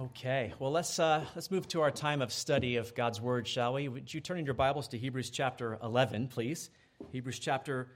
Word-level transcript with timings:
Okay, 0.00 0.54
well 0.60 0.70
let's 0.70 1.00
uh, 1.00 1.24
let's 1.34 1.50
move 1.50 1.66
to 1.68 1.80
our 1.80 1.90
time 1.90 2.22
of 2.22 2.32
study 2.32 2.76
of 2.76 2.94
God's 2.94 3.20
Word, 3.20 3.48
shall 3.48 3.74
we? 3.74 3.88
Would 3.88 4.14
you 4.14 4.20
turn 4.20 4.38
in 4.38 4.44
your 4.44 4.54
Bibles 4.54 4.86
to 4.88 4.96
Hebrews 4.96 5.30
chapter 5.30 5.76
11, 5.82 6.28
please? 6.28 6.70
Hebrews 7.10 7.40
chapter 7.40 7.88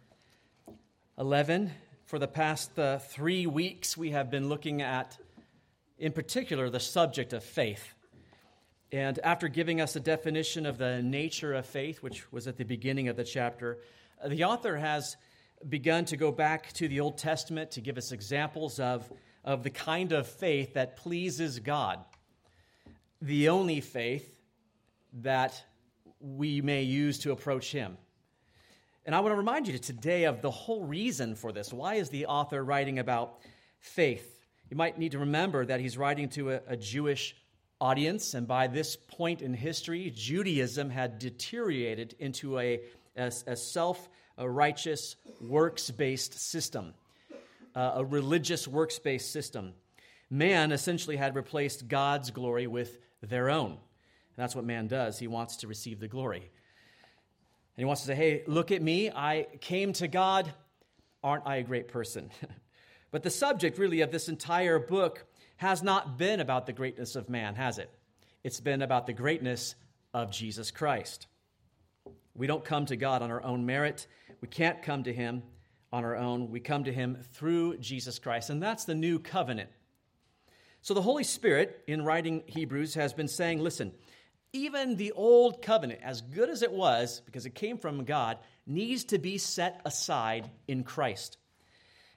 11. 1.17 1.71
For 2.06 2.19
the 2.19 2.26
past 2.26 2.76
uh, 2.76 2.99
three 2.99 3.46
weeks, 3.46 3.96
we 3.96 4.10
have 4.10 4.33
been 4.33 4.49
looking 4.49 4.83
at, 4.83 5.17
in 5.96 6.10
particular, 6.10 6.69
the 6.69 6.80
subject 6.80 7.33
of 7.33 7.44
faith. 7.44 7.94
And 8.90 9.21
after 9.21 9.46
giving 9.46 9.80
us 9.80 9.94
a 9.94 10.00
definition 10.00 10.66
of 10.66 10.78
the 10.78 11.03
nature 11.03 11.54
of 11.54 11.66
faith, 11.66 12.03
which 12.03 12.32
was 12.32 12.48
at 12.48 12.56
the 12.56 12.64
beginning 12.64 13.06
of 13.06 13.14
the 13.14 13.22
chapter, 13.22 13.78
the 14.26 14.42
author 14.42 14.76
has 14.76 15.16
begun 15.69 16.05
to 16.06 16.16
go 16.16 16.32
back 16.32 16.73
to 16.73 16.88
the 16.88 16.98
Old 16.98 17.16
Testament 17.16 17.70
to 17.70 17.80
give 17.80 17.96
us 17.96 18.10
examples 18.10 18.80
of 18.80 19.09
of 19.45 19.62
the 19.62 19.70
kind 19.70 20.12
of 20.12 20.27
faith 20.27 20.74
that 20.74 20.97
pleases 20.97 21.59
God, 21.59 21.98
the 23.20 23.48
only 23.48 23.80
faith 23.80 24.41
that 25.14 25.62
we 26.20 26.60
may 26.60 26.83
use 26.83 27.19
to 27.20 27.33
approach 27.33 27.73
Him. 27.73 27.97
And 29.05 29.14
I 29.14 29.20
want 29.20 29.33
to 29.33 29.36
remind 29.36 29.66
you 29.66 29.78
today 29.78 30.24
of 30.24 30.42
the 30.42 30.50
whole 30.50 30.84
reason 30.84 31.34
for 31.34 31.50
this. 31.50 31.73
Why 31.73 31.95
is 31.95 32.09
the 32.09 32.27
author 32.27 32.62
writing 32.64 33.00
about 33.00 33.41
faith? 33.80 34.38
You 34.70 34.77
might 34.77 34.97
need 34.97 35.12
to 35.12 35.19
remember 35.19 35.66
that 35.66 35.80
he's 35.80 35.98
writing 35.98 36.28
to 36.30 36.52
a, 36.52 36.61
a 36.69 36.77
Jewish 36.77 37.34
audience, 37.80 38.34
and 38.34 38.47
by 38.47 38.69
this 38.69 38.95
point 38.95 39.42
in 39.42 39.55
history, 39.55 40.12
Judaism 40.14 40.88
had 40.88 41.19
deteriorated 41.19 42.14
into 42.20 42.59
a, 42.61 42.80
a, 43.16 43.33
a 43.47 43.56
self 43.56 44.09
righteous, 44.38 45.16
works 45.41 45.91
based 45.91 46.38
system 46.38 46.95
uh, 47.74 47.92
a 47.96 48.04
religious 48.04 48.68
works-based 48.68 49.30
system. 49.30 49.72
Man 50.30 50.72
essentially 50.72 51.16
had 51.16 51.34
replaced 51.34 51.88
God's 51.88 52.30
glory 52.30 52.66
with 52.66 52.98
their 53.20 53.50
own. 53.50 53.70
And 53.70 53.78
that's 54.36 54.55
what 54.56 54.64
man 54.64 54.88
does. 54.88 55.19
He 55.19 55.27
wants 55.27 55.56
to 55.58 55.66
receive 55.66 56.00
the 56.00 56.08
glory. 56.08 56.41
And 56.41 56.48
he 57.77 57.84
wants 57.84 58.02
to 58.02 58.08
say, 58.08 58.14
hey, 58.14 58.42
look 58.47 58.70
at 58.70 58.82
me. 58.82 59.10
I 59.10 59.47
came 59.60 59.92
to 59.94 60.08
God. 60.08 60.52
Aren't 61.22 61.47
I 61.47 61.56
a 61.56 61.62
great 61.62 61.88
person? 61.88 62.30
but 63.10 63.22
the 63.22 63.30
subject, 63.30 63.78
really, 63.78 64.00
of 64.00 64.10
this 64.10 64.28
entire 64.28 64.78
book 64.78 65.25
has 65.56 65.82
not 65.82 66.19
been 66.19 66.41
about 66.41 66.66
the 66.66 66.72
greatness 66.72 67.14
of 67.14 67.28
man, 67.28 67.54
has 67.54 67.78
it? 67.78 67.91
It's 68.42 68.60
been 68.60 68.82
about 68.82 69.06
the 69.06 69.12
greatness 69.12 69.75
of 70.12 70.30
Jesus 70.30 70.70
Christ. 70.70 71.27
We 72.34 72.47
don't 72.47 72.64
come 72.64 72.86
to 72.86 72.97
God 72.97 73.22
on 73.22 73.30
our 73.30 73.42
own 73.42 73.64
merit. 73.66 74.06
We 74.41 74.48
can't 74.48 74.82
come 74.82 75.04
to 75.04 75.12
Him 75.12 75.42
on 75.92 76.04
our 76.04 76.16
own. 76.16 76.50
We 76.50 76.60
come 76.60 76.84
to 76.84 76.92
him 76.92 77.18
through 77.34 77.78
Jesus 77.78 78.18
Christ, 78.18 78.50
and 78.50 78.62
that's 78.62 78.84
the 78.84 78.94
new 78.94 79.18
covenant. 79.18 79.70
So 80.80 80.94
the 80.94 81.02
Holy 81.02 81.24
Spirit, 81.24 81.84
in 81.86 82.04
writing 82.04 82.42
Hebrews, 82.46 82.94
has 82.94 83.12
been 83.12 83.28
saying, 83.28 83.60
listen, 83.60 83.92
even 84.52 84.96
the 84.96 85.12
old 85.12 85.62
covenant, 85.62 86.00
as 86.02 86.20
good 86.20 86.50
as 86.50 86.62
it 86.62 86.72
was, 86.72 87.22
because 87.24 87.46
it 87.46 87.54
came 87.54 87.78
from 87.78 88.04
God, 88.04 88.38
needs 88.66 89.04
to 89.04 89.18
be 89.18 89.38
set 89.38 89.80
aside 89.84 90.50
in 90.66 90.82
Christ. 90.82 91.38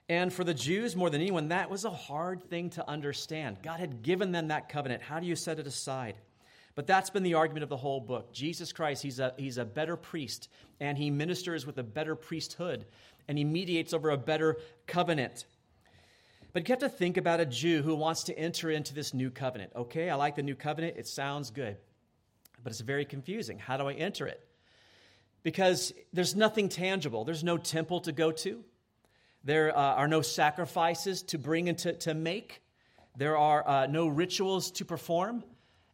And 0.09 0.31
for 0.31 0.43
the 0.43 0.53
Jews, 0.53 0.95
more 0.95 1.09
than 1.09 1.21
anyone, 1.21 1.47
that 1.49 1.69
was 1.69 1.85
a 1.85 1.89
hard 1.89 2.43
thing 2.43 2.69
to 2.71 2.87
understand. 2.87 3.57
God 3.63 3.79
had 3.79 4.03
given 4.03 4.31
them 4.31 4.49
that 4.49 4.69
covenant. 4.69 5.01
How 5.01 5.19
do 5.19 5.25
you 5.25 5.35
set 5.35 5.59
it 5.59 5.65
aside? 5.65 6.15
But 6.75 6.87
that's 6.87 7.09
been 7.09 7.23
the 7.23 7.35
argument 7.35 7.63
of 7.63 7.69
the 7.69 7.77
whole 7.77 8.01
book. 8.01 8.33
Jesus 8.33 8.73
Christ, 8.73 9.01
he's 9.01 9.19
a, 9.19 9.33
he's 9.37 9.57
a 9.57 9.65
better 9.65 9.95
priest, 9.95 10.49
and 10.79 10.97
he 10.97 11.09
ministers 11.09 11.65
with 11.65 11.77
a 11.77 11.83
better 11.83 12.15
priesthood 12.15 12.85
and 13.27 13.37
he 13.37 13.43
mediates 13.43 13.93
over 13.93 14.09
a 14.09 14.17
better 14.17 14.57
covenant. 14.87 15.45
But 16.53 16.67
you 16.67 16.73
have 16.73 16.79
to 16.79 16.89
think 16.89 17.17
about 17.17 17.39
a 17.39 17.45
Jew 17.45 17.81
who 17.81 17.95
wants 17.95 18.23
to 18.25 18.37
enter 18.37 18.69
into 18.69 18.93
this 18.93 19.13
new 19.13 19.29
covenant. 19.29 19.73
Okay, 19.75 20.09
I 20.09 20.15
like 20.15 20.35
the 20.35 20.43
new 20.43 20.55
covenant, 20.55 20.97
it 20.97 21.07
sounds 21.07 21.51
good, 21.51 21.77
but 22.63 22.71
it's 22.71 22.81
very 22.81 23.05
confusing. 23.05 23.59
How 23.59 23.77
do 23.77 23.87
I 23.87 23.93
enter 23.93 24.27
it? 24.27 24.41
Because 25.43 25.93
there's 26.13 26.35
nothing 26.35 26.69
tangible, 26.69 27.25
there's 27.25 27.43
no 27.43 27.57
temple 27.57 28.01
to 28.01 28.11
go 28.11 28.31
to, 28.31 28.63
there 29.43 29.77
uh, 29.77 29.81
are 29.95 30.07
no 30.07 30.21
sacrifices 30.21 31.23
to 31.23 31.37
bring 31.37 31.69
and 31.69 31.77
to, 31.79 31.93
to 31.93 32.13
make, 32.13 32.61
there 33.17 33.37
are 33.37 33.67
uh, 33.67 33.87
no 33.87 34.07
rituals 34.07 34.71
to 34.71 34.85
perform, 34.85 35.43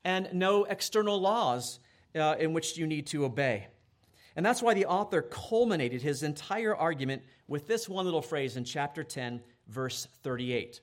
and 0.04 0.30
no 0.34 0.64
external 0.66 1.20
laws 1.20 1.80
uh, 2.16 2.36
in 2.40 2.54
which 2.54 2.78
you 2.78 2.88
need 2.88 3.08
to 3.08 3.26
obey. 3.26 3.68
And 4.36 4.46
that's 4.46 4.62
why 4.62 4.74
the 4.74 4.86
author 4.86 5.22
culminated 5.22 6.02
his 6.02 6.24
entire 6.24 6.76
argument 6.76 7.24
with 7.48 7.68
this 7.68 7.90
one 7.90 8.06
little 8.06 8.22
phrase 8.22 8.56
in 8.56 8.64
chapter 8.64 9.04
10, 9.04 9.42
verse 9.68 10.08
38. 10.24 10.80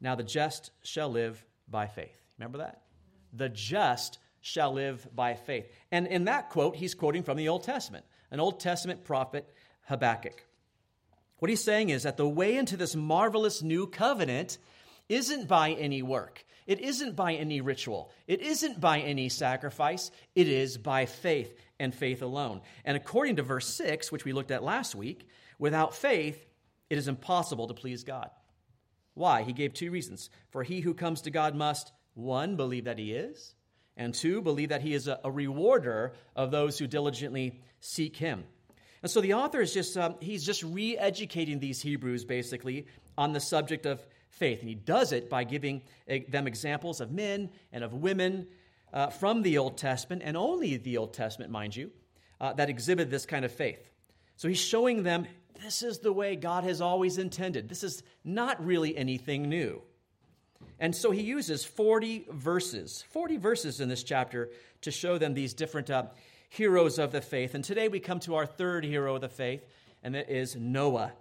Now 0.00 0.14
the 0.14 0.24
just 0.24 0.70
shall 0.82 1.08
live 1.08 1.44
by 1.68 1.86
faith. 1.86 2.16
Remember 2.38 2.58
that? 2.58 2.82
The 3.32 3.48
just 3.48 4.18
shall 4.40 4.72
live 4.72 5.06
by 5.14 5.34
faith. 5.34 5.66
And 5.90 6.06
in 6.06 6.24
that 6.24 6.50
quote, 6.50 6.76
he's 6.76 6.94
quoting 6.94 7.22
from 7.22 7.36
the 7.36 7.48
Old 7.48 7.62
Testament, 7.62 8.04
an 8.30 8.40
Old 8.40 8.60
Testament 8.60 9.04
prophet, 9.04 9.48
Habakkuk. 9.88 10.44
What 11.38 11.48
he's 11.50 11.62
saying 11.64 11.90
is 11.90 12.02
that 12.02 12.16
the 12.16 12.28
way 12.28 12.56
into 12.56 12.76
this 12.76 12.94
marvelous 12.94 13.62
new 13.62 13.86
covenant 13.86 14.58
isn't 15.08 15.48
by 15.48 15.72
any 15.72 16.02
work. 16.02 16.44
It 16.66 16.80
isn't 16.80 17.14
by 17.14 17.34
any 17.34 17.60
ritual. 17.60 18.10
It 18.26 18.40
isn't 18.40 18.80
by 18.80 19.00
any 19.00 19.28
sacrifice. 19.28 20.10
It 20.34 20.48
is 20.48 20.78
by 20.78 21.06
faith 21.06 21.54
and 21.78 21.94
faith 21.94 22.22
alone. 22.22 22.62
And 22.84 22.96
according 22.96 23.36
to 23.36 23.42
verse 23.42 23.66
6, 23.66 24.10
which 24.10 24.24
we 24.24 24.32
looked 24.32 24.50
at 24.50 24.62
last 24.62 24.94
week, 24.94 25.28
without 25.58 25.94
faith, 25.94 26.44
it 26.88 26.98
is 26.98 27.08
impossible 27.08 27.68
to 27.68 27.74
please 27.74 28.04
God. 28.04 28.30
Why? 29.14 29.42
He 29.42 29.52
gave 29.52 29.74
two 29.74 29.90
reasons. 29.90 30.30
For 30.50 30.62
he 30.62 30.80
who 30.80 30.94
comes 30.94 31.22
to 31.22 31.30
God 31.30 31.54
must, 31.54 31.92
one, 32.14 32.56
believe 32.56 32.84
that 32.84 32.98
he 32.98 33.12
is, 33.12 33.54
and 33.96 34.14
two, 34.14 34.42
believe 34.42 34.70
that 34.70 34.82
he 34.82 34.94
is 34.94 35.06
a, 35.06 35.20
a 35.22 35.30
rewarder 35.30 36.14
of 36.34 36.50
those 36.50 36.78
who 36.78 36.86
diligently 36.86 37.60
seek 37.80 38.16
him. 38.16 38.44
And 39.02 39.10
so 39.10 39.20
the 39.20 39.34
author 39.34 39.60
is 39.60 39.74
just, 39.74 39.96
um, 39.96 40.16
he's 40.20 40.44
just 40.44 40.62
re 40.62 40.96
educating 40.96 41.60
these 41.60 41.82
Hebrews 41.82 42.24
basically 42.24 42.86
on 43.18 43.32
the 43.32 43.40
subject 43.40 43.86
of 43.86 44.04
faith. 44.34 44.60
And 44.60 44.68
he 44.68 44.74
does 44.74 45.12
it 45.12 45.30
by 45.30 45.44
giving 45.44 45.82
eh, 46.08 46.20
them 46.28 46.46
examples 46.46 47.00
of 47.00 47.10
men 47.10 47.50
and 47.72 47.82
of 47.82 47.94
women 47.94 48.46
uh, 48.92 49.08
from 49.08 49.42
the 49.42 49.58
Old 49.58 49.76
Testament, 49.76 50.22
and 50.24 50.36
only 50.36 50.76
the 50.76 50.98
Old 50.98 51.14
Testament, 51.14 51.50
mind 51.50 51.74
you, 51.74 51.90
uh, 52.40 52.52
that 52.52 52.70
exhibit 52.70 53.10
this 53.10 53.26
kind 53.26 53.44
of 53.44 53.52
faith. 53.52 53.90
So 54.36 54.48
he's 54.48 54.60
showing 54.60 55.02
them 55.02 55.26
this 55.62 55.82
is 55.82 55.98
the 55.98 56.12
way 56.12 56.36
God 56.36 56.64
has 56.64 56.80
always 56.80 57.18
intended. 57.18 57.68
This 57.68 57.84
is 57.84 58.02
not 58.24 58.64
really 58.64 58.96
anything 58.96 59.48
new. 59.48 59.82
And 60.80 60.94
so 60.94 61.10
he 61.10 61.22
uses 61.22 61.64
40 61.64 62.26
verses, 62.30 63.04
40 63.10 63.36
verses 63.36 63.80
in 63.80 63.88
this 63.88 64.02
chapter 64.02 64.50
to 64.82 64.90
show 64.90 65.18
them 65.18 65.34
these 65.34 65.54
different 65.54 65.90
uh, 65.90 66.04
heroes 66.48 66.98
of 66.98 67.12
the 67.12 67.20
faith. 67.20 67.54
And 67.54 67.64
today 67.64 67.88
we 67.88 68.00
come 68.00 68.20
to 68.20 68.34
our 68.34 68.46
third 68.46 68.84
hero 68.84 69.14
of 69.14 69.20
the 69.20 69.28
faith, 69.28 69.64
and 70.02 70.14
that 70.14 70.28
is 70.28 70.56
Noah. 70.56 71.12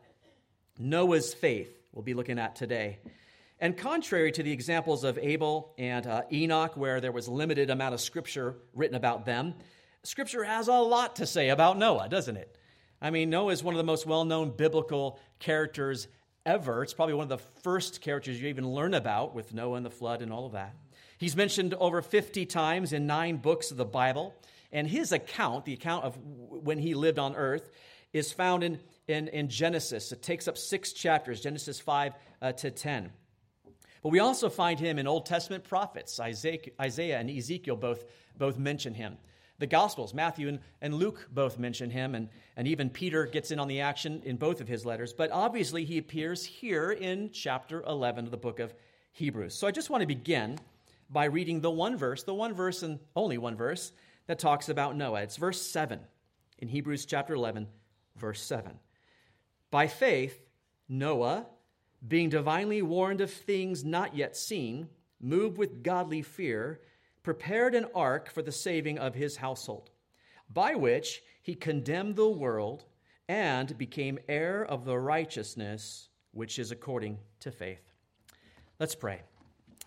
Noah's 0.80 1.34
faith 1.34 1.83
we'll 1.94 2.04
be 2.04 2.14
looking 2.14 2.40
at 2.40 2.56
today. 2.56 3.00
And 3.60 3.78
contrary 3.78 4.32
to 4.34 4.44
the 4.44 4.52
examples 4.52 5.04
of 5.04 5.18
Abel 5.18 5.74
and 5.78 6.06
uh, 6.06 6.24
Enoch, 6.32 6.76
where 6.76 7.00
there 7.00 7.12
was 7.12 7.28
limited 7.30 7.70
amount 7.70 7.94
of 7.94 8.02
scripture 8.02 8.58
written 8.74 8.96
about 8.96 9.26
them, 9.26 9.54
scripture 10.04 10.44
has 10.44 10.68
a 10.68 10.74
lot 10.74 11.16
to 11.18 11.26
say 11.26 11.50
about 11.50 11.78
Noah, 11.78 12.10
doesn't 12.10 12.36
it? 12.36 12.58
I 13.02 13.10
mean, 13.10 13.30
Noah 13.30 13.54
is 13.54 13.64
one 13.64 13.74
of 13.74 13.78
the 13.78 13.84
most 13.84 14.06
well 14.06 14.26
known 14.26 14.52
biblical 14.52 15.20
characters 15.40 16.08
ever. 16.46 16.84
It's 16.84 16.94
probably 16.94 17.14
one 17.14 17.24
of 17.24 17.30
the 17.30 17.46
first 17.62 18.02
characters 18.02 18.42
you 18.42 18.50
even 18.50 18.68
learn 18.68 18.94
about 18.94 19.34
with 19.34 19.54
Noah 19.54 19.78
and 19.78 19.86
the 19.86 19.92
flood 19.92 20.22
and 20.22 20.34
all 20.34 20.46
of 20.46 20.54
that. 20.54 20.76
He's 21.18 21.36
mentioned 21.36 21.74
over 21.76 22.02
50 22.02 22.46
times 22.46 22.92
in 22.92 23.08
nine 23.08 23.38
books 23.38 23.72
of 23.72 23.78
the 23.78 23.86
Bible. 23.86 24.36
And 24.72 24.88
his 24.88 25.12
account, 25.12 25.66
the 25.66 25.74
account 25.74 26.04
of 26.04 26.18
when 26.50 26.80
he 26.80 26.96
lived 26.96 27.20
on 27.20 27.36
earth, 27.36 27.70
is 28.12 28.34
found 28.34 28.64
in, 28.64 28.80
in, 29.08 29.28
in 29.30 29.50
Genesis. 29.50 30.12
It 30.12 30.22
takes 30.22 30.48
up 30.48 30.58
six 30.58 30.94
chapters, 30.94 31.42
Genesis 31.42 31.80
5 31.80 32.14
uh, 32.42 32.52
to 32.54 32.72
10. 32.72 33.12
But 34.02 34.10
we 34.10 34.20
also 34.20 34.50
find 34.50 34.80
him 34.80 35.00
in 35.00 35.08
Old 35.08 35.26
Testament 35.26 35.64
prophets. 35.64 36.20
Isaiah 36.20 37.20
and 37.20 37.30
Ezekiel 37.30 37.78
both, 37.78 38.06
both 38.38 38.58
mention 38.58 38.94
him. 38.94 39.18
The 39.60 39.68
Gospels, 39.68 40.14
Matthew 40.14 40.50
and, 40.50 40.60
and 40.82 40.94
Luke 40.96 41.30
both 41.32 41.58
mention 41.58 41.90
him, 41.90 42.16
and, 42.16 42.28
and 42.58 42.68
even 42.68 42.90
Peter 42.90 43.26
gets 43.26 43.52
in 43.52 43.60
on 43.60 43.68
the 43.68 43.80
action 43.82 44.22
in 44.26 44.36
both 44.36 44.60
of 44.60 44.68
his 44.68 44.86
letters. 44.86 45.14
But 45.14 45.32
obviously, 45.32 45.86
he 45.86 45.98
appears 45.98 46.44
here 46.44 46.92
in 46.92 47.30
chapter 47.32 47.82
11 47.84 48.26
of 48.26 48.32
the 48.32 48.38
book 48.38 48.60
of 48.60 48.74
Hebrews. 49.14 49.56
So 49.56 49.68
I 49.68 49.72
just 49.72 49.90
want 49.90 50.02
to 50.02 50.08
begin 50.08 50.58
by 51.10 51.26
reading 51.26 51.62
the 51.62 51.72
one 51.72 51.96
verse, 51.96 52.24
the 52.24 52.34
one 52.34 52.54
verse 52.54 52.84
and 52.84 53.00
only 53.16 53.38
one 53.38 53.56
verse 53.56 53.94
that 54.28 54.40
talks 54.40 54.70
about 54.70 54.98
Noah. 54.98 55.22
It's 55.22 55.38
verse 55.38 55.62
7 55.62 56.00
in 56.60 56.68
Hebrews 56.68 57.06
chapter 57.06 57.34
11, 57.36 57.68
verse 58.18 58.42
7. 58.42 58.74
By 59.74 59.88
faith, 59.88 60.40
Noah, 60.88 61.48
being 62.08 62.30
divinely 62.30 62.84
warned 62.84 63.22
of 63.22 63.32
things 63.32 63.84
not 63.84 64.16
yet 64.16 64.38
seen, 64.38 64.88
moved 65.20 65.58
with 65.58 65.82
godly 65.82 66.22
fear, 66.22 66.80
prepared 67.24 67.74
an 67.74 67.88
ark 67.96 68.30
for 68.30 68.44
the 68.44 68.52
saving 68.52 69.00
of 69.00 69.16
his 69.16 69.38
household, 69.38 69.90
by 70.48 70.76
which 70.76 71.24
he 71.42 71.56
condemned 71.56 72.18
the 72.18 72.30
world 72.30 72.86
and 73.28 73.76
became 73.76 74.20
heir 74.30 74.64
of 74.64 74.86
the 74.86 75.00
righteousness 75.00 76.08
which 76.34 76.60
is 76.60 76.72
according 76.72 77.18
to 77.40 77.50
faith. 77.50 77.82
Let's 78.80 78.94
pray. 78.94 79.22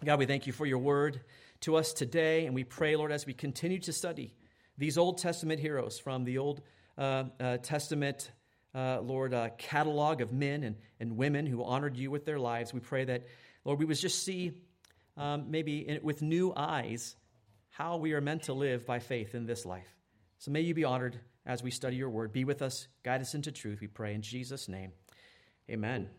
God, 0.04 0.18
we 0.18 0.26
thank 0.26 0.48
you 0.48 0.52
for 0.52 0.66
your 0.66 0.78
word 0.78 1.20
to 1.60 1.76
us 1.76 1.92
today, 1.92 2.46
and 2.46 2.56
we 2.56 2.64
pray, 2.64 2.96
Lord, 2.96 3.12
as 3.12 3.24
we 3.24 3.34
continue 3.34 3.78
to 3.78 3.92
study 3.92 4.34
these 4.76 4.98
Old 4.98 5.18
Testament 5.18 5.60
heroes 5.60 5.96
from 5.96 6.24
the 6.24 6.38
Old 6.38 6.60
uh, 6.98 7.26
uh, 7.38 7.58
Testament, 7.58 8.32
uh, 8.76 9.00
Lord, 9.00 9.32
uh, 9.32 9.48
catalog 9.56 10.20
of 10.20 10.32
men 10.32 10.62
and, 10.62 10.76
and 11.00 11.16
women 11.16 11.46
who 11.46 11.64
honored 11.64 11.96
you 11.96 12.10
with 12.10 12.26
their 12.26 12.38
lives. 12.38 12.74
We 12.74 12.80
pray 12.80 13.04
that, 13.06 13.26
Lord, 13.64 13.78
we 13.78 13.86
would 13.86 13.96
just 13.96 14.22
see 14.22 14.52
um, 15.16 15.50
maybe 15.50 15.88
in, 15.88 16.00
with 16.02 16.20
new 16.20 16.52
eyes 16.54 17.16
how 17.70 17.96
we 17.96 18.12
are 18.12 18.20
meant 18.20 18.42
to 18.44 18.52
live 18.52 18.84
by 18.84 18.98
faith 18.98 19.34
in 19.34 19.46
this 19.46 19.64
life. 19.64 19.88
So 20.38 20.50
may 20.50 20.60
you 20.60 20.74
be 20.74 20.84
honored 20.84 21.18
as 21.46 21.62
we 21.62 21.70
study 21.70 21.96
your 21.96 22.10
word. 22.10 22.32
Be 22.32 22.44
with 22.44 22.60
us, 22.60 22.88
guide 23.02 23.22
us 23.22 23.34
into 23.34 23.50
truth, 23.50 23.80
we 23.80 23.86
pray 23.86 24.14
in 24.14 24.20
Jesus' 24.20 24.68
name. 24.68 24.92
Amen. 25.70 26.10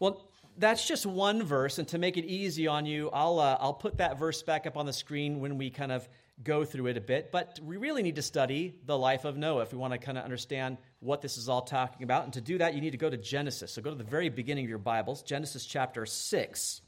Well, 0.00 0.30
that's 0.56 0.88
just 0.88 1.04
one 1.06 1.42
verse, 1.42 1.78
and 1.78 1.86
to 1.88 1.98
make 1.98 2.16
it 2.16 2.24
easy 2.24 2.66
on 2.66 2.86
you, 2.86 3.10
I'll, 3.10 3.38
uh, 3.38 3.58
I'll 3.60 3.74
put 3.74 3.98
that 3.98 4.18
verse 4.18 4.42
back 4.42 4.66
up 4.66 4.76
on 4.76 4.86
the 4.86 4.92
screen 4.92 5.40
when 5.40 5.58
we 5.58 5.70
kind 5.70 5.92
of 5.92 6.08
go 6.42 6.64
through 6.64 6.86
it 6.86 6.96
a 6.96 7.00
bit. 7.00 7.30
But 7.32 7.58
we 7.62 7.76
really 7.76 8.02
need 8.02 8.16
to 8.16 8.22
study 8.22 8.74
the 8.86 8.96
life 8.96 9.24
of 9.24 9.36
Noah 9.36 9.62
if 9.62 9.72
we 9.72 9.78
want 9.78 9.92
to 9.92 9.98
kind 9.98 10.18
of 10.18 10.24
understand 10.24 10.78
what 11.00 11.20
this 11.20 11.36
is 11.36 11.48
all 11.48 11.62
talking 11.62 12.04
about. 12.04 12.24
And 12.24 12.32
to 12.34 12.40
do 12.40 12.58
that, 12.58 12.74
you 12.74 12.80
need 12.80 12.92
to 12.92 12.98
go 12.98 13.10
to 13.10 13.16
Genesis. 13.16 13.72
So 13.72 13.82
go 13.82 13.90
to 13.90 13.96
the 13.96 14.04
very 14.04 14.28
beginning 14.28 14.64
of 14.64 14.68
your 14.68 14.78
Bibles, 14.78 15.22
Genesis 15.22 15.66
chapter 15.66 16.06
6. 16.06 16.80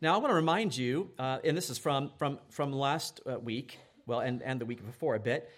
Now, 0.00 0.14
I 0.14 0.16
want 0.18 0.30
to 0.30 0.34
remind 0.34 0.76
you, 0.76 1.12
uh, 1.16 1.38
and 1.44 1.56
this 1.56 1.70
is 1.70 1.78
from, 1.78 2.10
from, 2.18 2.40
from 2.50 2.72
last 2.72 3.20
uh, 3.24 3.38
week, 3.38 3.78
well, 4.04 4.18
and, 4.18 4.42
and 4.42 4.60
the 4.60 4.66
week 4.66 4.84
before 4.84 5.14
a 5.14 5.20
bit, 5.20 5.48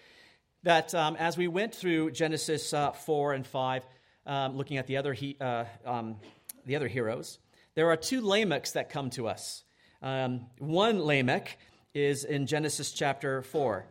that 0.61 0.93
um, 0.93 1.15
as 1.15 1.35
we 1.35 1.47
went 1.47 1.73
through 1.73 2.11
Genesis 2.11 2.71
uh, 2.71 2.91
4 2.91 3.33
and 3.33 3.47
5, 3.47 3.83
um, 4.27 4.55
looking 4.55 4.77
at 4.77 4.85
the 4.85 4.97
other, 4.97 5.13
he, 5.13 5.35
uh, 5.41 5.65
um, 5.83 6.17
the 6.65 6.75
other 6.75 6.87
heroes, 6.87 7.39
there 7.75 7.91
are 7.91 7.97
two 7.97 8.21
Lamechs 8.21 8.73
that 8.73 8.89
come 8.89 9.09
to 9.11 9.27
us. 9.27 9.63
Um, 10.01 10.47
one 10.59 10.99
Lamech 11.01 11.57
is 11.93 12.23
in 12.23 12.47
Genesis 12.47 12.91
chapter 12.91 13.41
4. 13.41 13.85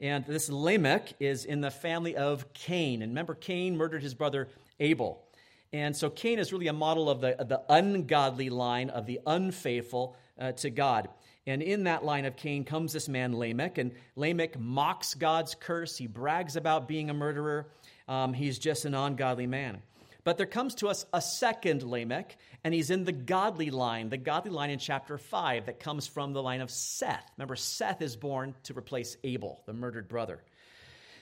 And 0.00 0.24
this 0.26 0.48
Lamech 0.48 1.14
is 1.20 1.44
in 1.44 1.60
the 1.60 1.70
family 1.70 2.16
of 2.16 2.52
Cain. 2.52 3.02
And 3.02 3.12
remember, 3.12 3.34
Cain 3.34 3.76
murdered 3.76 4.02
his 4.02 4.14
brother 4.14 4.48
Abel. 4.78 5.24
And 5.72 5.96
so 5.96 6.10
Cain 6.10 6.38
is 6.38 6.52
really 6.52 6.68
a 6.68 6.72
model 6.72 7.10
of 7.10 7.20
the, 7.20 7.38
of 7.40 7.48
the 7.48 7.62
ungodly 7.68 8.50
line 8.50 8.90
of 8.90 9.06
the 9.06 9.20
unfaithful 9.26 10.16
uh, 10.38 10.52
to 10.52 10.70
God. 10.70 11.08
And 11.46 11.62
in 11.62 11.84
that 11.84 12.04
line 12.04 12.24
of 12.24 12.36
Cain 12.36 12.64
comes 12.64 12.92
this 12.92 13.08
man 13.08 13.36
Lamech, 13.36 13.78
and 13.78 13.92
Lamech 14.16 14.58
mocks 14.58 15.14
God's 15.14 15.54
curse. 15.54 15.96
He 15.96 16.06
brags 16.06 16.56
about 16.56 16.88
being 16.88 17.08
a 17.08 17.14
murderer. 17.14 17.68
Um, 18.06 18.34
he's 18.34 18.58
just 18.58 18.84
an 18.84 18.94
ungodly 18.94 19.46
man. 19.46 19.82
But 20.24 20.36
there 20.36 20.46
comes 20.46 20.74
to 20.76 20.88
us 20.88 21.06
a 21.12 21.22
second 21.22 21.82
Lamech, 21.82 22.36
and 22.64 22.74
he's 22.74 22.90
in 22.90 23.04
the 23.04 23.12
godly 23.12 23.70
line, 23.70 24.08
the 24.08 24.16
godly 24.16 24.50
line 24.50 24.70
in 24.70 24.78
chapter 24.78 25.16
5 25.16 25.66
that 25.66 25.80
comes 25.80 26.06
from 26.06 26.32
the 26.32 26.42
line 26.42 26.60
of 26.60 26.70
Seth. 26.70 27.30
Remember, 27.36 27.56
Seth 27.56 28.02
is 28.02 28.16
born 28.16 28.54
to 28.64 28.76
replace 28.76 29.16
Abel, 29.24 29.62
the 29.66 29.72
murdered 29.72 30.08
brother. 30.08 30.42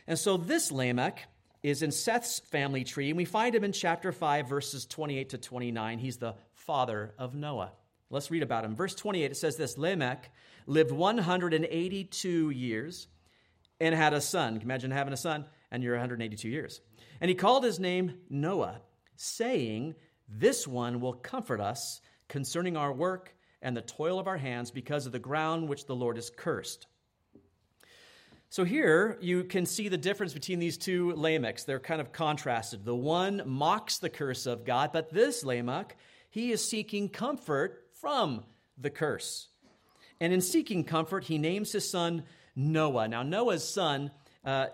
And 0.06 0.18
so 0.18 0.36
this 0.36 0.72
Lamech 0.72 1.20
is 1.62 1.82
in 1.82 1.90
Seth's 1.90 2.38
family 2.38 2.84
tree, 2.84 3.10
and 3.10 3.16
we 3.16 3.24
find 3.24 3.54
him 3.54 3.64
in 3.64 3.72
chapter 3.72 4.12
5, 4.12 4.48
verses 4.48 4.86
28 4.86 5.30
to 5.30 5.38
29. 5.38 5.98
He's 5.98 6.16
the 6.16 6.34
father 6.54 7.14
of 7.18 7.34
Noah. 7.34 7.72
Let's 8.08 8.30
read 8.30 8.42
about 8.42 8.64
him. 8.64 8.76
Verse 8.76 8.94
28, 8.94 9.32
it 9.32 9.36
says 9.36 9.56
this 9.56 9.76
Lamech 9.76 10.30
lived 10.66 10.92
182 10.92 12.50
years 12.50 13.08
and 13.80 13.94
had 13.94 14.14
a 14.14 14.20
son. 14.20 14.60
Imagine 14.62 14.90
having 14.90 15.12
a 15.12 15.16
son 15.16 15.44
and 15.70 15.82
you're 15.82 15.94
182 15.94 16.48
years? 16.48 16.80
And 17.20 17.28
he 17.28 17.34
called 17.34 17.64
his 17.64 17.80
name 17.80 18.14
Noah 18.28 18.80
saying, 19.16 19.94
This 20.28 20.66
one 20.66 21.00
will 21.00 21.14
comfort 21.14 21.60
us 21.60 22.00
concerning 22.28 22.76
our 22.76 22.92
work 22.92 23.34
and 23.62 23.76
the 23.76 23.82
toil 23.82 24.18
of 24.18 24.26
our 24.26 24.36
hands 24.36 24.70
because 24.70 25.06
of 25.06 25.12
the 25.12 25.18
ground 25.18 25.68
which 25.68 25.86
the 25.86 25.96
Lord 25.96 26.16
has 26.16 26.30
cursed. 26.30 26.86
So 28.48 28.64
here 28.64 29.18
you 29.20 29.44
can 29.44 29.66
see 29.66 29.88
the 29.88 29.98
difference 29.98 30.32
between 30.32 30.60
these 30.60 30.78
two 30.78 31.12
Lamechs. 31.14 31.64
They're 31.64 31.80
kind 31.80 32.00
of 32.00 32.12
contrasted. 32.12 32.84
The 32.84 32.94
one 32.94 33.42
mocks 33.44 33.98
the 33.98 34.08
curse 34.08 34.46
of 34.46 34.64
God, 34.64 34.90
but 34.92 35.12
this 35.12 35.44
Lamech, 35.44 35.96
he 36.30 36.52
is 36.52 36.66
seeking 36.66 37.08
comfort 37.08 37.88
from 38.00 38.44
the 38.78 38.90
curse. 38.90 39.48
And 40.20 40.32
in 40.32 40.40
seeking 40.40 40.84
comfort, 40.84 41.24
he 41.24 41.38
names 41.38 41.72
his 41.72 41.90
son 41.90 42.22
Noah. 42.54 43.08
Now, 43.08 43.22
Noah's 43.22 43.68
son, 43.68 44.10
uh, 44.46 44.68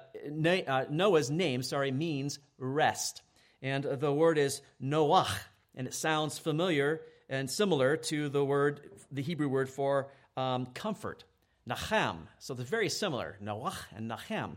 uh 0.69 0.85
Noah's 0.91 1.31
name, 1.31 1.63
sorry, 1.63 1.91
means 1.91 2.39
rest. 2.59 3.23
And 3.63 3.85
the 3.85 4.13
word 4.13 4.39
is 4.39 4.61
Noach, 4.83 5.31
and 5.75 5.87
it 5.87 5.95
sounds 5.95 6.39
familiar 6.39 7.01
and 7.29 7.51
similar 7.51 7.97
to 7.97 8.29
the 8.29 8.45
word, 8.45 8.81
the 9.11 9.23
Hebrew 9.23 9.49
word 9.49 9.71
for 9.71 10.09
um, 10.37 10.67
comfort, 10.67 11.25
Nacham. 11.69 12.27
So 12.39 12.55
they're 12.55 12.67
very 12.67 12.89
similar, 12.89 13.39
Noach 13.43 13.77
and 13.97 14.11
Nacham. 14.11 14.57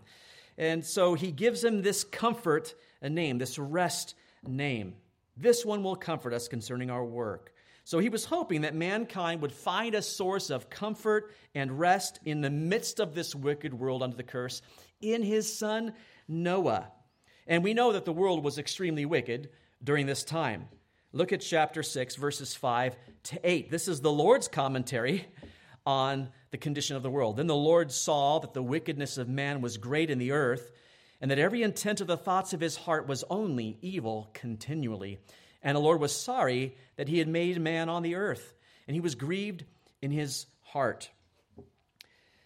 And 0.57 0.85
so 0.85 1.13
he 1.13 1.31
gives 1.31 1.63
him 1.63 1.81
this 1.81 2.03
comfort 2.03 2.75
a 3.01 3.09
name, 3.09 3.37
this 3.37 3.57
rest 3.59 4.15
name. 4.45 4.95
This 5.37 5.65
one 5.65 5.83
will 5.83 5.95
comfort 5.95 6.33
us 6.33 6.47
concerning 6.47 6.89
our 6.89 7.03
work. 7.03 7.53
So 7.85 7.99
he 7.99 8.09
was 8.09 8.25
hoping 8.25 8.61
that 8.61 8.73
mankind 8.73 9.41
would 9.41 9.51
find 9.51 9.93
a 9.93 10.01
source 10.01 10.49
of 10.49 10.71
comfort 10.71 11.31
and 11.53 11.79
rest 11.79 12.19
in 12.25 12.41
the 12.41 12.49
midst 12.49 12.99
of 12.99 13.13
this 13.13 13.35
wicked 13.35 13.75
world 13.75 14.01
under 14.01 14.17
the 14.17 14.23
curse 14.23 14.63
in 15.01 15.21
his 15.21 15.55
son 15.55 15.93
Noah. 16.27 16.91
And 17.45 17.63
we 17.63 17.75
know 17.75 17.93
that 17.93 18.03
the 18.03 18.11
world 18.11 18.43
was 18.43 18.57
extremely 18.57 19.05
wicked 19.05 19.51
during 19.83 20.07
this 20.07 20.23
time. 20.23 20.67
Look 21.13 21.31
at 21.31 21.41
chapter 21.41 21.83
6, 21.83 22.15
verses 22.15 22.55
5 22.55 22.95
to 23.23 23.39
8. 23.43 23.69
This 23.69 23.87
is 23.87 24.01
the 24.01 24.11
Lord's 24.11 24.47
commentary 24.47 25.27
on 25.85 26.29
the 26.49 26.57
condition 26.57 26.95
of 26.95 27.03
the 27.03 27.11
world. 27.11 27.37
Then 27.37 27.45
the 27.45 27.55
Lord 27.55 27.91
saw 27.91 28.39
that 28.39 28.55
the 28.55 28.63
wickedness 28.63 29.19
of 29.19 29.29
man 29.29 29.61
was 29.61 29.77
great 29.77 30.09
in 30.09 30.17
the 30.17 30.31
earth, 30.31 30.71
and 31.21 31.29
that 31.29 31.37
every 31.37 31.61
intent 31.61 32.01
of 32.01 32.07
the 32.07 32.17
thoughts 32.17 32.51
of 32.51 32.59
his 32.59 32.75
heart 32.75 33.07
was 33.07 33.23
only 33.29 33.77
evil 33.81 34.31
continually. 34.33 35.19
And 35.65 35.75
the 35.75 35.81
Lord 35.81 35.99
was 35.99 36.15
sorry 36.15 36.75
that 36.95 37.09
he 37.09 37.17
had 37.17 37.27
made 37.27 37.59
man 37.59 37.89
on 37.89 38.03
the 38.03 38.15
earth, 38.15 38.53
and 38.87 38.93
he 38.93 39.01
was 39.01 39.15
grieved 39.15 39.65
in 39.99 40.11
his 40.11 40.45
heart. 40.61 41.09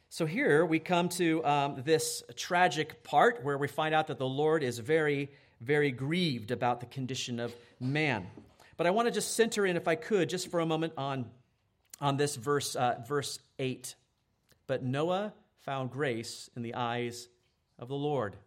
So 0.07 0.25
here 0.25 0.65
we 0.65 0.79
come 0.79 1.09
to 1.09 1.45
um, 1.45 1.83
this 1.85 2.23
tragic 2.37 3.03
part 3.03 3.43
where 3.43 3.57
we 3.57 3.67
find 3.67 3.93
out 3.93 4.07
that 4.07 4.19
the 4.19 4.27
Lord 4.27 4.63
is 4.63 4.79
very, 4.79 5.29
very 5.59 5.91
grieved 5.91 6.49
about 6.49 6.79
the 6.79 6.85
condition 6.85 7.41
of 7.41 7.53
man. 7.77 8.25
But 8.77 8.87
I 8.87 8.91
want 8.91 9.09
to 9.09 9.11
just 9.11 9.35
center 9.35 9.65
in, 9.65 9.75
if 9.75 9.89
I 9.89 9.95
could, 9.95 10.29
just 10.29 10.49
for 10.49 10.61
a 10.61 10.65
moment 10.65 10.93
on, 10.97 11.25
on 11.99 12.15
this 12.15 12.37
verse, 12.37 12.77
uh, 12.77 13.01
verse 13.05 13.37
8. 13.59 13.95
But 14.65 14.81
Noah 14.81 15.33
found 15.65 15.91
grace 15.91 16.49
in 16.55 16.61
the 16.61 16.75
eyes 16.75 17.27
of 17.77 17.89
the 17.89 17.95
Lord. 17.95 18.37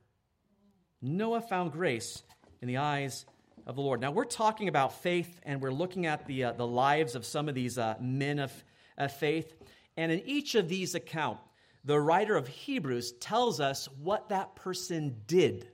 Noah 1.03 1.43
found 1.43 1.73
grace 1.73 2.23
in 2.63 2.69
the 2.69 2.79
eyes 2.79 3.27
of 3.67 3.77
the 3.77 3.83
Lord. 3.83 4.01
Now, 4.01 4.11
we're 4.11 4.25
talking 4.25 4.69
about 4.69 5.03
faith, 5.03 5.41
and 5.45 5.61
we're 5.61 5.73
looking 5.73 6.07
at 6.07 6.27
the, 6.27 6.45
uh, 6.45 6.53
the 6.53 6.67
lives 6.67 7.15
of 7.15 7.25
some 7.25 7.49
of 7.49 7.55
these 7.55 7.79
uh, 7.79 7.95
men 8.01 8.39
of, 8.39 8.53
of 8.99 9.13
faith. 9.13 9.55
And 9.97 10.11
in 10.11 10.21
each 10.27 10.55
of 10.55 10.69
these 10.69 10.95
accounts, 10.95 11.43
the 11.85 11.99
writer 11.99 12.37
of 12.37 12.47
Hebrews 12.47 13.13
tells 13.13 13.61
us 13.61 13.89
what 14.01 14.29
that 14.29 14.55
person 14.55 15.17
did. 15.27 15.69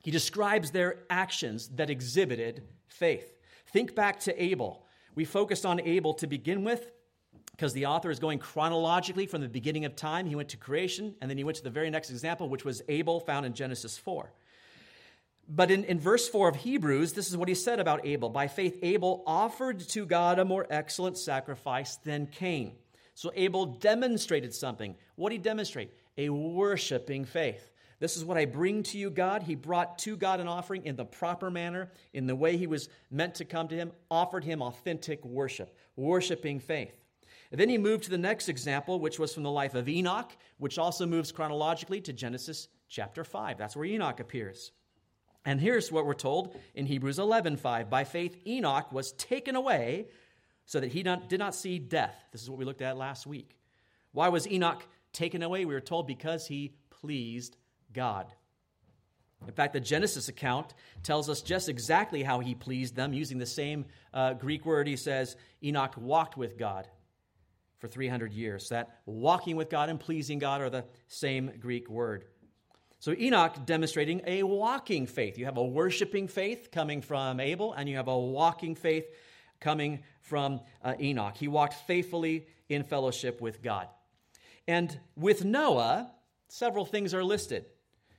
He 0.00 0.10
describes 0.10 0.70
their 0.70 0.98
actions 1.08 1.68
that 1.76 1.88
exhibited 1.88 2.62
faith. 2.88 3.38
Think 3.72 3.94
back 3.94 4.20
to 4.20 4.42
Abel. 4.42 4.84
We 5.14 5.24
focused 5.24 5.64
on 5.64 5.80
Abel 5.80 6.14
to 6.14 6.26
begin 6.26 6.64
with 6.64 6.90
because 7.52 7.72
the 7.72 7.86
author 7.86 8.10
is 8.10 8.18
going 8.18 8.38
chronologically 8.38 9.26
from 9.26 9.40
the 9.40 9.48
beginning 9.48 9.84
of 9.84 9.94
time. 9.94 10.26
He 10.26 10.34
went 10.34 10.48
to 10.50 10.56
creation, 10.56 11.14
and 11.20 11.30
then 11.30 11.38
he 11.38 11.44
went 11.44 11.56
to 11.58 11.62
the 11.62 11.70
very 11.70 11.90
next 11.90 12.10
example, 12.10 12.48
which 12.48 12.64
was 12.64 12.82
Abel, 12.88 13.20
found 13.20 13.46
in 13.46 13.54
Genesis 13.54 13.96
4. 13.96 14.32
But 15.48 15.70
in, 15.70 15.84
in 15.84 15.98
verse 15.98 16.28
4 16.28 16.48
of 16.48 16.56
Hebrews, 16.56 17.12
this 17.12 17.28
is 17.28 17.36
what 17.36 17.48
he 17.48 17.54
said 17.54 17.80
about 17.80 18.06
Abel. 18.06 18.30
By 18.30 18.48
faith, 18.48 18.78
Abel 18.82 19.22
offered 19.26 19.80
to 19.90 20.06
God 20.06 20.38
a 20.38 20.44
more 20.44 20.66
excellent 20.70 21.18
sacrifice 21.18 21.96
than 21.96 22.26
Cain 22.26 22.72
so 23.14 23.30
Abel 23.34 23.66
demonstrated 23.66 24.54
something. 24.54 24.96
What 25.16 25.30
did 25.30 25.36
he 25.36 25.42
demonstrate? 25.42 25.92
A 26.16 26.28
worshiping 26.30 27.24
faith. 27.24 27.70
This 27.98 28.16
is 28.16 28.24
what 28.24 28.36
I 28.36 28.46
bring 28.46 28.82
to 28.84 28.98
you, 28.98 29.10
God. 29.10 29.42
He 29.42 29.54
brought 29.54 29.98
to 30.00 30.16
God 30.16 30.40
an 30.40 30.48
offering 30.48 30.84
in 30.86 30.96
the 30.96 31.04
proper 31.04 31.50
manner, 31.50 31.92
in 32.14 32.26
the 32.26 32.34
way 32.34 32.56
he 32.56 32.66
was 32.66 32.88
meant 33.10 33.36
to 33.36 33.44
come 33.44 33.68
to 33.68 33.76
him, 33.76 33.92
offered 34.10 34.44
him 34.44 34.60
authentic 34.60 35.24
worship, 35.24 35.76
worshiping 35.94 36.58
faith. 36.58 36.94
And 37.52 37.60
then 37.60 37.68
he 37.68 37.78
moved 37.78 38.04
to 38.04 38.10
the 38.10 38.18
next 38.18 38.48
example, 38.48 38.98
which 38.98 39.18
was 39.18 39.32
from 39.32 39.42
the 39.42 39.50
life 39.50 39.74
of 39.74 39.88
Enoch, 39.88 40.32
which 40.56 40.78
also 40.78 41.06
moves 41.06 41.30
chronologically 41.30 42.00
to 42.00 42.12
Genesis 42.12 42.66
chapter 42.88 43.24
5. 43.24 43.58
That's 43.58 43.76
where 43.76 43.84
Enoch 43.84 44.20
appears. 44.20 44.72
And 45.44 45.60
here's 45.60 45.90
what 45.90 46.06
we're 46.06 46.14
told 46.14 46.56
in 46.74 46.86
Hebrews 46.86 47.18
11:5. 47.18 47.90
By 47.90 48.04
faith 48.04 48.36
Enoch 48.46 48.92
was 48.92 49.12
taken 49.12 49.56
away 49.56 50.08
so 50.66 50.80
that 50.80 50.92
he 50.92 51.02
did 51.02 51.38
not 51.38 51.54
see 51.54 51.78
death. 51.78 52.14
This 52.30 52.42
is 52.42 52.50
what 52.50 52.58
we 52.58 52.64
looked 52.64 52.82
at 52.82 52.96
last 52.96 53.26
week. 53.26 53.58
Why 54.12 54.28
was 54.28 54.46
Enoch 54.46 54.86
taken 55.12 55.42
away? 55.42 55.64
We 55.64 55.74
were 55.74 55.80
told 55.80 56.06
because 56.06 56.46
he 56.46 56.74
pleased 56.90 57.56
God. 57.92 58.32
In 59.46 59.52
fact, 59.54 59.72
the 59.72 59.80
Genesis 59.80 60.28
account 60.28 60.72
tells 61.02 61.28
us 61.28 61.42
just 61.42 61.68
exactly 61.68 62.22
how 62.22 62.38
he 62.38 62.54
pleased 62.54 62.94
them. 62.94 63.12
Using 63.12 63.38
the 63.38 63.46
same 63.46 63.86
uh, 64.14 64.34
Greek 64.34 64.64
word, 64.64 64.86
he 64.86 64.96
says, 64.96 65.36
Enoch 65.64 65.94
walked 65.96 66.36
with 66.36 66.56
God 66.56 66.88
for 67.78 67.88
300 67.88 68.32
years. 68.32 68.68
That 68.68 69.00
walking 69.04 69.56
with 69.56 69.68
God 69.68 69.88
and 69.88 69.98
pleasing 69.98 70.38
God 70.38 70.60
are 70.60 70.70
the 70.70 70.84
same 71.08 71.50
Greek 71.58 71.90
word. 71.90 72.24
So 73.02 73.16
Enoch 73.18 73.66
demonstrating 73.66 74.20
a 74.28 74.44
walking 74.44 75.08
faith. 75.08 75.36
You 75.36 75.46
have 75.46 75.56
a 75.56 75.64
worshiping 75.64 76.28
faith 76.28 76.68
coming 76.70 77.02
from 77.02 77.40
Abel, 77.40 77.72
and 77.72 77.88
you 77.88 77.96
have 77.96 78.06
a 78.06 78.16
walking 78.16 78.76
faith 78.76 79.06
coming 79.58 80.04
from 80.20 80.60
uh, 80.84 80.94
Enoch. 81.00 81.36
He 81.36 81.48
walked 81.48 81.74
faithfully 81.88 82.46
in 82.68 82.84
fellowship 82.84 83.40
with 83.40 83.60
God. 83.60 83.88
And 84.68 84.96
with 85.16 85.44
Noah, 85.44 86.12
several 86.46 86.84
things 86.84 87.12
are 87.12 87.24
listed. 87.24 87.64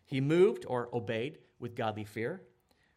He 0.04 0.20
moved 0.20 0.66
or 0.68 0.90
obeyed 0.94 1.38
with 1.60 1.75
godly 1.75 2.04
fear. 2.04 2.42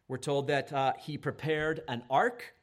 We're 0.09 0.17
told 0.17 0.47
that 0.47 0.73
uh, 0.73 0.91
he 0.99 1.17
prepared 1.17 1.83
an 1.87 2.03
ark 2.09 2.53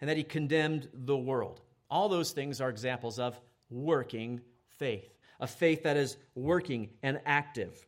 and 0.00 0.10
that 0.10 0.16
he 0.16 0.24
condemned 0.24 0.88
the 0.92 1.16
world. 1.16 1.60
All 1.88 2.08
those 2.08 2.32
things 2.32 2.60
are 2.60 2.68
examples 2.68 3.20
of 3.20 3.40
working 3.70 4.40
faith, 4.70 5.14
a 5.38 5.46
faith 5.46 5.84
that 5.84 5.96
is 5.96 6.16
working 6.34 6.90
and 7.04 7.20
active. 7.24 7.86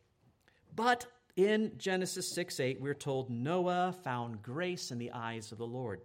But 0.74 1.06
in 1.36 1.72
Genesis 1.78 2.28
6 2.28 2.60
8, 2.60 2.80
we're 2.80 2.94
told 2.94 3.30
Noah 3.30 3.94
found 4.04 4.42
grace 4.42 4.90
in 4.90 4.98
the 4.98 5.12
eyes 5.12 5.52
of 5.52 5.58
the 5.58 5.66
Lord. 5.66 6.00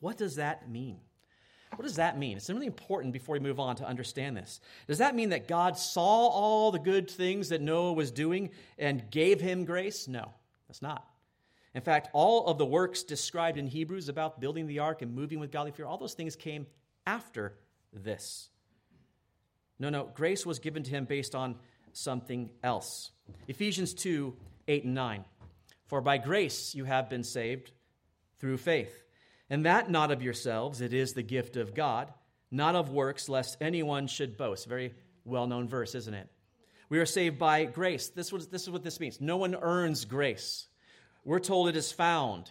What 0.00 0.16
does 0.16 0.36
that 0.36 0.70
mean? 0.70 0.98
What 1.76 1.84
does 1.84 1.96
that 1.96 2.18
mean? 2.18 2.36
It's 2.36 2.50
really 2.50 2.66
important 2.66 3.12
before 3.12 3.34
we 3.34 3.40
move 3.40 3.60
on 3.60 3.76
to 3.76 3.86
understand 3.86 4.36
this. 4.36 4.60
Does 4.88 4.98
that 4.98 5.14
mean 5.14 5.30
that 5.30 5.46
God 5.46 5.78
saw 5.78 6.28
all 6.28 6.72
the 6.72 6.78
good 6.78 7.08
things 7.08 7.50
that 7.50 7.60
Noah 7.60 7.92
was 7.92 8.10
doing 8.10 8.50
and 8.76 9.08
gave 9.10 9.40
him 9.40 9.64
grace? 9.64 10.08
No, 10.08 10.32
that's 10.68 10.82
not. 10.82 11.06
In 11.74 11.82
fact, 11.82 12.08
all 12.12 12.46
of 12.46 12.58
the 12.58 12.66
works 12.66 13.04
described 13.04 13.56
in 13.56 13.66
Hebrews 13.68 14.08
about 14.08 14.40
building 14.40 14.66
the 14.66 14.80
ark 14.80 15.02
and 15.02 15.14
moving 15.14 15.38
with 15.38 15.52
godly 15.52 15.70
fear, 15.70 15.86
all 15.86 15.98
those 15.98 16.14
things 16.14 16.34
came 16.34 16.66
after 17.06 17.54
this. 17.92 18.50
No, 19.78 19.88
no, 19.88 20.10
grace 20.12 20.44
was 20.44 20.58
given 20.58 20.82
to 20.82 20.90
him 20.90 21.04
based 21.04 21.34
on 21.34 21.56
something 21.92 22.50
else. 22.62 23.12
Ephesians 23.48 23.94
2 23.94 24.34
8 24.68 24.84
and 24.84 24.94
9. 24.94 25.24
For 25.86 26.00
by 26.00 26.18
grace 26.18 26.74
you 26.74 26.84
have 26.84 27.10
been 27.10 27.24
saved 27.24 27.72
through 28.38 28.58
faith. 28.58 29.02
And 29.48 29.64
that 29.64 29.90
not 29.90 30.12
of 30.12 30.22
yourselves, 30.22 30.80
it 30.80 30.94
is 30.94 31.12
the 31.12 31.22
gift 31.22 31.56
of 31.56 31.74
God, 31.74 32.12
not 32.50 32.76
of 32.76 32.90
works, 32.90 33.28
lest 33.28 33.56
anyone 33.60 34.06
should 34.06 34.36
boast. 34.36 34.68
Very 34.68 34.94
well 35.24 35.46
known 35.46 35.68
verse, 35.68 35.94
isn't 35.94 36.14
it? 36.14 36.28
We 36.88 36.98
are 36.98 37.06
saved 37.06 37.38
by 37.38 37.64
grace. 37.64 38.08
This, 38.08 38.32
was, 38.32 38.48
this 38.48 38.62
is 38.62 38.70
what 38.70 38.84
this 38.84 39.00
means. 39.00 39.20
No 39.20 39.36
one 39.36 39.54
earns 39.54 40.04
grace. 40.04 40.68
We're 41.24 41.40
told 41.40 41.68
it 41.68 41.76
is 41.76 41.92
found. 41.92 42.50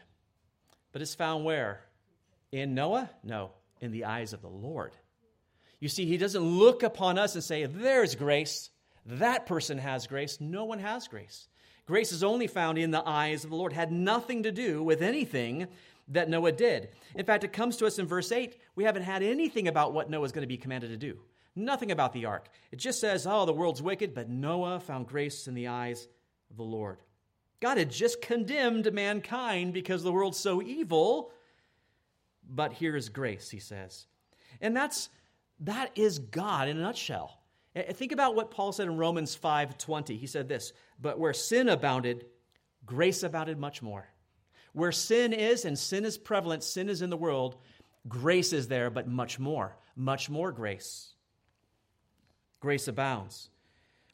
But 0.91 1.01
it's 1.01 1.15
found 1.15 1.45
where? 1.45 1.81
In 2.51 2.73
Noah? 2.73 3.09
No, 3.23 3.51
in 3.81 3.91
the 3.91 4.05
eyes 4.05 4.33
of 4.33 4.41
the 4.41 4.47
Lord. 4.47 4.93
You 5.79 5.89
see, 5.89 6.05
he 6.05 6.17
doesn't 6.17 6.41
look 6.41 6.83
upon 6.83 7.17
us 7.17 7.35
and 7.35 7.43
say, 7.43 7.65
There's 7.65 8.15
grace. 8.15 8.69
That 9.09 9.47
person 9.47 9.79
has 9.79 10.05
grace. 10.05 10.39
No 10.39 10.65
one 10.65 10.79
has 10.79 11.07
grace. 11.07 11.47
Grace 11.87 12.11
is 12.11 12.23
only 12.23 12.45
found 12.45 12.77
in 12.77 12.91
the 12.91 13.07
eyes 13.07 13.43
of 13.43 13.49
the 13.49 13.55
Lord, 13.55 13.73
had 13.73 13.91
nothing 13.91 14.43
to 14.43 14.51
do 14.51 14.83
with 14.83 15.01
anything 15.01 15.67
that 16.09 16.29
Noah 16.29 16.51
did. 16.51 16.89
In 17.15 17.25
fact, 17.25 17.43
it 17.43 17.51
comes 17.51 17.75
to 17.77 17.87
us 17.87 17.97
in 17.97 18.05
verse 18.05 18.31
8. 18.31 18.55
We 18.75 18.83
haven't 18.83 19.03
had 19.03 19.23
anything 19.23 19.67
about 19.67 19.93
what 19.93 20.11
Noah 20.11 20.25
is 20.25 20.31
going 20.31 20.43
to 20.43 20.47
be 20.47 20.57
commanded 20.57 20.91
to 20.91 20.97
do. 20.97 21.17
Nothing 21.55 21.91
about 21.91 22.13
the 22.13 22.25
ark. 22.25 22.49
It 22.71 22.77
just 22.77 22.99
says, 22.99 23.25
oh, 23.25 23.47
the 23.47 23.53
world's 23.53 23.81
wicked, 23.81 24.13
but 24.13 24.29
Noah 24.29 24.79
found 24.79 25.07
grace 25.07 25.47
in 25.47 25.55
the 25.55 25.67
eyes 25.67 26.07
of 26.51 26.57
the 26.57 26.63
Lord. 26.63 26.99
God 27.59 27.79
had 27.79 27.89
just 27.89 28.21
condemned 28.21 28.93
mankind 28.93 29.73
because 29.73 30.03
the 30.03 30.11
world's 30.11 30.37
so 30.37 30.61
evil, 30.61 31.31
but 32.47 32.73
here 32.73 32.95
is 32.95 33.09
grace, 33.09 33.49
he 33.49 33.59
says. 33.59 34.05
And 34.61 34.77
that's 34.77 35.09
that 35.61 35.91
is 35.95 36.19
God 36.19 36.69
in 36.69 36.77
a 36.77 36.81
nutshell. 36.81 37.38
Think 37.75 38.11
about 38.11 38.35
what 38.35 38.51
Paul 38.51 38.71
said 38.71 38.87
in 38.87 38.97
Romans 38.97 39.35
5:20. 39.35 40.17
He 40.17 40.27
said 40.27 40.47
this, 40.47 40.73
"But 40.99 41.19
where 41.19 41.33
sin 41.33 41.69
abounded, 41.69 42.25
grace 42.85 43.23
abounded 43.23 43.57
much 43.57 43.81
more." 43.81 44.09
Where 44.73 44.91
sin 44.91 45.33
is 45.33 45.65
and 45.65 45.77
sin 45.77 46.05
is 46.05 46.17
prevalent, 46.17 46.63
sin 46.63 46.89
is 46.89 47.01
in 47.01 47.09
the 47.09 47.17
world, 47.17 47.61
grace 48.07 48.53
is 48.53 48.67
there, 48.67 48.89
but 48.89 49.07
much 49.07 49.39
more, 49.39 49.77
much 49.95 50.29
more 50.29 50.51
grace. 50.51 51.13
Grace 52.59 52.87
abounds. 52.87 53.49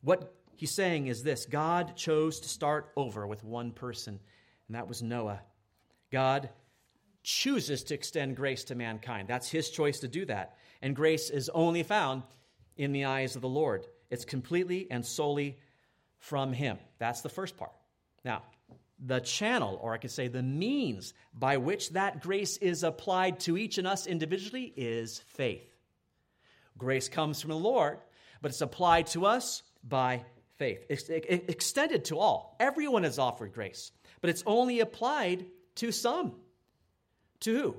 What 0.02 0.34
he's 0.56 0.72
saying 0.72 1.08
is 1.08 1.24
this 1.24 1.46
God 1.46 1.96
chose 1.96 2.40
to 2.42 2.50
start 2.50 2.92
over 2.96 3.28
with 3.28 3.44
one 3.44 3.72
person, 3.72 4.20
and 4.68 4.76
that 4.76 4.88
was 4.88 5.02
Noah. 5.02 5.42
God 6.12 6.50
chooses 7.24 7.84
to 7.86 7.96
extend 7.96 8.38
grace 8.38 8.64
to 8.66 8.76
mankind. 8.76 9.28
That's 9.28 9.50
his 9.50 9.70
choice 9.70 10.00
to 10.02 10.08
do 10.08 10.26
that. 10.26 10.58
And 10.82 10.96
grace 10.96 11.30
is 11.30 11.50
only 11.50 11.84
found 11.84 12.24
in 12.78 12.92
the 12.92 13.06
eyes 13.06 13.36
of 13.36 13.42
the 13.42 13.50
Lord. 13.50 13.88
It's 14.10 14.26
completely 14.26 14.88
and 14.90 15.06
solely 15.06 15.58
from 16.20 16.54
him. 16.54 16.78
That's 17.00 17.22
the 17.22 17.30
first 17.30 17.58
part. 17.58 17.72
Now, 18.24 18.44
the 19.00 19.20
channel, 19.20 19.78
or 19.82 19.94
I 19.94 19.98
could 19.98 20.12
say 20.12 20.28
the 20.28 20.44
means 20.44 21.14
by 21.34 21.58
which 21.58 21.92
that 21.92 22.22
grace 22.22 22.58
is 22.58 22.84
applied 22.84 23.40
to 23.42 23.58
each 23.58 23.78
and 23.78 23.86
us 23.86 24.08
individually 24.08 24.74
is 24.76 25.20
faith. 25.28 25.70
Grace 26.78 27.10
comes 27.10 27.42
from 27.42 27.52
the 27.52 27.58
Lord, 27.58 28.00
but 28.42 28.52
it's 28.52 28.62
applied 28.62 29.08
to 29.08 29.26
us 29.26 29.64
by 29.84 30.24
faith. 30.58 30.86
It's 30.90 31.10
extended 31.10 32.06
to 32.06 32.20
all. 32.20 32.56
Everyone 32.60 33.06
is 33.06 33.20
offered 33.20 33.54
grace, 33.54 33.92
but 34.22 34.30
it's 34.30 34.44
only 34.46 34.80
applied 34.80 35.46
to 35.76 35.92
some. 35.92 36.34
To 37.42 37.58
who? 37.58 37.76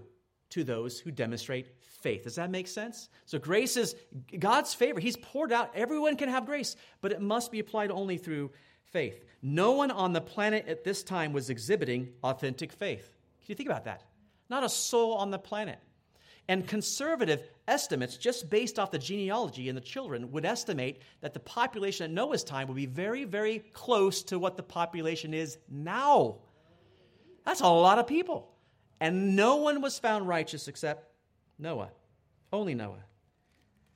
To 0.50 0.64
those 0.64 1.00
who 1.00 1.10
demonstrate 1.10 1.68
faith. 2.06 2.22
Does 2.22 2.36
that 2.36 2.52
make 2.52 2.68
sense? 2.68 3.08
So 3.24 3.36
grace 3.40 3.76
is 3.76 3.96
God's 4.38 4.72
favor. 4.72 5.00
He's 5.00 5.16
poured 5.16 5.50
out. 5.50 5.72
Everyone 5.74 6.16
can 6.16 6.28
have 6.28 6.46
grace, 6.46 6.76
but 7.00 7.10
it 7.10 7.20
must 7.20 7.50
be 7.50 7.58
applied 7.58 7.90
only 7.90 8.16
through 8.16 8.52
faith. 8.92 9.24
No 9.42 9.72
one 9.72 9.90
on 9.90 10.12
the 10.12 10.20
planet 10.20 10.68
at 10.68 10.84
this 10.84 11.02
time 11.02 11.32
was 11.32 11.50
exhibiting 11.50 12.12
authentic 12.22 12.70
faith. 12.70 13.12
Can 13.40 13.46
you 13.48 13.54
think 13.56 13.68
about 13.68 13.86
that? 13.86 14.04
Not 14.48 14.62
a 14.62 14.68
soul 14.68 15.14
on 15.14 15.32
the 15.32 15.38
planet. 15.40 15.80
And 16.46 16.64
conservative 16.68 17.42
estimates, 17.66 18.16
just 18.16 18.48
based 18.50 18.78
off 18.78 18.92
the 18.92 19.00
genealogy 19.00 19.68
and 19.68 19.76
the 19.76 19.82
children, 19.82 20.30
would 20.30 20.44
estimate 20.44 21.02
that 21.22 21.34
the 21.34 21.40
population 21.40 22.04
at 22.04 22.12
Noah's 22.12 22.44
time 22.44 22.68
would 22.68 22.76
be 22.76 22.86
very, 22.86 23.24
very 23.24 23.58
close 23.72 24.22
to 24.30 24.38
what 24.38 24.56
the 24.56 24.62
population 24.62 25.34
is 25.34 25.58
now. 25.68 26.36
That's 27.44 27.62
a 27.62 27.68
lot 27.68 27.98
of 27.98 28.06
people. 28.06 28.52
And 29.00 29.34
no 29.34 29.56
one 29.56 29.82
was 29.82 29.98
found 29.98 30.28
righteous 30.28 30.68
except 30.68 31.15
Noah. 31.58 31.90
Only 32.52 32.74
Noah. 32.74 33.04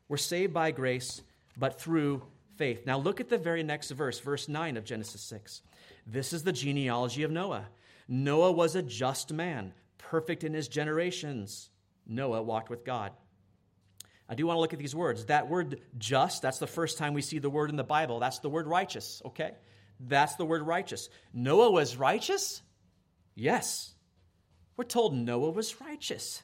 We're 0.08 0.16
saved 0.16 0.52
by 0.52 0.70
grace, 0.70 1.22
but 1.56 1.80
through 1.80 2.22
faith. 2.56 2.84
Now 2.86 2.98
look 2.98 3.20
at 3.20 3.28
the 3.28 3.38
very 3.38 3.62
next 3.62 3.90
verse, 3.90 4.18
verse 4.18 4.48
9 4.48 4.76
of 4.76 4.84
Genesis 4.84 5.20
6. 5.22 5.62
This 6.06 6.32
is 6.32 6.42
the 6.42 6.52
genealogy 6.52 7.22
of 7.22 7.30
Noah. 7.30 7.66
Noah 8.08 8.52
was 8.52 8.74
a 8.74 8.82
just 8.82 9.32
man, 9.32 9.72
perfect 9.98 10.42
in 10.42 10.52
his 10.52 10.68
generations. 10.68 11.70
Noah 12.06 12.42
walked 12.42 12.70
with 12.70 12.84
God. 12.84 13.12
I 14.28 14.34
do 14.34 14.46
want 14.46 14.56
to 14.56 14.60
look 14.60 14.72
at 14.72 14.78
these 14.78 14.94
words. 14.94 15.26
That 15.26 15.48
word 15.48 15.80
just, 15.98 16.42
that's 16.42 16.58
the 16.58 16.66
first 16.66 16.98
time 16.98 17.14
we 17.14 17.22
see 17.22 17.38
the 17.38 17.50
word 17.50 17.70
in 17.70 17.76
the 17.76 17.84
Bible. 17.84 18.20
That's 18.20 18.38
the 18.40 18.50
word 18.50 18.66
righteous, 18.66 19.22
okay? 19.26 19.52
That's 19.98 20.36
the 20.36 20.44
word 20.44 20.62
righteous. 20.62 21.08
Noah 21.32 21.70
was 21.70 21.96
righteous? 21.96 22.62
Yes. 23.34 23.92
We're 24.76 24.84
told 24.84 25.14
Noah 25.14 25.50
was 25.50 25.80
righteous. 25.80 26.42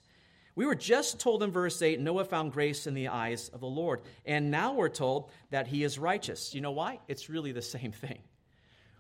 We 0.57 0.65
were 0.65 0.75
just 0.75 1.21
told 1.21 1.43
in 1.43 1.53
verse 1.53 1.81
8 1.81 2.01
Noah 2.01 2.25
found 2.25 2.51
grace 2.51 2.87
in 2.87 2.95
the 2.95 3.09
eyes 3.09 3.51
of 3.51 3.61
the 3.61 3.67
Lord. 3.67 4.01
And 4.25 4.51
now 4.51 4.73
we're 4.73 4.89
told 4.89 5.31
that 5.51 5.67
he 5.69 5.85
is 5.85 5.99
righteous. 5.99 6.55
You 6.55 6.63
know 6.63 6.73
why? 6.73 6.99
It's 7.07 7.29
really 7.29 7.53
the 7.53 7.63
same 7.63 7.93
thing. 7.93 8.19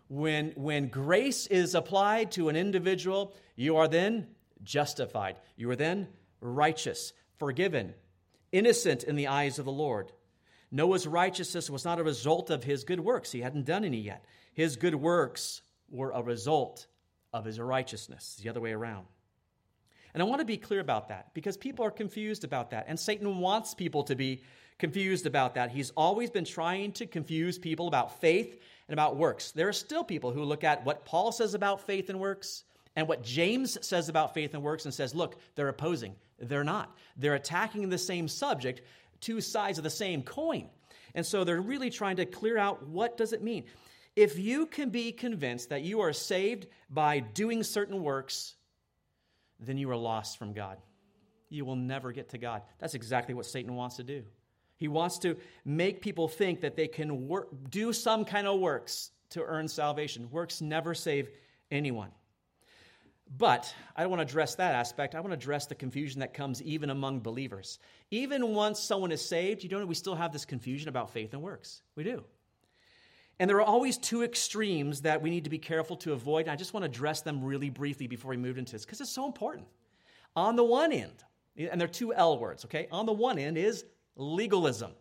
When, 0.08 0.52
when 0.54 0.88
grace 0.88 1.46
is 1.48 1.74
applied 1.74 2.30
to 2.32 2.50
an 2.50 2.56
individual, 2.56 3.34
you 3.56 3.78
are 3.78 3.88
then 3.88 4.28
justified. 4.62 5.36
You 5.56 5.70
are 5.70 5.76
then 5.76 6.08
righteous, 6.40 7.12
forgiven, 7.38 7.94
innocent 8.52 9.02
in 9.02 9.16
the 9.16 9.28
eyes 9.28 9.58
of 9.58 9.64
the 9.64 9.72
Lord. 9.72 10.12
Noah's 10.70 11.06
righteousness 11.06 11.70
was 11.70 11.84
not 11.84 11.98
a 11.98 12.04
result 12.04 12.50
of 12.50 12.64
his 12.64 12.84
good 12.84 13.00
works. 13.00 13.32
He 13.32 13.40
hadn't 13.40 13.64
done 13.64 13.84
any 13.84 14.00
yet. 14.00 14.24
His 14.52 14.76
good 14.76 14.94
works 14.94 15.62
were 15.88 16.10
a 16.10 16.22
result 16.22 16.86
of 17.32 17.44
his 17.44 17.58
righteousness, 17.58 18.38
the 18.42 18.50
other 18.50 18.60
way 18.60 18.72
around. 18.72 19.06
And 20.16 20.22
I 20.22 20.24
want 20.24 20.40
to 20.40 20.46
be 20.46 20.56
clear 20.56 20.80
about 20.80 21.08
that 21.08 21.28
because 21.34 21.58
people 21.58 21.84
are 21.84 21.90
confused 21.90 22.42
about 22.42 22.70
that. 22.70 22.86
And 22.88 22.98
Satan 22.98 23.36
wants 23.36 23.74
people 23.74 24.02
to 24.04 24.14
be 24.14 24.40
confused 24.78 25.26
about 25.26 25.56
that. 25.56 25.70
He's 25.70 25.90
always 25.90 26.30
been 26.30 26.46
trying 26.46 26.92
to 26.92 27.04
confuse 27.04 27.58
people 27.58 27.86
about 27.86 28.18
faith 28.18 28.58
and 28.88 28.94
about 28.94 29.16
works. 29.16 29.50
There 29.50 29.68
are 29.68 29.74
still 29.74 30.02
people 30.02 30.32
who 30.32 30.42
look 30.42 30.64
at 30.64 30.82
what 30.86 31.04
Paul 31.04 31.32
says 31.32 31.52
about 31.52 31.82
faith 31.82 32.08
and 32.08 32.18
works 32.18 32.64
and 32.96 33.06
what 33.06 33.22
James 33.22 33.76
says 33.86 34.08
about 34.08 34.32
faith 34.32 34.54
and 34.54 34.62
works 34.62 34.86
and 34.86 34.94
says, 34.94 35.14
look, 35.14 35.36
they're 35.54 35.68
opposing. 35.68 36.16
They're 36.38 36.64
not. 36.64 36.96
They're 37.18 37.34
attacking 37.34 37.90
the 37.90 37.98
same 37.98 38.26
subject, 38.26 38.80
two 39.20 39.42
sides 39.42 39.76
of 39.76 39.84
the 39.84 39.90
same 39.90 40.22
coin. 40.22 40.70
And 41.14 41.26
so 41.26 41.44
they're 41.44 41.60
really 41.60 41.90
trying 41.90 42.16
to 42.16 42.24
clear 42.24 42.56
out 42.56 42.88
what 42.88 43.18
does 43.18 43.34
it 43.34 43.42
mean? 43.42 43.64
if 44.16 44.38
you 44.38 44.64
can 44.64 44.88
be 44.88 45.12
convinced 45.12 45.68
that 45.68 45.82
you 45.82 46.00
are 46.00 46.12
saved 46.12 46.66
by 46.88 47.20
doing 47.20 47.62
certain 47.62 48.02
works, 48.02 48.54
then 49.60 49.78
you 49.78 49.90
are 49.90 49.96
lost 49.96 50.38
from 50.38 50.52
God. 50.52 50.78
You 51.48 51.64
will 51.64 51.76
never 51.76 52.12
get 52.12 52.28
to 52.30 52.38
God. 52.38 52.62
That's 52.78 52.94
exactly 52.94 53.34
what 53.34 53.46
Satan 53.46 53.74
wants 53.74 53.96
to 53.96 54.04
do. 54.04 54.24
He 54.76 54.88
wants 54.88 55.18
to 55.20 55.36
make 55.64 56.02
people 56.02 56.28
think 56.28 56.60
that 56.60 56.76
they 56.76 56.88
can 56.88 57.28
work, 57.28 57.48
do 57.70 57.92
some 57.92 58.24
kind 58.24 58.46
of 58.46 58.60
works 58.60 59.10
to 59.30 59.42
earn 59.42 59.68
salvation. 59.68 60.30
Works 60.30 60.60
never 60.60 60.94
save 60.94 61.30
anyone. 61.70 62.10
But 63.38 63.74
I 63.96 64.02
don't 64.02 64.10
want 64.10 64.20
to 64.20 64.30
address 64.30 64.54
that 64.56 64.74
aspect. 64.74 65.14
I 65.14 65.20
want 65.20 65.32
to 65.32 65.36
address 65.36 65.66
the 65.66 65.74
confusion 65.74 66.20
that 66.20 66.32
comes 66.32 66.62
even 66.62 66.90
among 66.90 67.20
believers. 67.20 67.78
Even 68.10 68.54
once 68.54 68.78
someone 68.78 69.10
is 69.10 69.26
saved, 69.26 69.62
you 69.62 69.68
don't 69.68 69.80
know, 69.80 69.86
we 69.86 69.94
still 69.96 70.14
have 70.14 70.32
this 70.32 70.44
confusion 70.44 70.88
about 70.88 71.10
faith 71.10 71.32
and 71.32 71.42
works. 71.42 71.82
We 71.96 72.04
do. 72.04 72.22
And 73.38 73.50
there 73.50 73.58
are 73.58 73.62
always 73.62 73.98
two 73.98 74.22
extremes 74.22 75.02
that 75.02 75.20
we 75.20 75.28
need 75.28 75.44
to 75.44 75.50
be 75.50 75.58
careful 75.58 75.96
to 75.98 76.12
avoid. 76.12 76.42
And 76.42 76.50
I 76.50 76.56
just 76.56 76.72
want 76.72 76.84
to 76.84 76.90
address 76.90 77.20
them 77.20 77.44
really 77.44 77.68
briefly 77.68 78.06
before 78.06 78.30
we 78.30 78.36
move 78.36 78.56
into 78.56 78.72
this 78.72 78.84
because 78.84 79.00
it's 79.00 79.10
so 79.10 79.26
important. 79.26 79.66
On 80.34 80.56
the 80.56 80.64
one 80.64 80.92
end, 80.92 81.24
and 81.56 81.80
there 81.80 81.86
are 81.86 81.90
two 81.90 82.14
L 82.14 82.38
words, 82.38 82.64
okay? 82.64 82.88
On 82.90 83.06
the 83.06 83.12
one 83.12 83.38
end 83.38 83.58
is 83.58 83.84
legalism. 84.16 84.92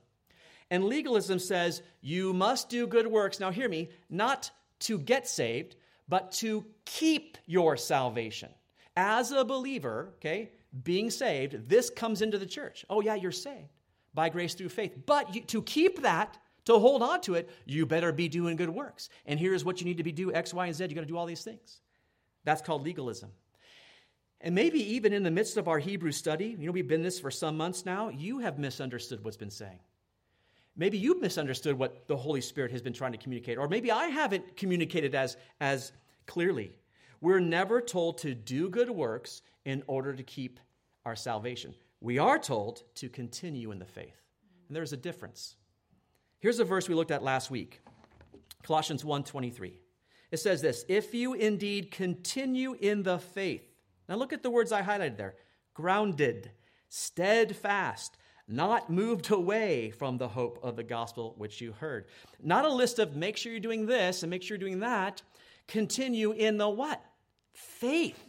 And 0.72 0.84
legalism 0.86 1.40
says 1.40 1.82
you 2.02 2.34
must 2.34 2.70
do 2.70 2.88
good 2.88 3.08
works. 3.08 3.40
Now, 3.40 3.52
hear 3.52 3.70
me, 3.70 3.90
not 4.10 4.52
to 4.80 4.98
get 4.98 5.28
saved, 5.28 5.76
but 6.08 6.32
to 6.34 6.66
keep 6.86 7.38
your 7.46 7.78
salvation. 7.78 8.50
As 8.98 9.32
a 9.32 9.44
believer, 9.44 10.14
okay, 10.16 10.52
being 10.84 11.10
saved, 11.10 11.70
this 11.70 11.90
comes 11.90 12.22
into 12.22 12.38
the 12.38 12.46
church. 12.46 12.86
Oh, 12.90 13.02
yeah, 13.02 13.16
you're 13.16 13.32
saved 13.32 13.70
by 14.14 14.30
grace 14.30 14.54
through 14.54 14.70
faith. 14.70 14.96
But 15.06 15.36
you, 15.36 15.42
to 15.42 15.62
keep 15.62 16.02
that, 16.02 16.38
to 16.66 16.80
hold 16.80 17.02
on 17.02 17.22
to 17.22 17.36
it, 17.36 17.50
you 17.66 17.86
better 17.86 18.12
be 18.12 18.28
doing 18.28 18.56
good 18.56 18.70
works. 18.70 19.10
And 19.26 19.40
here's 19.40 19.64
what 19.64 19.80
you 19.80 19.86
need 19.86 19.98
to 19.98 20.04
be 20.04 20.12
do 20.12 20.34
X, 20.34 20.54
Y, 20.54 20.66
and 20.66 20.76
Z. 20.76 20.86
You 20.86 20.96
got 20.96 21.02
to 21.02 21.08
do 21.08 21.18
all 21.18 21.26
these 21.26 21.44
things. 21.44 21.80
That's 22.44 22.62
called 22.62 22.84
legalism. 22.84 23.32
And 24.42 24.54
maybe 24.54 24.94
even 24.94 25.14
in 25.14 25.24
the 25.24 25.32
midst 25.32 25.58
of 25.58 25.68
our 25.68 25.80
Hebrew 25.80 26.12
study, 26.12 26.56
you 26.60 26.66
know, 26.66 26.72
we've 26.72 26.88
been 26.88 27.02
this 27.02 27.20
for 27.20 27.32
some 27.32 27.58
months 27.58 27.86
now, 27.86 28.10
you 28.10 28.40
have 28.40 28.60
misunderstood 28.60 29.24
what's 29.24 29.38
been 29.38 29.50
saying. 29.50 29.80
Maybe 30.76 30.98
you've 30.98 31.22
misunderstood 31.22 31.78
what 31.78 32.08
the 32.08 32.18
Holy 32.18 32.42
Spirit 32.42 32.72
has 32.72 32.82
been 32.82 32.94
trying 32.94 33.14
to 33.14 33.18
communicate, 33.18 33.58
or 33.58 33.68
maybe 33.68 33.92
I 33.92 34.08
haven't 34.08 34.58
communicated 34.58 35.16
as, 35.16 35.38
as 35.62 35.94
clearly. 36.26 36.74
We're 37.22 37.40
never 37.40 37.80
told 37.80 38.20
to 38.20 38.36
do 38.36 38.70
good 38.70 38.90
works 38.90 39.42
in 39.64 39.84
order 39.88 40.14
to 40.14 40.24
keep 40.24 40.60
our 41.06 41.16
salvation. 41.16 41.74
We 42.02 42.20
are 42.20 42.38
told 42.38 42.84
to 42.96 43.10
continue 43.10 43.72
in 43.72 43.80
the 43.80 43.86
faith. 43.86 44.22
And 44.68 44.76
there's 44.76 44.94
a 44.94 44.98
difference. 44.98 45.56
Here's 46.40 46.60
a 46.60 46.66
verse 46.66 46.88
we 46.88 46.96
looked 46.96 47.12
at 47.12 47.24
last 47.24 47.50
week. 47.50 47.82
Colossians 48.64 49.04
1:23. 49.04 49.80
It 50.32 50.38
says 50.38 50.62
this, 50.62 50.86
"If 50.88 51.14
you 51.14 51.34
indeed 51.34 51.92
continue 51.92 52.74
in 52.74 53.04
the 53.04 53.20
faith." 53.20 53.64
Now 54.10 54.16
look 54.16 54.34
at 54.34 54.44
the 54.44 54.50
words 54.50 54.72
I 54.72 54.82
highlighted 54.82 55.18
there. 55.18 55.36
Grounded, 55.74 56.52
steadfast, 56.90 58.18
not 58.48 58.90
moved 58.90 59.32
away 59.32 59.92
from 59.92 60.18
the 60.18 60.30
hope 60.30 60.60
of 60.64 60.76
the 60.76 60.84
gospel 60.84 61.34
which 61.38 61.62
you 61.62 61.72
heard. 61.72 62.08
Not 62.40 62.66
a 62.66 62.70
list 62.70 63.00
of 63.00 63.16
make 63.16 63.38
sure 63.38 63.52
you're 63.52 63.60
doing 63.60 63.86
this 63.86 64.24
and 64.24 64.30
make 64.30 64.44
sure 64.44 64.56
you're 64.56 64.68
doing 64.68 64.80
that. 64.80 65.22
Continue 65.68 66.32
in 66.32 66.58
the 66.58 66.70
what? 66.70 67.04
Faith. 67.54 68.28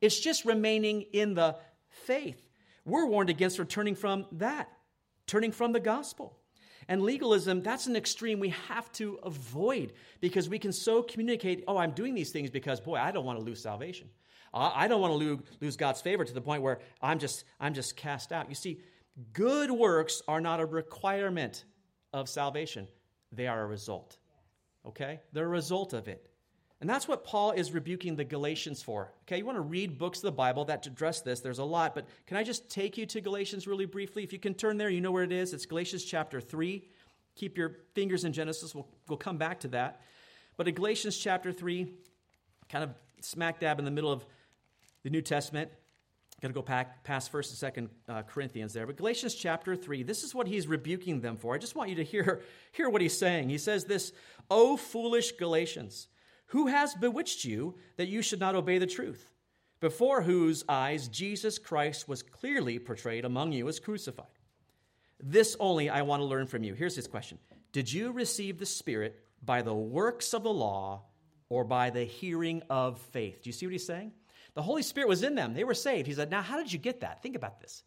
It's 0.00 0.20
just 0.20 0.44
remaining 0.44 1.02
in 1.12 1.34
the 1.34 1.58
faith. 1.88 2.48
We're 2.84 3.06
warned 3.06 3.30
against 3.30 3.58
returning 3.58 3.96
from 3.96 4.26
that, 4.32 4.70
turning 5.26 5.50
from 5.50 5.72
the 5.72 5.80
gospel. 5.80 6.38
And 6.88 7.02
legalism, 7.02 7.62
that's 7.62 7.86
an 7.86 7.96
extreme 7.96 8.38
we 8.38 8.50
have 8.68 8.90
to 8.92 9.18
avoid 9.22 9.92
because 10.20 10.48
we 10.48 10.58
can 10.58 10.72
so 10.72 11.02
communicate, 11.02 11.64
oh, 11.66 11.76
I'm 11.76 11.90
doing 11.90 12.14
these 12.14 12.30
things 12.30 12.50
because, 12.50 12.80
boy, 12.80 12.96
I 12.96 13.10
don't 13.10 13.24
want 13.24 13.38
to 13.38 13.44
lose 13.44 13.62
salvation. 13.62 14.08
I 14.54 14.88
don't 14.88 15.00
want 15.00 15.20
to 15.20 15.42
lose 15.60 15.76
God's 15.76 16.00
favor 16.00 16.24
to 16.24 16.32
the 16.32 16.40
point 16.40 16.62
where 16.62 16.78
I'm 17.02 17.18
just, 17.18 17.44
I'm 17.60 17.74
just 17.74 17.96
cast 17.96 18.32
out. 18.32 18.48
You 18.48 18.54
see, 18.54 18.80
good 19.32 19.70
works 19.70 20.22
are 20.26 20.40
not 20.40 20.60
a 20.60 20.64
requirement 20.64 21.64
of 22.12 22.28
salvation, 22.28 22.88
they 23.32 23.46
are 23.46 23.62
a 23.62 23.66
result. 23.66 24.16
Okay? 24.86 25.20
They're 25.32 25.44
a 25.44 25.48
result 25.48 25.92
of 25.92 26.08
it. 26.08 26.30
And 26.80 26.90
that's 26.90 27.08
what 27.08 27.24
Paul 27.24 27.52
is 27.52 27.72
rebuking 27.72 28.16
the 28.16 28.24
Galatians 28.24 28.82
for. 28.82 29.10
Okay, 29.22 29.38
you 29.38 29.46
want 29.46 29.56
to 29.56 29.62
read 29.62 29.98
books 29.98 30.18
of 30.18 30.22
the 30.24 30.32
Bible 30.32 30.66
that 30.66 30.86
address 30.86 31.22
this. 31.22 31.40
There's 31.40 31.58
a 31.58 31.64
lot, 31.64 31.94
but 31.94 32.06
can 32.26 32.36
I 32.36 32.42
just 32.42 32.68
take 32.68 32.98
you 32.98 33.06
to 33.06 33.20
Galatians 33.20 33.66
really 33.66 33.86
briefly? 33.86 34.22
If 34.22 34.32
you 34.32 34.38
can 34.38 34.52
turn 34.52 34.76
there, 34.76 34.90
you 34.90 35.00
know 35.00 35.10
where 35.10 35.24
it 35.24 35.32
is. 35.32 35.54
It's 35.54 35.64
Galatians 35.64 36.04
chapter 36.04 36.40
3. 36.40 36.86
Keep 37.34 37.56
your 37.56 37.78
fingers 37.94 38.24
in 38.24 38.32
Genesis. 38.32 38.74
We'll, 38.74 38.86
we'll 39.08 39.16
come 39.16 39.38
back 39.38 39.60
to 39.60 39.68
that. 39.68 40.02
But 40.58 40.68
in 40.68 40.74
Galatians 40.74 41.16
chapter 41.16 41.50
3, 41.50 41.86
kind 42.68 42.84
of 42.84 42.90
smack 43.22 43.60
dab 43.60 43.78
in 43.78 43.84
the 43.84 43.90
middle 43.90 44.12
of 44.12 44.26
the 45.02 45.10
New 45.10 45.22
Testament, 45.22 45.70
Got 46.42 46.48
to 46.48 46.54
go 46.54 46.62
back, 46.62 47.02
past 47.02 47.32
1st 47.32 47.62
and 47.62 47.88
2nd 47.88 48.14
uh, 48.14 48.22
Corinthians 48.22 48.74
there. 48.74 48.86
But 48.86 48.96
Galatians 48.96 49.34
chapter 49.34 49.74
3, 49.74 50.02
this 50.02 50.22
is 50.22 50.34
what 50.34 50.46
he's 50.46 50.66
rebuking 50.66 51.22
them 51.22 51.38
for. 51.38 51.54
I 51.54 51.58
just 51.58 51.74
want 51.74 51.88
you 51.88 51.96
to 51.96 52.04
hear, 52.04 52.42
hear 52.72 52.90
what 52.90 53.00
he's 53.00 53.16
saying. 53.16 53.48
He 53.48 53.56
says 53.56 53.86
this, 53.86 54.12
O 54.50 54.76
foolish 54.76 55.32
Galatians, 55.32 56.08
who 56.46 56.68
has 56.68 56.94
bewitched 56.94 57.44
you 57.44 57.74
that 57.96 58.08
you 58.08 58.22
should 58.22 58.40
not 58.40 58.54
obey 58.54 58.78
the 58.78 58.86
truth? 58.86 59.30
Before 59.80 60.22
whose 60.22 60.64
eyes 60.68 61.08
Jesus 61.08 61.58
Christ 61.58 62.08
was 62.08 62.22
clearly 62.22 62.78
portrayed 62.78 63.24
among 63.24 63.52
you 63.52 63.68
as 63.68 63.80
crucified. 63.80 64.26
This 65.22 65.56
only 65.60 65.88
I 65.88 66.02
want 66.02 66.20
to 66.20 66.26
learn 66.26 66.46
from 66.46 66.62
you. 66.62 66.74
Here's 66.74 66.96
his 66.96 67.06
question 67.06 67.38
Did 67.72 67.92
you 67.92 68.12
receive 68.12 68.58
the 68.58 68.66
Spirit 68.66 69.20
by 69.44 69.62
the 69.62 69.74
works 69.74 70.34
of 70.34 70.42
the 70.42 70.52
law 70.52 71.02
or 71.48 71.64
by 71.64 71.90
the 71.90 72.04
hearing 72.04 72.62
of 72.70 72.98
faith? 72.98 73.42
Do 73.42 73.48
you 73.48 73.52
see 73.52 73.66
what 73.66 73.72
he's 73.72 73.86
saying? 73.86 74.12
The 74.54 74.62
Holy 74.62 74.82
Spirit 74.82 75.08
was 75.08 75.22
in 75.22 75.34
them. 75.34 75.52
They 75.52 75.64
were 75.64 75.74
saved. 75.74 76.06
He 76.06 76.14
said, 76.14 76.30
Now, 76.30 76.42
how 76.42 76.56
did 76.56 76.72
you 76.72 76.78
get 76.78 77.00
that? 77.00 77.22
Think 77.22 77.36
about 77.36 77.60
this. 77.60 77.82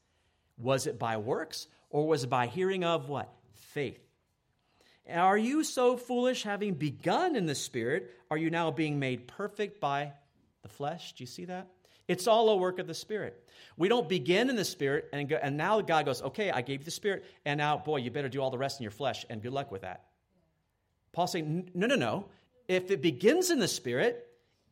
Was 0.58 0.86
it 0.86 1.00
by 1.00 1.18
works 1.18 1.68
or 1.90 2.08
was 2.08 2.24
it 2.24 2.30
by 2.30 2.48
hearing 2.48 2.84
of 2.84 3.10
what? 3.10 3.34
Faith. 3.54 4.09
Are 5.12 5.38
you 5.38 5.64
so 5.64 5.98
foolish, 5.98 6.44
having 6.44 6.74
begun 6.74 7.36
in 7.36 7.46
the 7.46 7.56
Spirit, 7.56 8.12
are 8.30 8.38
you 8.38 8.50
now 8.50 8.72
being 8.72 9.00
made 9.00 9.28
perfect 9.28 9.80
by 9.80 10.14
the 10.62 10.70
flesh? 10.70 11.14
Do 11.14 11.24
you 11.24 11.28
see 11.28 11.46
that? 11.46 11.68
It's 12.08 12.28
all 12.28 12.50
a 12.50 12.58
work 12.58 12.80
of 12.80 12.88
the 12.88 12.94
Spirit. 12.94 13.48
We 13.78 13.88
don't 13.88 14.10
begin 14.10 14.50
in 14.50 14.56
the 14.56 14.66
Spirit 14.66 15.10
and, 15.14 15.30
go, 15.30 15.38
and 15.42 15.58
now 15.58 15.80
God 15.82 16.06
goes, 16.06 16.22
okay, 16.22 16.50
I 16.52 16.62
gave 16.62 16.82
you 16.82 16.86
the 16.86 16.92
Spirit, 16.92 17.24
and 17.46 17.60
now, 17.60 17.78
boy, 17.78 17.98
you 17.98 18.12
better 18.12 18.30
do 18.30 18.42
all 18.42 18.50
the 18.50 18.58
rest 18.58 18.80
in 18.80 18.84
your 18.84 18.92
flesh, 18.92 19.26
and 19.30 19.42
good 19.42 19.54
luck 19.54 19.72
with 19.72 19.82
that. 19.82 20.06
Paul's 21.12 21.32
saying, 21.32 21.70
no, 21.74 21.88
no, 21.88 21.96
no. 21.96 22.26
If 22.68 22.92
it 22.92 23.02
begins 23.02 23.50
in 23.50 23.60
the 23.60 23.68
Spirit, 23.68 24.28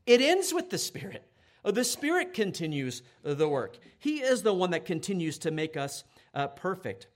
it 0.05 0.21
ends 0.21 0.53
with 0.53 0.69
the 0.69 0.77
Spirit. 0.77 1.23
The 1.63 1.83
Spirit 1.83 2.33
continues 2.33 3.01
the 3.23 3.49
work. 3.49 3.77
He 3.99 4.21
is 4.21 4.41
the 4.41 4.53
one 4.53 4.71
that 4.71 4.85
continues 4.85 5.37
to 5.39 5.51
make 5.51 5.75
us 5.75 6.03
uh, 6.33 6.47
perfect. 6.47 7.07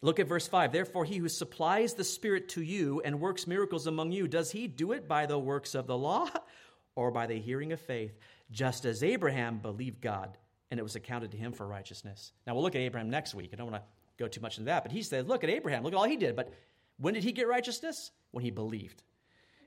Look 0.00 0.20
at 0.20 0.28
verse 0.28 0.46
5. 0.46 0.72
Therefore, 0.72 1.04
he 1.04 1.16
who 1.16 1.28
supplies 1.28 1.94
the 1.94 2.04
Spirit 2.04 2.48
to 2.50 2.62
you 2.62 3.02
and 3.04 3.20
works 3.20 3.46
miracles 3.46 3.86
among 3.86 4.12
you, 4.12 4.28
does 4.28 4.50
he 4.50 4.68
do 4.68 4.92
it 4.92 5.08
by 5.08 5.26
the 5.26 5.38
works 5.38 5.74
of 5.74 5.86
the 5.86 5.98
law 5.98 6.28
or 6.94 7.10
by 7.10 7.26
the 7.26 7.38
hearing 7.38 7.72
of 7.72 7.80
faith? 7.80 8.16
Just 8.50 8.84
as 8.84 9.02
Abraham 9.02 9.58
believed 9.58 10.00
God, 10.00 10.36
and 10.70 10.78
it 10.78 10.82
was 10.82 10.96
accounted 10.96 11.32
to 11.32 11.36
him 11.36 11.52
for 11.52 11.66
righteousness. 11.66 12.32
Now, 12.46 12.54
we'll 12.54 12.62
look 12.62 12.76
at 12.76 12.80
Abraham 12.80 13.10
next 13.10 13.34
week. 13.34 13.50
I 13.52 13.56
don't 13.56 13.70
want 13.70 13.82
to 13.82 13.88
go 14.22 14.28
too 14.28 14.40
much 14.40 14.58
into 14.58 14.66
that, 14.66 14.84
but 14.84 14.92
he 14.92 15.02
says, 15.02 15.26
Look 15.26 15.42
at 15.42 15.50
Abraham. 15.50 15.82
Look 15.82 15.92
at 15.92 15.96
all 15.96 16.04
he 16.04 16.16
did. 16.16 16.36
But 16.36 16.52
when 16.98 17.14
did 17.14 17.24
he 17.24 17.32
get 17.32 17.48
righteousness? 17.48 18.10
When 18.30 18.44
he 18.44 18.50
believed. 18.50 19.02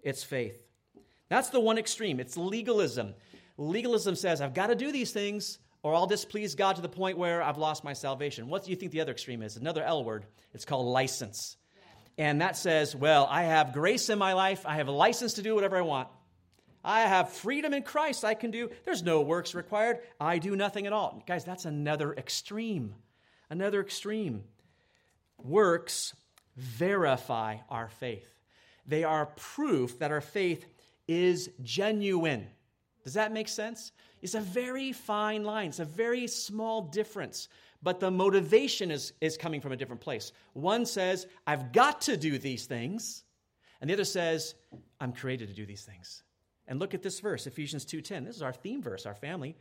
It's 0.03 0.23
faith. 0.23 0.61
That's 1.29 1.49
the 1.49 1.59
one 1.59 1.77
extreme. 1.77 2.19
It's 2.19 2.37
legalism. 2.37 3.15
Legalism 3.57 4.15
says, 4.15 4.41
I've 4.41 4.53
got 4.53 4.67
to 4.67 4.75
do 4.75 4.91
these 4.91 5.11
things 5.11 5.59
or 5.83 5.95
I'll 5.95 6.07
displease 6.07 6.55
God 6.55 6.75
to 6.75 6.81
the 6.81 6.89
point 6.89 7.17
where 7.17 7.41
I've 7.41 7.57
lost 7.57 7.83
my 7.83 7.93
salvation. 7.93 8.47
What 8.47 8.63
do 8.63 8.69
you 8.69 8.75
think 8.75 8.91
the 8.91 9.01
other 9.01 9.11
extreme 9.11 9.41
is? 9.41 9.57
Another 9.57 9.83
L 9.83 10.03
word. 10.03 10.25
It's 10.53 10.65
called 10.65 10.85
license. 10.85 11.57
And 12.17 12.41
that 12.41 12.55
says, 12.55 12.95
well, 12.95 13.27
I 13.29 13.43
have 13.43 13.73
grace 13.73 14.09
in 14.09 14.19
my 14.19 14.33
life. 14.33 14.63
I 14.65 14.75
have 14.75 14.87
a 14.87 14.91
license 14.91 15.33
to 15.33 15.41
do 15.41 15.55
whatever 15.55 15.77
I 15.77 15.81
want. 15.81 16.07
I 16.83 17.01
have 17.01 17.29
freedom 17.29 17.73
in 17.73 17.83
Christ. 17.83 18.25
I 18.25 18.33
can 18.33 18.51
do, 18.51 18.69
there's 18.85 19.03
no 19.03 19.21
works 19.21 19.55
required. 19.55 19.99
I 20.19 20.39
do 20.39 20.55
nothing 20.55 20.87
at 20.87 20.93
all. 20.93 21.23
Guys, 21.27 21.45
that's 21.45 21.65
another 21.65 22.13
extreme. 22.13 22.95
Another 23.49 23.81
extreme. 23.81 24.43
Works 25.37 26.13
verify 26.55 27.57
our 27.69 27.89
faith, 27.89 28.27
they 28.85 29.03
are 29.03 29.25
proof 29.25 29.99
that 29.99 30.11
our 30.11 30.21
faith 30.21 30.65
is 31.07 31.49
genuine. 31.61 32.47
Does 33.03 33.13
that 33.15 33.33
make 33.33 33.47
sense? 33.47 33.91
It's 34.21 34.35
a 34.35 34.41
very 34.41 34.91
fine 34.91 35.43
line. 35.43 35.69
It's 35.69 35.79
a 35.79 35.85
very 35.85 36.27
small 36.27 36.83
difference, 36.83 37.49
but 37.81 37.99
the 37.99 38.11
motivation 38.11 38.91
is, 38.91 39.13
is 39.21 39.37
coming 39.37 39.61
from 39.61 39.71
a 39.71 39.77
different 39.77 40.01
place. 40.01 40.31
One 40.53 40.85
says, 40.85 41.27
I've 41.47 41.71
got 41.71 42.01
to 42.01 42.17
do 42.17 42.37
these 42.37 42.65
things, 42.65 43.23
and 43.79 43.89
the 43.89 43.93
other 43.93 44.05
says, 44.05 44.55
I'm 44.99 45.11
created 45.11 45.49
to 45.49 45.55
do 45.55 45.65
these 45.65 45.83
things. 45.83 46.23
And 46.67 46.79
look 46.79 46.93
at 46.93 47.01
this 47.01 47.19
verse, 47.19 47.47
Ephesians 47.47 47.85
2:10. 47.85 48.25
This 48.25 48.35
is 48.35 48.41
our 48.41 48.53
theme 48.53 48.81
verse, 48.81 49.05
our 49.05 49.15
family. 49.15 49.57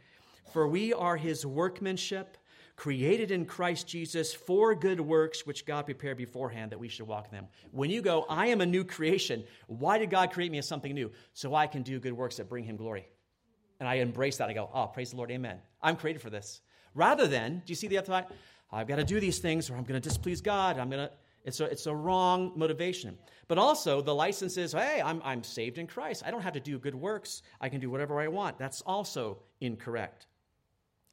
For 0.52 0.68
we 0.68 0.92
are 0.92 1.16
his 1.16 1.46
workmanship, 1.46 2.36
created 2.76 3.30
in 3.30 3.44
Christ 3.44 3.86
Jesus 3.86 4.32
for 4.32 4.74
good 4.74 5.00
works, 5.00 5.46
which 5.46 5.66
God 5.66 5.84
prepared 5.84 6.16
beforehand 6.16 6.72
that 6.72 6.78
we 6.78 6.88
should 6.88 7.06
walk 7.06 7.26
in 7.26 7.36
them. 7.36 7.48
When 7.72 7.90
you 7.90 8.00
go, 8.00 8.26
I 8.28 8.46
am 8.46 8.60
a 8.60 8.66
new 8.66 8.84
creation, 8.84 9.44
why 9.66 9.98
did 9.98 10.10
God 10.10 10.30
create 10.30 10.50
me 10.50 10.58
as 10.58 10.66
something 10.66 10.94
new? 10.94 11.10
So 11.34 11.54
I 11.54 11.66
can 11.66 11.82
do 11.82 12.00
good 12.00 12.12
works 12.12 12.36
that 12.36 12.48
bring 12.48 12.64
him 12.64 12.76
glory. 12.76 13.08
And 13.80 13.88
I 13.88 13.94
embrace 13.96 14.36
that. 14.36 14.48
I 14.48 14.52
go, 14.52 14.70
oh, 14.72 14.86
praise 14.86 15.10
the 15.10 15.16
Lord, 15.16 15.30
amen. 15.30 15.58
I'm 15.82 15.96
created 15.96 16.22
for 16.22 16.30
this. 16.30 16.60
Rather 16.94 17.26
than, 17.26 17.62
do 17.64 17.72
you 17.72 17.74
see 17.74 17.88
the 17.88 17.98
other 17.98 18.06
side? 18.06 18.26
I've 18.70 18.86
got 18.86 18.96
to 18.96 19.04
do 19.04 19.18
these 19.18 19.38
things 19.38 19.70
or 19.70 19.74
I'm 19.74 19.84
going 19.84 20.00
to 20.00 20.08
displease 20.08 20.40
God. 20.40 20.78
I'm 20.78 20.90
going 20.90 21.08
to, 21.08 21.12
it's 21.44 21.60
a, 21.60 21.64
it's 21.64 21.86
a 21.86 21.94
wrong 21.94 22.52
motivation. 22.54 23.16
But 23.48 23.58
also, 23.58 24.00
the 24.00 24.14
license 24.14 24.56
is, 24.56 24.72
hey, 24.72 25.02
I'm, 25.04 25.20
I'm 25.24 25.42
saved 25.42 25.78
in 25.78 25.86
Christ. 25.86 26.22
I 26.24 26.30
don't 26.30 26.42
have 26.42 26.52
to 26.52 26.60
do 26.60 26.78
good 26.78 26.94
works. 26.94 27.42
I 27.60 27.68
can 27.68 27.80
do 27.80 27.90
whatever 27.90 28.20
I 28.20 28.28
want. 28.28 28.58
That's 28.58 28.82
also 28.82 29.38
incorrect. 29.60 30.26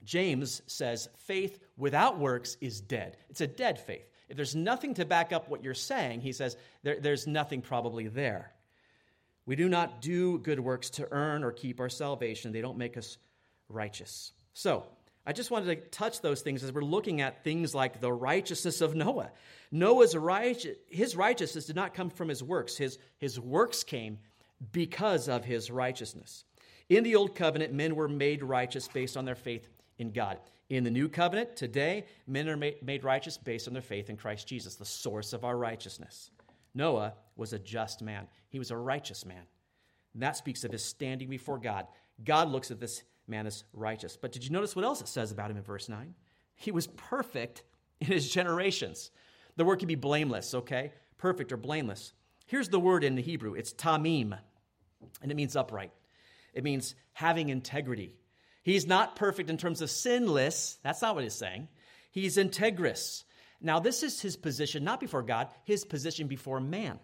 James 0.03 0.61
says 0.67 1.09
faith 1.17 1.59
without 1.77 2.19
works 2.19 2.57
is 2.61 2.81
dead. 2.81 3.17
It's 3.29 3.41
a 3.41 3.47
dead 3.47 3.79
faith. 3.79 4.07
If 4.29 4.35
there's 4.35 4.55
nothing 4.55 4.93
to 4.95 5.05
back 5.05 5.31
up 5.31 5.49
what 5.49 5.63
you're 5.63 5.73
saying, 5.73 6.21
he 6.21 6.33
says 6.33 6.57
there, 6.83 6.99
there's 6.99 7.27
nothing 7.27 7.61
probably 7.61 8.07
there. 8.07 8.51
We 9.47 9.55
do 9.55 9.67
not 9.67 10.01
do 10.01 10.37
good 10.37 10.59
works 10.59 10.91
to 10.91 11.07
earn 11.11 11.43
or 11.43 11.51
keep 11.51 11.79
our 11.79 11.89
salvation, 11.89 12.51
they 12.51 12.61
don't 12.61 12.77
make 12.77 12.97
us 12.97 13.17
righteous. 13.69 14.33
So, 14.53 14.85
I 15.25 15.33
just 15.33 15.51
wanted 15.51 15.65
to 15.65 15.89
touch 15.89 16.21
those 16.21 16.41
things 16.41 16.63
as 16.63 16.71
we're 16.71 16.81
looking 16.81 17.19
at 17.19 17.43
things 17.43 17.75
like 17.75 17.99
the 17.99 18.13
righteousness 18.13 18.79
of 18.79 18.95
Noah. 18.95 19.31
Noah's 19.71 20.15
righteous, 20.15 20.77
his 20.87 21.17
righteousness 21.17 21.65
did 21.65 21.75
not 21.75 21.93
come 21.93 22.09
from 22.09 22.29
his 22.29 22.41
works. 22.41 22.77
His, 22.77 22.97
his 23.17 23.37
works 23.37 23.83
came 23.83 24.19
because 24.71 25.27
of 25.27 25.43
his 25.43 25.69
righteousness. 25.69 26.45
In 26.87 27.03
the 27.03 27.17
old 27.17 27.35
covenant, 27.35 27.73
men 27.73 27.95
were 27.95 28.07
made 28.07 28.41
righteous 28.41 28.87
based 28.87 29.17
on 29.17 29.25
their 29.25 29.35
faith 29.35 29.67
in 29.97 30.11
God. 30.11 30.39
In 30.69 30.85
the 30.85 30.91
new 30.91 31.09
covenant, 31.09 31.57
today, 31.57 32.05
men 32.25 32.47
are 32.47 32.57
made 32.57 33.03
righteous 33.03 33.37
based 33.37 33.67
on 33.67 33.73
their 33.73 33.81
faith 33.81 34.09
in 34.09 34.15
Christ 34.15 34.47
Jesus, 34.47 34.75
the 34.75 34.85
source 34.85 35.33
of 35.33 35.43
our 35.43 35.57
righteousness. 35.57 36.31
Noah 36.73 37.13
was 37.35 37.51
a 37.51 37.59
just 37.59 38.01
man, 38.01 38.27
he 38.57 38.59
was 38.59 38.71
a 38.71 38.77
righteous 38.77 39.23
man. 39.23 39.43
And 40.15 40.23
that 40.23 40.35
speaks 40.35 40.63
of 40.63 40.71
his 40.71 40.83
standing 40.83 41.29
before 41.29 41.59
God. 41.59 41.85
God 42.23 42.49
looks 42.49 42.71
at 42.71 42.79
this 42.79 43.03
man 43.27 43.45
as 43.45 43.63
righteous. 43.71 44.17
But 44.19 44.31
did 44.31 44.43
you 44.43 44.49
notice 44.49 44.75
what 44.75 44.83
else 44.83 44.99
it 44.99 45.07
says 45.07 45.31
about 45.31 45.51
him 45.51 45.57
in 45.57 45.63
verse 45.63 45.87
9? 45.87 46.15
He 46.55 46.71
was 46.71 46.87
perfect 46.87 47.61
in 48.01 48.07
his 48.07 48.27
generations. 48.27 49.11
The 49.57 49.63
word 49.63 49.77
can 49.77 49.87
be 49.87 49.93
blameless, 49.93 50.55
okay? 50.55 50.91
Perfect 51.19 51.51
or 51.51 51.57
blameless. 51.57 52.13
Here's 52.47 52.69
the 52.69 52.79
word 52.79 53.03
in 53.03 53.13
the 53.13 53.21
Hebrew 53.21 53.53
it's 53.53 53.73
tamim, 53.73 54.35
and 55.21 55.31
it 55.31 55.35
means 55.35 55.55
upright. 55.55 55.91
It 56.55 56.63
means 56.63 56.95
having 57.13 57.49
integrity, 57.49 58.15
He's 58.63 58.87
not 58.87 59.15
perfect 59.15 59.51
in 59.51 59.57
terms 59.57 59.83
of 59.83 59.91
sinless. 59.91 60.79
That's 60.81 61.03
not 61.03 61.13
what 61.13 61.23
he's 61.23 61.35
saying. 61.35 61.67
He's 62.09 62.37
integrous. 62.37 63.23
Now, 63.61 63.79
this 63.79 64.01
is 64.01 64.19
his 64.19 64.35
position, 64.35 64.83
not 64.83 64.99
before 64.99 65.21
God, 65.21 65.49
his 65.63 65.85
position 65.85 66.27
before 66.27 66.59
man. 66.59 66.99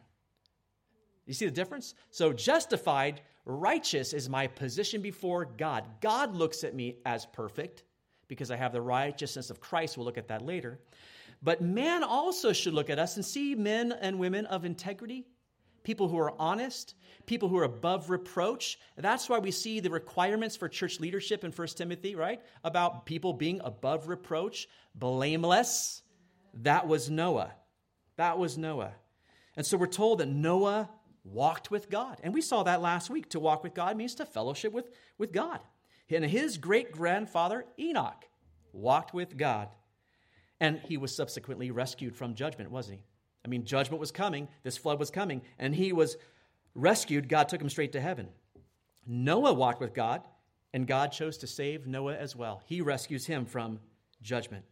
You 1.26 1.34
see 1.34 1.46
the 1.46 1.52
difference? 1.52 1.96
So, 2.12 2.34
justified, 2.34 3.22
righteous 3.46 4.14
is 4.14 4.30
my 4.30 4.48
position 4.48 5.02
before 5.02 5.46
God. 5.46 5.86
God 6.02 6.36
looks 6.36 6.64
at 6.64 6.76
me 6.76 6.98
as 7.06 7.26
perfect 7.28 7.84
because 8.28 8.52
I 8.52 8.58
have 8.58 8.74
the 8.74 8.82
righteousness 8.82 9.50
of 9.50 9.62
Christ. 9.62 9.98
We'll 9.98 10.06
look 10.06 10.18
at 10.18 10.28
that 10.28 10.42
later. 10.42 10.80
But 11.42 11.62
man 11.62 12.04
also 12.04 12.54
should 12.54 12.74
look 12.74 12.90
at 12.90 13.00
us 13.00 13.16
and 13.16 13.26
see 13.26 13.54
men 13.56 13.92
and 13.92 14.18
women 14.18 14.46
of 14.46 14.64
integrity, 14.66 15.26
people 15.84 16.08
who 16.08 16.18
are 16.18 16.34
honest, 16.40 16.96
people 17.26 17.50
who 17.50 17.58
are 17.58 17.64
above 17.64 18.10
reproach. 18.10 18.80
That's 18.98 19.28
why 19.28 19.40
we 19.40 19.52
see 19.52 19.80
the 19.82 19.90
requirements 19.90 20.56
for 20.56 20.70
church 20.70 21.00
leadership 21.00 21.44
in 21.44 21.52
1 21.52 21.68
Timothy, 21.70 22.16
right? 22.16 22.42
About 22.64 23.06
people 23.06 23.34
being 23.34 23.60
above 23.64 24.08
reproach, 24.08 24.68
blameless. 24.96 26.02
That 26.62 26.88
was 26.88 27.10
Noah. 27.10 27.54
That 28.16 28.38
was 28.38 28.58
Noah. 28.58 28.94
And 29.56 29.66
so 29.66 29.78
we're 29.78 29.88
told 29.88 30.20
that 30.20 30.30
Noah 30.30 30.90
walked 31.24 31.72
with 31.72 31.90
God. 31.90 32.20
And 32.24 32.34
we 32.34 32.42
saw 32.42 32.64
that 32.64 32.82
last 32.82 33.10
week. 33.10 33.30
To 33.30 33.40
walk 33.40 33.64
with 33.64 33.74
God 33.74 33.96
means 33.98 34.16
to 34.16 34.26
fellowship 34.26 34.74
with, 34.74 34.90
with 35.18 35.32
God. 35.32 35.60
And 36.10 36.26
his 36.26 36.58
great 36.58 36.92
grandfather, 36.92 37.66
Enoch, 37.80 38.26
walked 38.72 39.14
with 39.14 39.38
God. 39.38 39.70
And 40.60 40.80
he 40.80 40.98
was 40.98 41.16
subsequently 41.16 41.72
rescued 41.72 42.16
from 42.16 42.36
judgment, 42.36 42.72
wasn't 42.72 43.00
he? 43.00 43.04
I 43.46 43.50
mean, 43.50 43.66
judgment 43.66 44.00
was 44.00 44.12
coming, 44.12 44.48
this 44.64 44.78
flood 44.78 45.00
was 45.00 45.12
coming, 45.12 45.42
and 45.60 45.76
he 45.76 45.92
was 45.92 46.18
rescued. 46.76 47.28
God 47.28 47.50
took 47.50 47.62
him 47.62 47.70
straight 47.70 47.92
to 47.94 48.02
heaven. 48.02 48.30
Noah 49.06 49.54
walked 49.54 49.82
with 49.82 49.94
God, 49.94 50.22
and 50.74 50.88
God 50.88 51.12
chose 51.12 51.38
to 51.40 51.48
save 51.48 51.86
Noah 51.86 52.16
as 52.16 52.36
well. 52.36 52.62
He 52.66 52.80
rescues 52.80 53.26
him 53.26 53.46
from 53.46 53.80
judgment. 54.22 54.64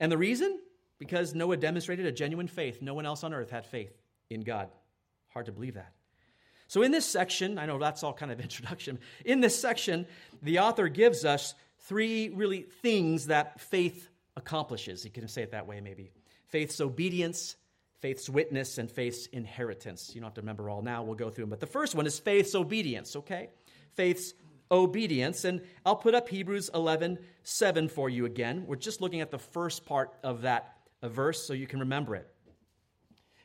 And 0.00 0.10
the 0.10 0.18
reason? 0.18 0.58
Because 0.98 1.34
Noah 1.34 1.56
demonstrated 1.56 2.06
a 2.06 2.12
genuine 2.12 2.48
faith. 2.48 2.82
No 2.82 2.94
one 2.94 3.06
else 3.06 3.22
on 3.22 3.32
earth 3.32 3.50
had 3.50 3.66
faith 3.66 3.96
in 4.30 4.40
God. 4.40 4.68
Hard 5.32 5.46
to 5.46 5.52
believe 5.52 5.74
that. 5.74 5.92
So, 6.68 6.82
in 6.82 6.90
this 6.90 7.06
section, 7.06 7.58
I 7.58 7.66
know 7.66 7.78
that's 7.78 8.02
all 8.02 8.12
kind 8.12 8.32
of 8.32 8.40
introduction. 8.48 8.98
In 9.24 9.40
this 9.40 9.58
section, 9.58 10.06
the 10.42 10.60
author 10.60 10.88
gives 10.88 11.24
us 11.24 11.54
three 11.80 12.30
really 12.30 12.62
things 12.62 13.26
that 13.26 13.60
faith 13.60 14.08
accomplishes. 14.36 15.04
You 15.04 15.10
can 15.10 15.28
say 15.28 15.42
it 15.42 15.50
that 15.52 15.66
way, 15.66 15.80
maybe 15.80 16.10
faith's 16.48 16.80
obedience, 16.80 17.56
faith's 18.00 18.28
witness 18.28 18.78
and 18.78 18.90
faith's 18.90 19.26
inheritance. 19.26 20.12
You 20.14 20.20
don't 20.20 20.28
have 20.28 20.34
to 20.34 20.40
remember 20.40 20.70
all 20.70 20.82
now, 20.82 21.02
we'll 21.02 21.14
go 21.14 21.30
through 21.30 21.44
them. 21.44 21.50
But 21.50 21.60
the 21.60 21.66
first 21.66 21.94
one 21.94 22.06
is 22.06 22.18
faith's 22.18 22.54
obedience, 22.54 23.16
okay? 23.16 23.50
Faith's 23.94 24.34
obedience. 24.70 25.44
And 25.44 25.62
I'll 25.84 25.96
put 25.96 26.14
up 26.14 26.28
Hebrews 26.28 26.70
11 26.74 27.18
7 27.42 27.88
for 27.88 28.08
you 28.08 28.24
again. 28.24 28.64
We're 28.66 28.76
just 28.76 29.00
looking 29.00 29.20
at 29.20 29.30
the 29.30 29.38
first 29.38 29.84
part 29.84 30.14
of 30.22 30.42
that 30.42 30.76
verse 31.02 31.46
so 31.46 31.52
you 31.52 31.66
can 31.66 31.80
remember 31.80 32.14
it. 32.14 32.28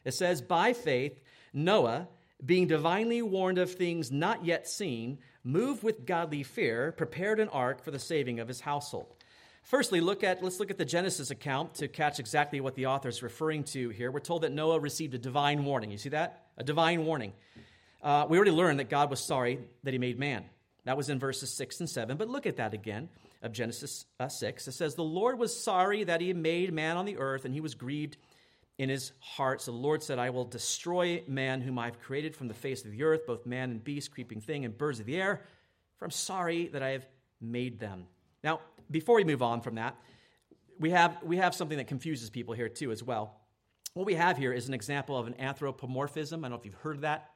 It 0.05 0.13
says, 0.13 0.41
By 0.41 0.73
faith, 0.73 1.19
Noah, 1.57 2.07
being 2.45 2.67
divinely 2.67 3.21
warned 3.21 3.57
of 3.57 3.73
things 3.73 4.11
not 4.11 4.45
yet 4.45 4.69
seen, 4.69 5.17
moved 5.43 5.81
with 5.81 6.05
godly 6.05 6.43
fear, 6.43 6.91
prepared 6.91 7.39
an 7.39 7.49
ark 7.49 7.83
for 7.83 7.89
the 7.89 7.99
saving 7.99 8.39
of 8.39 8.47
his 8.47 8.61
household. 8.61 9.15
Firstly, 9.63 9.99
look 9.99 10.23
at, 10.23 10.43
let's 10.43 10.59
look 10.59 10.69
at 10.69 10.77
the 10.77 10.85
Genesis 10.85 11.31
account 11.31 11.73
to 11.75 11.87
catch 11.87 12.19
exactly 12.19 12.61
what 12.61 12.75
the 12.75 12.85
author 12.85 13.09
is 13.09 13.23
referring 13.23 13.63
to 13.65 13.89
here. 13.89 14.11
We're 14.11 14.19
told 14.19 14.43
that 14.43 14.51
Noah 14.53 14.79
received 14.79 15.15
a 15.15 15.17
divine 15.17 15.65
warning. 15.65 15.91
You 15.91 15.97
see 15.97 16.09
that? 16.09 16.45
A 16.57 16.63
divine 16.63 17.05
warning. 17.05 17.33
Uh, 18.01 18.27
we 18.29 18.37
already 18.37 18.51
learned 18.51 18.79
that 18.79 18.89
God 18.89 19.09
was 19.09 19.19
sorry 19.19 19.59
that 19.83 19.93
he 19.93 19.97
made 19.97 20.19
man. 20.19 20.45
That 20.85 20.95
was 20.95 21.09
in 21.09 21.19
verses 21.19 21.49
6 21.57 21.81
and 21.81 21.89
7. 21.89 22.15
But 22.17 22.29
look 22.29 22.45
at 22.45 22.57
that 22.57 22.73
again 22.73 23.09
of 23.41 23.51
Genesis 23.51 24.05
uh, 24.19 24.29
6. 24.29 24.67
It 24.67 24.71
says, 24.71 24.95
The 24.95 25.03
Lord 25.03 25.37
was 25.39 25.61
sorry 25.61 26.03
that 26.05 26.21
he 26.21 26.31
made 26.33 26.71
man 26.71 26.95
on 26.97 27.05
the 27.05 27.17
earth, 27.17 27.43
and 27.43 27.53
he 27.53 27.59
was 27.61 27.75
grieved 27.75 28.15
in 28.77 28.89
his 28.89 29.11
heart. 29.19 29.61
So 29.61 29.71
the 29.71 29.77
Lord 29.77 30.03
said, 30.03 30.19
I 30.19 30.29
will 30.29 30.45
destroy 30.45 31.23
man 31.27 31.61
whom 31.61 31.79
I've 31.79 31.99
created 31.99 32.35
from 32.35 32.47
the 32.47 32.53
face 32.53 32.85
of 32.85 32.91
the 32.91 33.03
earth, 33.03 33.25
both 33.25 33.45
man 33.45 33.71
and 33.71 33.83
beast, 33.83 34.11
creeping 34.11 34.41
thing, 34.41 34.65
and 34.65 34.77
birds 34.77 34.99
of 34.99 35.05
the 35.05 35.17
air, 35.17 35.41
for 35.97 36.05
I'm 36.05 36.11
sorry 36.11 36.67
that 36.67 36.83
I 36.83 36.89
have 36.89 37.07
made 37.41 37.79
them. 37.79 38.05
Now, 38.43 38.59
before 38.89 39.15
we 39.15 39.23
move 39.23 39.41
on 39.41 39.61
from 39.61 39.75
that, 39.75 39.95
we 40.79 40.91
have, 40.91 41.17
we 41.23 41.37
have 41.37 41.55
something 41.55 41.77
that 41.77 41.87
confuses 41.87 42.29
people 42.29 42.53
here 42.53 42.69
too 42.69 42.91
as 42.91 43.01
well. 43.01 43.41
What 43.93 44.05
we 44.05 44.13
have 44.13 44.37
here 44.37 44.53
is 44.53 44.67
an 44.67 44.75
example 44.75 45.17
of 45.17 45.25
an 45.25 45.35
anthropomorphism. 45.39 46.43
I 46.43 46.49
don't 46.49 46.51
know 46.51 46.59
if 46.59 46.65
you've 46.65 46.75
heard 46.75 46.97
of 46.97 47.01
that, 47.01 47.31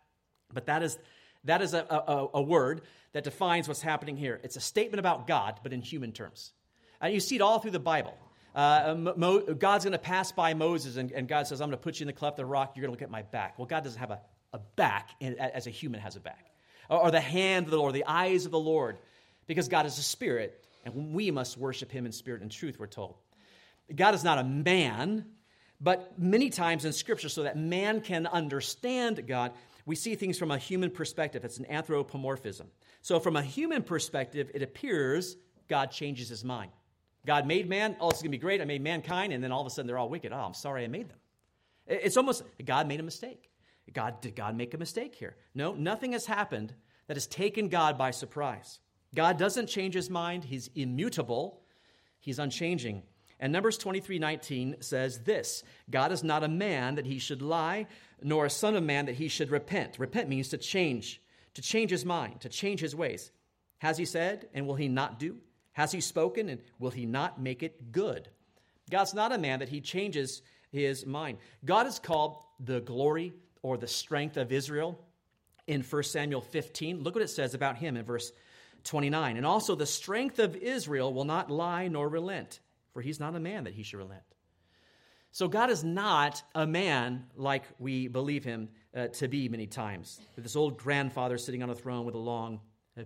but 0.53 0.67
that 0.67 0.83
is, 0.83 0.99
that 1.45 1.63
is 1.63 1.73
a, 1.73 1.79
a, 1.89 2.27
a 2.35 2.41
word 2.41 2.81
that 3.13 3.23
defines 3.23 3.67
what's 3.67 3.81
happening 3.81 4.15
here. 4.15 4.39
It's 4.43 4.57
a 4.57 4.61
statement 4.61 4.99
about 4.99 5.25
God, 5.25 5.59
but 5.63 5.73
in 5.73 5.81
human 5.81 6.11
terms. 6.11 6.53
And 7.01 7.11
you 7.11 7.19
see 7.19 7.35
it 7.35 7.41
all 7.41 7.57
through 7.57 7.71
the 7.71 7.79
Bible. 7.79 8.15
Uh, 8.53 9.13
Mo, 9.15 9.39
God's 9.39 9.85
going 9.85 9.93
to 9.93 9.97
pass 9.97 10.31
by 10.31 10.53
Moses, 10.53 10.97
and, 10.97 11.11
and, 11.11 11.27
God 11.27 11.47
says, 11.47 11.61
I'm 11.61 11.69
going 11.69 11.77
to 11.77 11.83
put 11.83 11.99
you 11.99 12.03
in 12.03 12.07
the 12.07 12.13
cleft 12.13 12.33
of 12.33 12.45
the 12.45 12.45
rock. 12.45 12.73
You're 12.75 12.81
going 12.81 12.89
to 12.89 12.99
look 12.99 13.01
at 13.01 13.09
my 13.09 13.21
back. 13.21 13.57
Well, 13.57 13.65
God 13.65 13.83
doesn't 13.83 13.99
have 13.99 14.11
a, 14.11 14.19
a 14.51 14.59
back 14.75 15.11
as 15.21 15.67
a 15.67 15.69
human 15.69 16.01
has 16.01 16.17
a 16.17 16.19
back, 16.19 16.51
or, 16.89 17.03
or 17.03 17.11
the 17.11 17.21
hand 17.21 17.65
of 17.65 17.71
the 17.71 17.77
Lord, 17.77 17.93
the 17.93 18.05
eyes 18.05 18.45
of 18.45 18.51
the 18.51 18.59
Lord, 18.59 18.97
because 19.47 19.69
God 19.69 19.85
is 19.85 19.97
a 19.97 20.03
spirit. 20.03 20.65
And 20.83 21.13
we 21.13 21.31
must 21.31 21.57
worship 21.57 21.91
him 21.91 22.05
in 22.05 22.11
spirit 22.11 22.41
and 22.41 22.51
truth, 22.51 22.79
we're 22.79 22.87
told. 22.87 23.15
God 23.95 24.15
is 24.15 24.23
not 24.23 24.37
a 24.37 24.43
man, 24.43 25.25
but 25.79 26.17
many 26.19 26.49
times 26.49 26.85
in 26.85 26.93
Scripture, 26.93 27.29
so 27.29 27.43
that 27.43 27.57
man 27.57 28.01
can 28.01 28.27
understand 28.27 29.25
God, 29.27 29.53
we 29.85 29.95
see 29.95 30.15
things 30.15 30.37
from 30.37 30.51
a 30.51 30.57
human 30.57 30.91
perspective. 30.91 31.43
It's 31.45 31.57
an 31.57 31.65
anthropomorphism. 31.67 32.67
So, 33.01 33.19
from 33.19 33.35
a 33.35 33.41
human 33.41 33.83
perspective, 33.83 34.51
it 34.53 34.61
appears 34.61 35.35
God 35.67 35.91
changes 35.91 36.29
his 36.29 36.43
mind. 36.43 36.71
God 37.25 37.45
made 37.45 37.69
man, 37.69 37.95
oh, 37.99 38.09
it's 38.09 38.21
going 38.21 38.31
to 38.31 38.37
be 38.37 38.41
great. 38.41 38.61
I 38.61 38.65
made 38.65 38.81
mankind, 38.81 39.31
and 39.33 39.43
then 39.43 39.51
all 39.51 39.61
of 39.61 39.67
a 39.67 39.69
sudden 39.69 39.87
they're 39.87 39.97
all 39.97 40.09
wicked. 40.09 40.31
Oh, 40.33 40.37
I'm 40.37 40.53
sorry 40.53 40.83
I 40.83 40.87
made 40.87 41.09
them. 41.09 41.17
It's 41.87 42.17
almost, 42.17 42.43
God 42.63 42.87
made 42.87 42.99
a 42.99 43.03
mistake. 43.03 43.49
God, 43.93 44.21
did 44.21 44.35
God 44.35 44.55
make 44.55 44.73
a 44.73 44.77
mistake 44.77 45.15
here? 45.15 45.35
No, 45.53 45.73
nothing 45.73 46.13
has 46.13 46.25
happened 46.25 46.73
that 47.07 47.17
has 47.17 47.27
taken 47.27 47.67
God 47.67 47.97
by 47.97 48.11
surprise. 48.11 48.79
God 49.13 49.37
doesn't 49.37 49.67
change 49.67 49.93
his 49.93 50.09
mind, 50.09 50.45
he's 50.45 50.69
immutable, 50.75 51.61
he's 52.19 52.39
unchanging. 52.39 53.03
And 53.39 53.51
Numbers 53.51 53.77
23 53.77 54.19
19 54.19 54.77
says 54.79 55.19
this 55.19 55.63
God 55.89 56.11
is 56.11 56.23
not 56.23 56.43
a 56.43 56.47
man 56.47 56.95
that 56.95 57.07
he 57.07 57.19
should 57.19 57.41
lie, 57.41 57.87
nor 58.21 58.45
a 58.45 58.49
son 58.49 58.75
of 58.75 58.83
man 58.83 59.07
that 59.07 59.15
he 59.15 59.27
should 59.27 59.51
repent. 59.51 59.99
Repent 59.99 60.29
means 60.29 60.49
to 60.49 60.57
change, 60.57 61.21
to 61.55 61.61
change 61.61 61.91
his 61.91 62.05
mind, 62.05 62.41
to 62.41 62.49
change 62.49 62.79
his 62.79 62.95
ways. 62.95 63.31
Has 63.79 63.97
he 63.97 64.05
said, 64.05 64.47
and 64.53 64.67
will 64.67 64.75
he 64.75 64.87
not 64.87 65.19
do? 65.19 65.37
Has 65.73 65.91
he 65.91 66.01
spoken, 66.01 66.49
and 66.49 66.61
will 66.79 66.91
he 66.91 67.05
not 67.05 67.41
make 67.41 67.63
it 67.63 67.91
good? 67.91 68.27
God's 68.89 69.13
not 69.13 69.31
a 69.31 69.37
man 69.37 69.59
that 69.59 69.69
he 69.69 69.81
changes 69.81 70.41
his 70.71 71.05
mind. 71.05 71.37
God 71.63 71.87
is 71.87 71.99
called 71.99 72.37
the 72.59 72.81
glory 72.81 73.33
or 73.61 73.77
the 73.77 73.87
strength 73.87 74.37
of 74.37 74.51
Israel 74.51 74.99
in 75.67 75.81
1 75.81 76.03
Samuel 76.03 76.41
15. 76.41 77.03
Look 77.03 77.15
what 77.15 77.23
it 77.23 77.29
says 77.29 77.53
about 77.53 77.77
him 77.77 77.95
in 77.95 78.03
verse 78.03 78.31
29. 78.83 79.37
And 79.37 79.45
also, 79.45 79.75
the 79.75 79.85
strength 79.85 80.39
of 80.39 80.55
Israel 80.55 81.13
will 81.13 81.25
not 81.25 81.51
lie 81.51 81.87
nor 81.87 82.09
relent, 82.09 82.59
for 82.93 83.01
he's 83.01 83.19
not 83.19 83.35
a 83.35 83.39
man 83.39 83.65
that 83.65 83.73
he 83.73 83.83
should 83.83 83.99
relent. 83.99 84.23
So, 85.31 85.47
God 85.47 85.69
is 85.69 85.83
not 85.83 86.43
a 86.53 86.67
man 86.67 87.25
like 87.37 87.63
we 87.79 88.07
believe 88.07 88.43
him 88.43 88.69
uh, 88.93 89.07
to 89.07 89.27
be 89.27 89.47
many 89.47 89.67
times, 89.67 90.19
with 90.35 90.43
this 90.43 90.55
old 90.55 90.77
grandfather 90.77 91.37
sitting 91.37 91.63
on 91.63 91.69
a 91.69 91.75
throne 91.75 92.05
with 92.05 92.15
a 92.15 92.19
long 92.19 92.59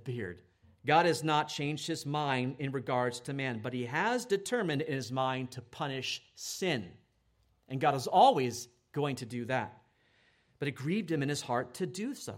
beard. 0.03 0.39
God 0.85 1.07
has 1.07 1.23
not 1.23 1.47
changed 1.47 1.87
his 1.87 2.05
mind 2.05 2.57
in 2.59 2.71
regards 2.71 3.19
to 3.21 3.33
man, 3.33 3.59
but 3.61 3.73
he 3.73 3.85
has 3.85 4.25
determined 4.25 4.83
in 4.83 4.93
his 4.93 5.11
mind 5.11 5.51
to 5.51 5.61
punish 5.61 6.21
sin. 6.35 6.87
And 7.69 7.81
God 7.81 7.95
is 7.95 8.07
always 8.07 8.67
going 8.93 9.15
to 9.17 9.25
do 9.25 9.45
that. 9.45 9.81
But 10.59 10.67
it 10.67 10.75
grieved 10.75 11.11
him 11.11 11.23
in 11.23 11.29
his 11.29 11.41
heart 11.41 11.73
to 11.75 11.87
do 11.87 12.13
so. 12.13 12.35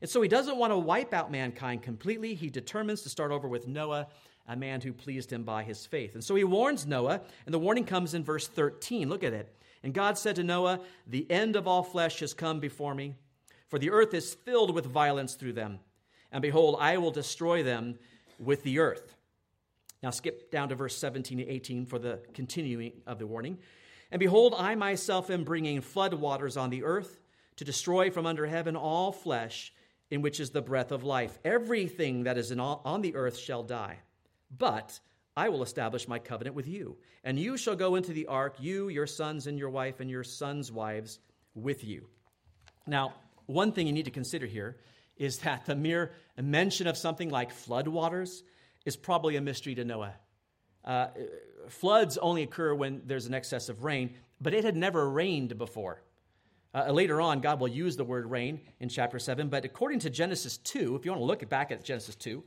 And 0.00 0.08
so 0.08 0.22
he 0.22 0.28
doesn't 0.28 0.56
want 0.56 0.72
to 0.72 0.78
wipe 0.78 1.12
out 1.12 1.32
mankind 1.32 1.82
completely. 1.82 2.34
He 2.34 2.50
determines 2.50 3.02
to 3.02 3.08
start 3.08 3.32
over 3.32 3.48
with 3.48 3.66
Noah, 3.66 4.06
a 4.46 4.54
man 4.54 4.80
who 4.80 4.92
pleased 4.92 5.32
him 5.32 5.42
by 5.42 5.64
his 5.64 5.84
faith. 5.84 6.14
And 6.14 6.22
so 6.22 6.36
he 6.36 6.44
warns 6.44 6.86
Noah, 6.86 7.20
and 7.46 7.52
the 7.52 7.58
warning 7.58 7.84
comes 7.84 8.14
in 8.14 8.22
verse 8.22 8.46
13. 8.46 9.08
Look 9.08 9.24
at 9.24 9.32
it. 9.32 9.52
And 9.82 9.92
God 9.92 10.16
said 10.16 10.36
to 10.36 10.44
Noah, 10.44 10.80
The 11.08 11.28
end 11.30 11.56
of 11.56 11.66
all 11.66 11.82
flesh 11.82 12.20
has 12.20 12.32
come 12.32 12.60
before 12.60 12.94
me, 12.94 13.16
for 13.68 13.78
the 13.80 13.90
earth 13.90 14.14
is 14.14 14.34
filled 14.34 14.72
with 14.72 14.86
violence 14.86 15.34
through 15.34 15.54
them 15.54 15.80
and 16.32 16.42
behold, 16.42 16.76
I 16.78 16.98
will 16.98 17.10
destroy 17.10 17.62
them 17.62 17.98
with 18.38 18.62
the 18.62 18.78
earth. 18.78 19.16
Now 20.02 20.10
skip 20.10 20.50
down 20.50 20.68
to 20.68 20.74
verse 20.74 20.96
17 20.96 21.40
and 21.40 21.48
18 21.48 21.86
for 21.86 21.98
the 21.98 22.20
continuing 22.34 22.92
of 23.06 23.18
the 23.18 23.26
warning. 23.26 23.58
And 24.10 24.20
behold, 24.20 24.54
I 24.56 24.74
myself 24.74 25.30
am 25.30 25.44
bringing 25.44 25.80
flood 25.80 26.14
waters 26.14 26.56
on 26.56 26.70
the 26.70 26.84
earth 26.84 27.20
to 27.56 27.64
destroy 27.64 28.10
from 28.10 28.24
under 28.24 28.46
heaven 28.46 28.76
all 28.76 29.12
flesh, 29.12 29.72
in 30.10 30.22
which 30.22 30.40
is 30.40 30.50
the 30.50 30.62
breath 30.62 30.92
of 30.92 31.04
life. 31.04 31.38
Everything 31.44 32.22
that 32.22 32.38
is 32.38 32.52
all, 32.52 32.80
on 32.84 33.02
the 33.02 33.14
earth 33.14 33.36
shall 33.36 33.62
die. 33.62 33.98
But 34.56 34.98
I 35.36 35.50
will 35.50 35.62
establish 35.62 36.08
my 36.08 36.18
covenant 36.18 36.56
with 36.56 36.66
you, 36.66 36.96
and 37.24 37.38
you 37.38 37.56
shall 37.56 37.76
go 37.76 37.96
into 37.96 38.12
the 38.12 38.26
ark, 38.26 38.56
you, 38.58 38.88
your 38.88 39.06
sons, 39.06 39.46
and 39.46 39.58
your 39.58 39.70
wife, 39.70 40.00
and 40.00 40.08
your 40.08 40.24
sons' 40.24 40.72
wives 40.72 41.18
with 41.54 41.84
you. 41.84 42.08
Now, 42.86 43.14
one 43.46 43.72
thing 43.72 43.86
you 43.86 43.92
need 43.92 44.06
to 44.06 44.10
consider 44.10 44.46
here 44.46 44.78
is 45.18 45.38
that 45.40 45.66
the 45.66 45.76
mere 45.76 46.12
mention 46.40 46.86
of 46.86 46.96
something 46.96 47.30
like 47.30 47.52
floodwaters 47.52 48.42
is 48.84 48.96
probably 48.96 49.36
a 49.36 49.40
mystery 49.40 49.74
to 49.74 49.84
Noah. 49.84 50.14
Uh, 50.84 51.08
floods 51.68 52.16
only 52.18 52.42
occur 52.42 52.74
when 52.74 53.02
there's 53.04 53.26
an 53.26 53.34
excess 53.34 53.68
of 53.68 53.84
rain, 53.84 54.14
but 54.40 54.54
it 54.54 54.64
had 54.64 54.76
never 54.76 55.08
rained 55.08 55.58
before. 55.58 56.02
Uh, 56.74 56.90
later 56.92 57.20
on, 57.20 57.40
God 57.40 57.60
will 57.60 57.68
use 57.68 57.96
the 57.96 58.04
word 58.04 58.30
rain 58.30 58.60
in 58.78 58.88
chapter 58.88 59.18
7, 59.18 59.48
but 59.48 59.64
according 59.64 60.00
to 60.00 60.10
Genesis 60.10 60.58
2, 60.58 60.96
if 60.96 61.04
you 61.04 61.10
want 61.10 61.20
to 61.20 61.26
look 61.26 61.48
back 61.48 61.70
at 61.72 61.82
Genesis 61.82 62.14
2, 62.14 62.42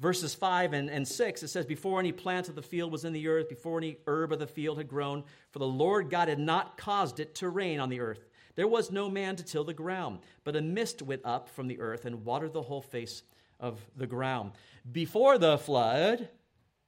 verses 0.00 0.34
5 0.34 0.72
and, 0.72 0.90
and 0.90 1.06
6, 1.06 1.42
it 1.42 1.48
says, 1.48 1.66
Before 1.66 2.00
any 2.00 2.12
plant 2.12 2.48
of 2.48 2.54
the 2.54 2.62
field 2.62 2.90
was 2.90 3.04
in 3.04 3.12
the 3.12 3.28
earth, 3.28 3.48
before 3.48 3.78
any 3.78 3.98
herb 4.06 4.32
of 4.32 4.38
the 4.38 4.46
field 4.46 4.78
had 4.78 4.88
grown, 4.88 5.24
for 5.50 5.58
the 5.58 5.66
Lord 5.66 6.10
God 6.10 6.28
had 6.28 6.38
not 6.38 6.76
caused 6.76 7.20
it 7.20 7.34
to 7.36 7.48
rain 7.48 7.78
on 7.78 7.88
the 7.88 8.00
earth. 8.00 8.27
There 8.58 8.66
was 8.66 8.90
no 8.90 9.08
man 9.08 9.36
to 9.36 9.44
till 9.44 9.62
the 9.62 9.72
ground, 9.72 10.18
but 10.42 10.56
a 10.56 10.60
mist 10.60 11.00
went 11.00 11.22
up 11.24 11.48
from 11.48 11.68
the 11.68 11.78
earth 11.78 12.06
and 12.06 12.24
watered 12.24 12.52
the 12.52 12.62
whole 12.62 12.82
face 12.82 13.22
of 13.60 13.78
the 13.94 14.08
ground. 14.08 14.50
Before 14.90 15.38
the 15.38 15.58
flood, 15.58 16.28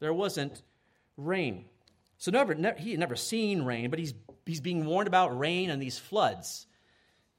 there 0.01 0.13
wasn't 0.13 0.63
rain. 1.17 1.67
So 2.19 2.33
never, 2.33 2.55
he 2.77 2.91
had 2.91 2.99
never 2.99 3.15
seen 3.15 3.63
rain, 3.63 3.89
but 3.89 4.01
he's, 4.01 4.15
he's 4.47 4.61
being 4.61 4.85
warned 4.85 5.07
about 5.07 5.39
rain 5.39 5.71
and 5.71 5.81
these 5.81 5.97
floods. 5.97 6.67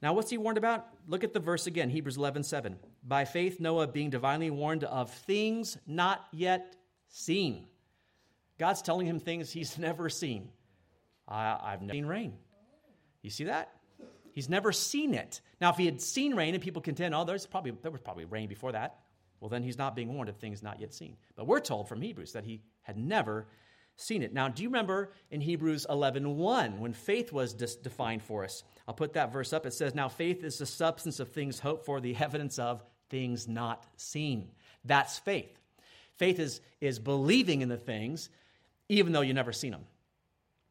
Now, 0.00 0.14
what's 0.14 0.30
he 0.30 0.38
warned 0.38 0.56
about? 0.56 0.88
Look 1.06 1.24
at 1.24 1.34
the 1.34 1.38
verse 1.38 1.66
again, 1.66 1.90
Hebrews 1.90 2.16
11 2.16 2.44
7. 2.44 2.78
By 3.04 3.26
faith, 3.26 3.60
Noah, 3.60 3.86
being 3.86 4.08
divinely 4.08 4.48
warned 4.48 4.84
of 4.84 5.10
things 5.10 5.76
not 5.86 6.26
yet 6.32 6.74
seen. 7.10 7.66
God's 8.58 8.80
telling 8.80 9.06
him 9.06 9.20
things 9.20 9.50
he's 9.50 9.76
never 9.88 10.08
seen. 10.08 10.48
I, 11.28 11.72
have 11.72 11.82
never 11.82 11.92
seen 11.92 12.06
rain. 12.06 12.32
You 13.20 13.28
see 13.28 13.44
that? 13.44 13.72
He's 14.32 14.48
never 14.48 14.72
seen 14.72 15.14
it. 15.14 15.40
Now, 15.60 15.70
if 15.70 15.76
he 15.76 15.84
had 15.84 16.00
seen 16.00 16.34
rain 16.34 16.54
and 16.54 16.62
people 16.62 16.82
contend, 16.82 17.14
oh, 17.14 17.24
there's 17.24 17.46
probably, 17.46 17.72
there 17.82 17.90
was 17.90 18.00
probably 18.00 18.24
rain 18.24 18.48
before 18.48 18.72
that, 18.72 18.98
well, 19.40 19.48
then 19.48 19.62
he's 19.62 19.78
not 19.78 19.96
being 19.96 20.14
warned 20.14 20.28
of 20.28 20.36
things 20.36 20.62
not 20.62 20.80
yet 20.80 20.94
seen. 20.94 21.16
But 21.36 21.46
we're 21.46 21.60
told 21.60 21.88
from 21.88 22.00
Hebrews 22.00 22.32
that 22.32 22.44
he 22.44 22.62
had 22.82 22.96
never 22.96 23.48
seen 23.96 24.22
it. 24.22 24.32
Now, 24.32 24.48
do 24.48 24.62
you 24.62 24.68
remember 24.68 25.12
in 25.30 25.40
Hebrews 25.40 25.86
11 25.88 26.36
1, 26.36 26.80
when 26.80 26.92
faith 26.92 27.32
was 27.32 27.52
dis- 27.52 27.76
defined 27.76 28.22
for 28.22 28.44
us? 28.44 28.64
I'll 28.86 28.94
put 28.94 29.14
that 29.14 29.32
verse 29.32 29.52
up. 29.52 29.66
It 29.66 29.74
says, 29.74 29.94
Now 29.94 30.08
faith 30.08 30.44
is 30.44 30.58
the 30.58 30.66
substance 30.66 31.20
of 31.20 31.30
things 31.30 31.58
hoped 31.58 31.84
for, 31.84 32.00
the 32.00 32.16
evidence 32.16 32.58
of 32.58 32.84
things 33.10 33.48
not 33.48 33.86
seen. 33.96 34.50
That's 34.84 35.18
faith. 35.18 35.58
Faith 36.16 36.38
is, 36.38 36.60
is 36.80 36.98
believing 36.98 37.62
in 37.62 37.68
the 37.68 37.76
things, 37.76 38.28
even 38.88 39.12
though 39.12 39.20
you 39.20 39.34
never 39.34 39.52
seen 39.52 39.72
them. 39.72 39.84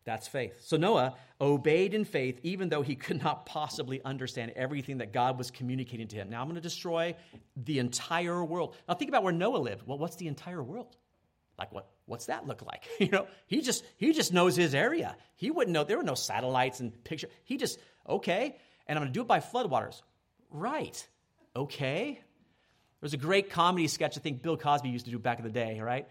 That's 0.03 0.27
faith. 0.27 0.53
So 0.61 0.77
Noah 0.77 1.15
obeyed 1.39 1.93
in 1.93 2.05
faith, 2.05 2.39
even 2.43 2.69
though 2.69 2.81
he 2.81 2.95
could 2.95 3.23
not 3.23 3.45
possibly 3.45 4.01
understand 4.03 4.53
everything 4.55 4.97
that 4.97 5.13
God 5.13 5.37
was 5.37 5.51
communicating 5.51 6.07
to 6.07 6.15
him. 6.15 6.29
Now 6.29 6.41
I'm 6.41 6.47
going 6.47 6.55
to 6.55 6.61
destroy 6.61 7.15
the 7.55 7.79
entire 7.79 8.43
world. 8.43 8.75
Now 8.87 8.95
think 8.95 9.09
about 9.09 9.23
where 9.23 9.33
Noah 9.33 9.57
lived. 9.57 9.85
Well, 9.85 9.99
what's 9.99 10.15
the 10.15 10.27
entire 10.27 10.63
world? 10.63 10.95
Like 11.57 11.71
what? 11.71 11.87
What's 12.07 12.25
that 12.25 12.47
look 12.47 12.63
like? 12.63 12.87
You 12.99 13.09
know, 13.09 13.27
he 13.45 13.61
just 13.61 13.83
he 13.97 14.13
just 14.13 14.33
knows 14.33 14.55
his 14.55 14.73
area. 14.73 15.15
He 15.35 15.51
wouldn't 15.51 15.73
know. 15.73 15.83
There 15.83 15.97
were 15.97 16.03
no 16.03 16.15
satellites 16.15 16.79
and 16.79 17.03
picture. 17.03 17.27
He 17.43 17.57
just 17.57 17.77
okay, 18.07 18.55
and 18.87 18.97
I'm 18.97 19.03
going 19.03 19.13
to 19.13 19.17
do 19.17 19.21
it 19.21 19.27
by 19.27 19.39
floodwaters. 19.39 20.01
Right? 20.49 21.07
Okay. 21.55 22.19
There's 22.99 23.13
a 23.13 23.17
great 23.17 23.51
comedy 23.51 23.87
sketch 23.87 24.17
I 24.17 24.21
think 24.21 24.41
Bill 24.41 24.57
Cosby 24.57 24.89
used 24.89 25.05
to 25.05 25.11
do 25.11 25.19
back 25.19 25.37
in 25.37 25.43
the 25.43 25.51
day. 25.51 25.79
Right? 25.79 26.07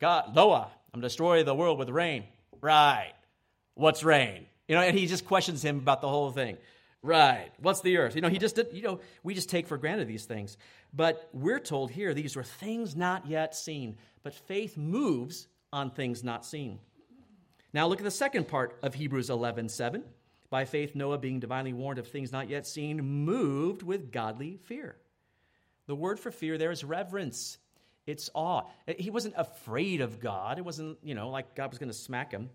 God, 0.00 0.34
Noah, 0.34 0.70
I'm 0.94 1.00
going 1.00 1.02
to 1.02 1.08
destroy 1.08 1.42
the 1.42 1.54
world 1.54 1.78
with 1.78 1.88
rain. 1.88 2.24
Right. 2.60 3.12
What's 3.74 4.02
rain? 4.04 4.46
You 4.68 4.76
know, 4.76 4.82
and 4.82 4.96
he 4.96 5.06
just 5.06 5.26
questions 5.26 5.64
him 5.64 5.78
about 5.78 6.00
the 6.00 6.08
whole 6.08 6.30
thing. 6.30 6.56
Right. 7.02 7.50
What's 7.58 7.80
the 7.80 7.96
earth? 7.96 8.14
You 8.14 8.20
know, 8.20 8.28
he 8.28 8.38
just 8.38 8.54
did, 8.54 8.68
you 8.72 8.82
know, 8.82 9.00
we 9.24 9.34
just 9.34 9.50
take 9.50 9.66
for 9.66 9.76
granted 9.76 10.06
these 10.06 10.24
things. 10.24 10.56
But 10.94 11.28
we're 11.32 11.58
told 11.58 11.90
here 11.90 12.14
these 12.14 12.36
were 12.36 12.44
things 12.44 12.94
not 12.94 13.26
yet 13.26 13.56
seen. 13.56 13.96
But 14.22 14.34
faith 14.34 14.76
moves 14.76 15.48
on 15.72 15.90
things 15.90 16.22
not 16.22 16.44
seen. 16.44 16.78
Now 17.72 17.86
look 17.88 17.98
at 17.98 18.04
the 18.04 18.10
second 18.10 18.46
part 18.48 18.78
of 18.82 18.94
Hebrews 18.94 19.30
11 19.30 19.68
7. 19.68 20.04
By 20.50 20.66
faith, 20.66 20.94
Noah, 20.94 21.16
being 21.16 21.40
divinely 21.40 21.72
warned 21.72 21.98
of 21.98 22.06
things 22.06 22.30
not 22.30 22.50
yet 22.50 22.66
seen, 22.66 23.00
moved 23.02 23.82
with 23.82 24.12
godly 24.12 24.58
fear. 24.64 24.96
The 25.86 25.94
word 25.94 26.20
for 26.20 26.30
fear 26.30 26.58
there 26.58 26.70
is 26.70 26.84
reverence. 26.84 27.56
It's 28.06 28.28
awe. 28.34 28.64
He 28.98 29.08
wasn't 29.10 29.34
afraid 29.36 30.02
of 30.02 30.20
God. 30.20 30.58
It 30.58 30.64
wasn't, 30.64 30.98
you 31.02 31.14
know, 31.14 31.30
like 31.30 31.54
God 31.54 31.70
was 31.70 31.78
going 31.78 31.88
to 31.88 31.96
smack 31.96 32.30
him. 32.32 32.50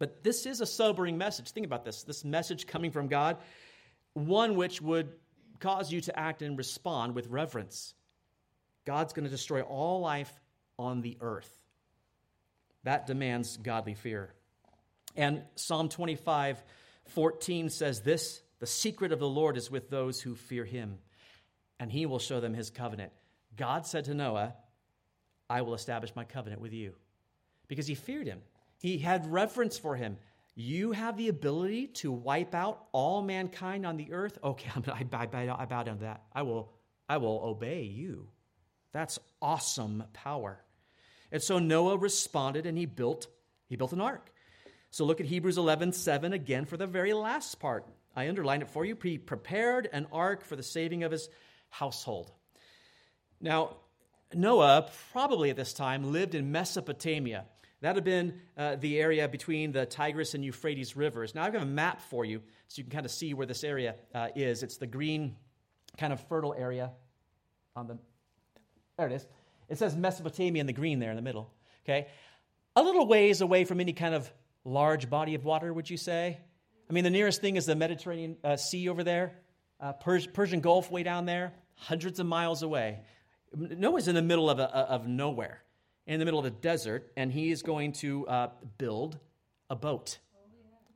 But 0.00 0.24
this 0.24 0.46
is 0.46 0.60
a 0.60 0.66
sobering 0.66 1.16
message. 1.18 1.52
Think 1.52 1.66
about 1.66 1.84
this 1.84 2.02
this 2.02 2.24
message 2.24 2.66
coming 2.66 2.90
from 2.90 3.06
God, 3.06 3.36
one 4.14 4.56
which 4.56 4.82
would 4.82 5.12
cause 5.60 5.92
you 5.92 6.00
to 6.00 6.18
act 6.18 6.42
and 6.42 6.58
respond 6.58 7.14
with 7.14 7.28
reverence. 7.28 7.94
God's 8.86 9.12
going 9.12 9.24
to 9.24 9.30
destroy 9.30 9.60
all 9.60 10.00
life 10.00 10.32
on 10.78 11.02
the 11.02 11.18
earth. 11.20 11.54
That 12.84 13.06
demands 13.06 13.58
godly 13.58 13.94
fear. 13.94 14.32
And 15.16 15.42
Psalm 15.54 15.90
25, 15.90 16.64
14 17.08 17.68
says 17.68 18.00
this 18.00 18.40
The 18.58 18.66
secret 18.66 19.12
of 19.12 19.18
the 19.18 19.28
Lord 19.28 19.58
is 19.58 19.70
with 19.70 19.90
those 19.90 20.22
who 20.22 20.34
fear 20.34 20.64
him, 20.64 20.96
and 21.78 21.92
he 21.92 22.06
will 22.06 22.18
show 22.18 22.40
them 22.40 22.54
his 22.54 22.70
covenant. 22.70 23.12
God 23.54 23.86
said 23.86 24.06
to 24.06 24.14
Noah, 24.14 24.54
I 25.50 25.60
will 25.60 25.74
establish 25.74 26.16
my 26.16 26.24
covenant 26.24 26.62
with 26.62 26.72
you. 26.72 26.94
Because 27.68 27.86
he 27.86 27.94
feared 27.94 28.26
him. 28.26 28.40
He 28.80 28.98
had 28.98 29.30
reverence 29.30 29.78
for 29.78 29.94
him. 29.94 30.16
You 30.54 30.92
have 30.92 31.16
the 31.16 31.28
ability 31.28 31.88
to 31.88 32.10
wipe 32.10 32.54
out 32.54 32.86
all 32.92 33.22
mankind 33.22 33.86
on 33.86 33.96
the 33.96 34.12
earth. 34.12 34.38
Okay, 34.42 34.70
I, 34.90 35.06
I, 35.12 35.62
I 35.62 35.64
bow 35.66 35.82
down 35.82 35.98
to 35.98 36.04
that. 36.04 36.22
I 36.32 36.42
will, 36.42 36.72
I 37.08 37.18
will 37.18 37.40
obey 37.44 37.82
you. 37.82 38.28
That's 38.92 39.18
awesome 39.40 40.04
power. 40.12 40.60
And 41.30 41.42
so 41.42 41.58
Noah 41.58 41.98
responded 41.98 42.66
and 42.66 42.76
he 42.76 42.86
built, 42.86 43.28
he 43.68 43.76
built 43.76 43.92
an 43.92 44.00
ark. 44.00 44.32
So 44.90 45.04
look 45.04 45.20
at 45.20 45.26
Hebrews 45.26 45.58
11, 45.58 45.92
7 45.92 46.32
again 46.32 46.64
for 46.64 46.76
the 46.76 46.86
very 46.86 47.12
last 47.12 47.60
part. 47.60 47.86
I 48.16 48.28
underlined 48.28 48.62
it 48.62 48.70
for 48.70 48.84
you. 48.84 48.96
He 49.00 49.18
prepared 49.18 49.88
an 49.92 50.06
ark 50.10 50.44
for 50.44 50.56
the 50.56 50.62
saving 50.62 51.04
of 51.04 51.12
his 51.12 51.28
household. 51.68 52.32
Now, 53.40 53.76
Noah 54.34 54.90
probably 55.12 55.50
at 55.50 55.56
this 55.56 55.72
time 55.72 56.12
lived 56.12 56.34
in 56.34 56.50
Mesopotamia. 56.50 57.44
That 57.82 57.94
had 57.94 58.04
been 58.04 58.40
uh, 58.56 58.76
the 58.76 59.00
area 59.00 59.26
between 59.26 59.72
the 59.72 59.86
Tigris 59.86 60.34
and 60.34 60.44
Euphrates 60.44 60.96
rivers. 60.96 61.34
Now, 61.34 61.44
I've 61.44 61.52
got 61.52 61.62
a 61.62 61.66
map 61.66 62.00
for 62.00 62.24
you 62.24 62.42
so 62.68 62.78
you 62.78 62.84
can 62.84 62.92
kind 62.92 63.06
of 63.06 63.12
see 63.12 63.32
where 63.32 63.46
this 63.46 63.64
area 63.64 63.94
uh, 64.14 64.28
is. 64.34 64.62
It's 64.62 64.76
the 64.76 64.86
green, 64.86 65.36
kind 65.96 66.12
of 66.12 66.20
fertile 66.28 66.54
area 66.56 66.90
on 67.74 67.86
the. 67.86 67.98
There 68.98 69.06
it 69.06 69.12
is. 69.12 69.26
It 69.68 69.78
says 69.78 69.96
Mesopotamia 69.96 70.60
in 70.60 70.66
the 70.66 70.72
green 70.74 70.98
there 70.98 71.10
in 71.10 71.16
the 71.16 71.22
middle. 71.22 71.52
Okay? 71.84 72.08
A 72.76 72.82
little 72.82 73.06
ways 73.06 73.40
away 73.40 73.64
from 73.64 73.80
any 73.80 73.92
kind 73.92 74.14
of 74.14 74.30
large 74.64 75.08
body 75.08 75.34
of 75.34 75.44
water, 75.44 75.72
would 75.72 75.88
you 75.88 75.96
say? 75.96 76.38
I 76.88 76.92
mean, 76.92 77.04
the 77.04 77.10
nearest 77.10 77.40
thing 77.40 77.56
is 77.56 77.66
the 77.66 77.76
Mediterranean 77.76 78.36
uh, 78.44 78.56
Sea 78.56 78.88
over 78.88 79.04
there, 79.04 79.32
uh, 79.80 79.92
Pers- 79.92 80.26
Persian 80.26 80.60
Gulf 80.60 80.90
way 80.90 81.02
down 81.02 81.24
there, 81.24 81.54
hundreds 81.76 82.20
of 82.20 82.26
miles 82.26 82.62
away. 82.62 83.00
Noah's 83.54 84.08
in 84.08 84.14
the 84.14 84.22
middle 84.22 84.50
of, 84.50 84.58
a, 84.58 84.64
of 84.64 85.06
nowhere, 85.06 85.62
in 86.10 86.18
the 86.18 86.24
middle 86.24 86.40
of 86.40 86.44
the 86.44 86.50
desert, 86.50 87.12
and 87.16 87.30
he 87.30 87.52
is 87.52 87.62
going 87.62 87.92
to 87.92 88.26
uh, 88.26 88.48
build 88.78 89.16
a 89.70 89.76
boat. 89.76 90.18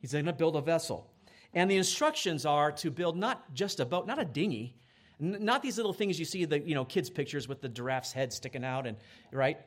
He's 0.00 0.12
going 0.12 0.24
to 0.24 0.32
build 0.32 0.56
a 0.56 0.60
vessel. 0.60 1.08
And 1.54 1.70
the 1.70 1.76
instructions 1.76 2.44
are 2.44 2.72
to 2.72 2.90
build 2.90 3.16
not 3.16 3.54
just 3.54 3.78
a 3.78 3.86
boat, 3.86 4.08
not 4.08 4.18
a 4.18 4.24
dinghy, 4.24 4.74
not 5.20 5.62
these 5.62 5.76
little 5.76 5.92
things 5.92 6.18
you 6.18 6.24
see 6.24 6.44
the 6.44 6.58
you 6.58 6.74
know 6.74 6.84
kids 6.84 7.08
pictures 7.10 7.46
with 7.46 7.60
the 7.60 7.68
giraffe's 7.68 8.12
head 8.12 8.32
sticking 8.32 8.64
out 8.64 8.88
and 8.88 8.96
right 9.32 9.58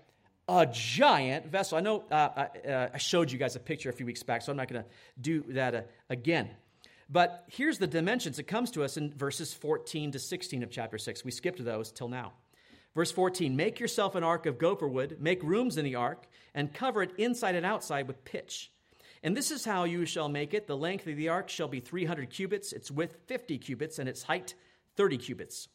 a 0.50 0.68
giant 0.70 1.48
vessel. 1.48 1.78
I 1.78 1.82
know 1.82 2.04
uh, 2.12 2.30
I, 2.36 2.70
uh, 2.70 2.90
I, 2.94 2.98
showed 2.98 3.32
you 3.32 3.38
guys 3.38 3.56
a 3.56 3.60
picture 3.60 3.90
a 3.90 3.94
few 3.94 4.06
weeks 4.06 4.24
back, 4.24 4.42
so 4.42 4.52
I'm 4.52 4.58
not 4.58 4.68
going 4.68 4.84
to 4.84 4.90
do 5.20 5.44
that 5.54 5.76
uh, 5.76 5.82
again. 6.10 6.50
But 7.10 7.46
here's 7.48 7.78
the 7.78 7.88
dimensions. 7.88 8.38
It 8.38 8.44
comes 8.44 8.72
to 8.72 8.84
us 8.84 8.98
in 8.98 9.14
verses 9.14 9.54
14 9.54 10.12
to 10.12 10.20
16 10.20 10.64
of 10.64 10.70
chapter 10.70 10.98
6. 10.98 11.24
We 11.24 11.32
skipped 11.32 11.64
those 11.64 11.92
till 11.92 12.10
now. 12.10 12.34
Verse 12.98 13.12
14 13.12 13.56
Make 13.56 13.80
yourself 13.80 14.16
an 14.16 14.24
ark 14.24 14.48
of 14.48 14.58
gopher 14.58 14.88
wood, 14.88 15.18
make 15.22 15.44
rooms 15.44 15.78
in 15.78 15.86
the 15.86 15.94
ark, 15.94 16.26
and 16.56 16.74
cover 16.74 17.04
it 17.04 17.12
inside 17.20 17.54
and 17.54 17.64
outside 17.64 18.08
with 18.08 18.26
pitch. 18.26 18.72
And 19.22 19.38
this 19.38 19.52
is 19.52 19.64
how 19.64 19.84
you 19.84 20.04
shall 20.08 20.30
make 20.30 20.56
it. 20.56 20.66
The 20.66 20.76
length 20.76 21.06
of 21.06 21.16
the 21.16 21.30
ark 21.30 21.48
shall 21.48 21.68
be 21.68 21.80
300 21.80 22.32
cubits, 22.32 22.74
its 22.74 22.90
width 22.90 23.16
50 23.28 23.60
cubits, 23.60 24.00
and 24.00 24.10
its 24.10 24.24
height 24.24 24.56
30 24.96 25.20
cubits. 25.20 25.68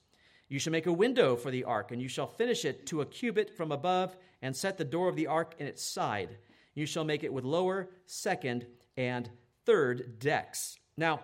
You 0.48 0.58
shall 0.58 0.72
make 0.72 0.86
a 0.86 0.92
window 0.92 1.36
for 1.36 1.52
the 1.52 1.62
ark, 1.62 1.92
and 1.92 2.02
you 2.02 2.08
shall 2.08 2.26
finish 2.26 2.64
it 2.64 2.86
to 2.86 3.02
a 3.02 3.06
cubit 3.06 3.56
from 3.56 3.70
above 3.70 4.16
and 4.42 4.56
set 4.56 4.76
the 4.76 4.84
door 4.84 5.08
of 5.08 5.14
the 5.14 5.28
ark 5.28 5.54
in 5.60 5.68
its 5.68 5.84
side. 5.84 6.38
You 6.74 6.86
shall 6.86 7.04
make 7.04 7.22
it 7.22 7.32
with 7.32 7.44
lower, 7.44 7.88
second, 8.04 8.66
and 8.96 9.30
third 9.64 10.18
decks. 10.18 10.76
Now, 10.96 11.20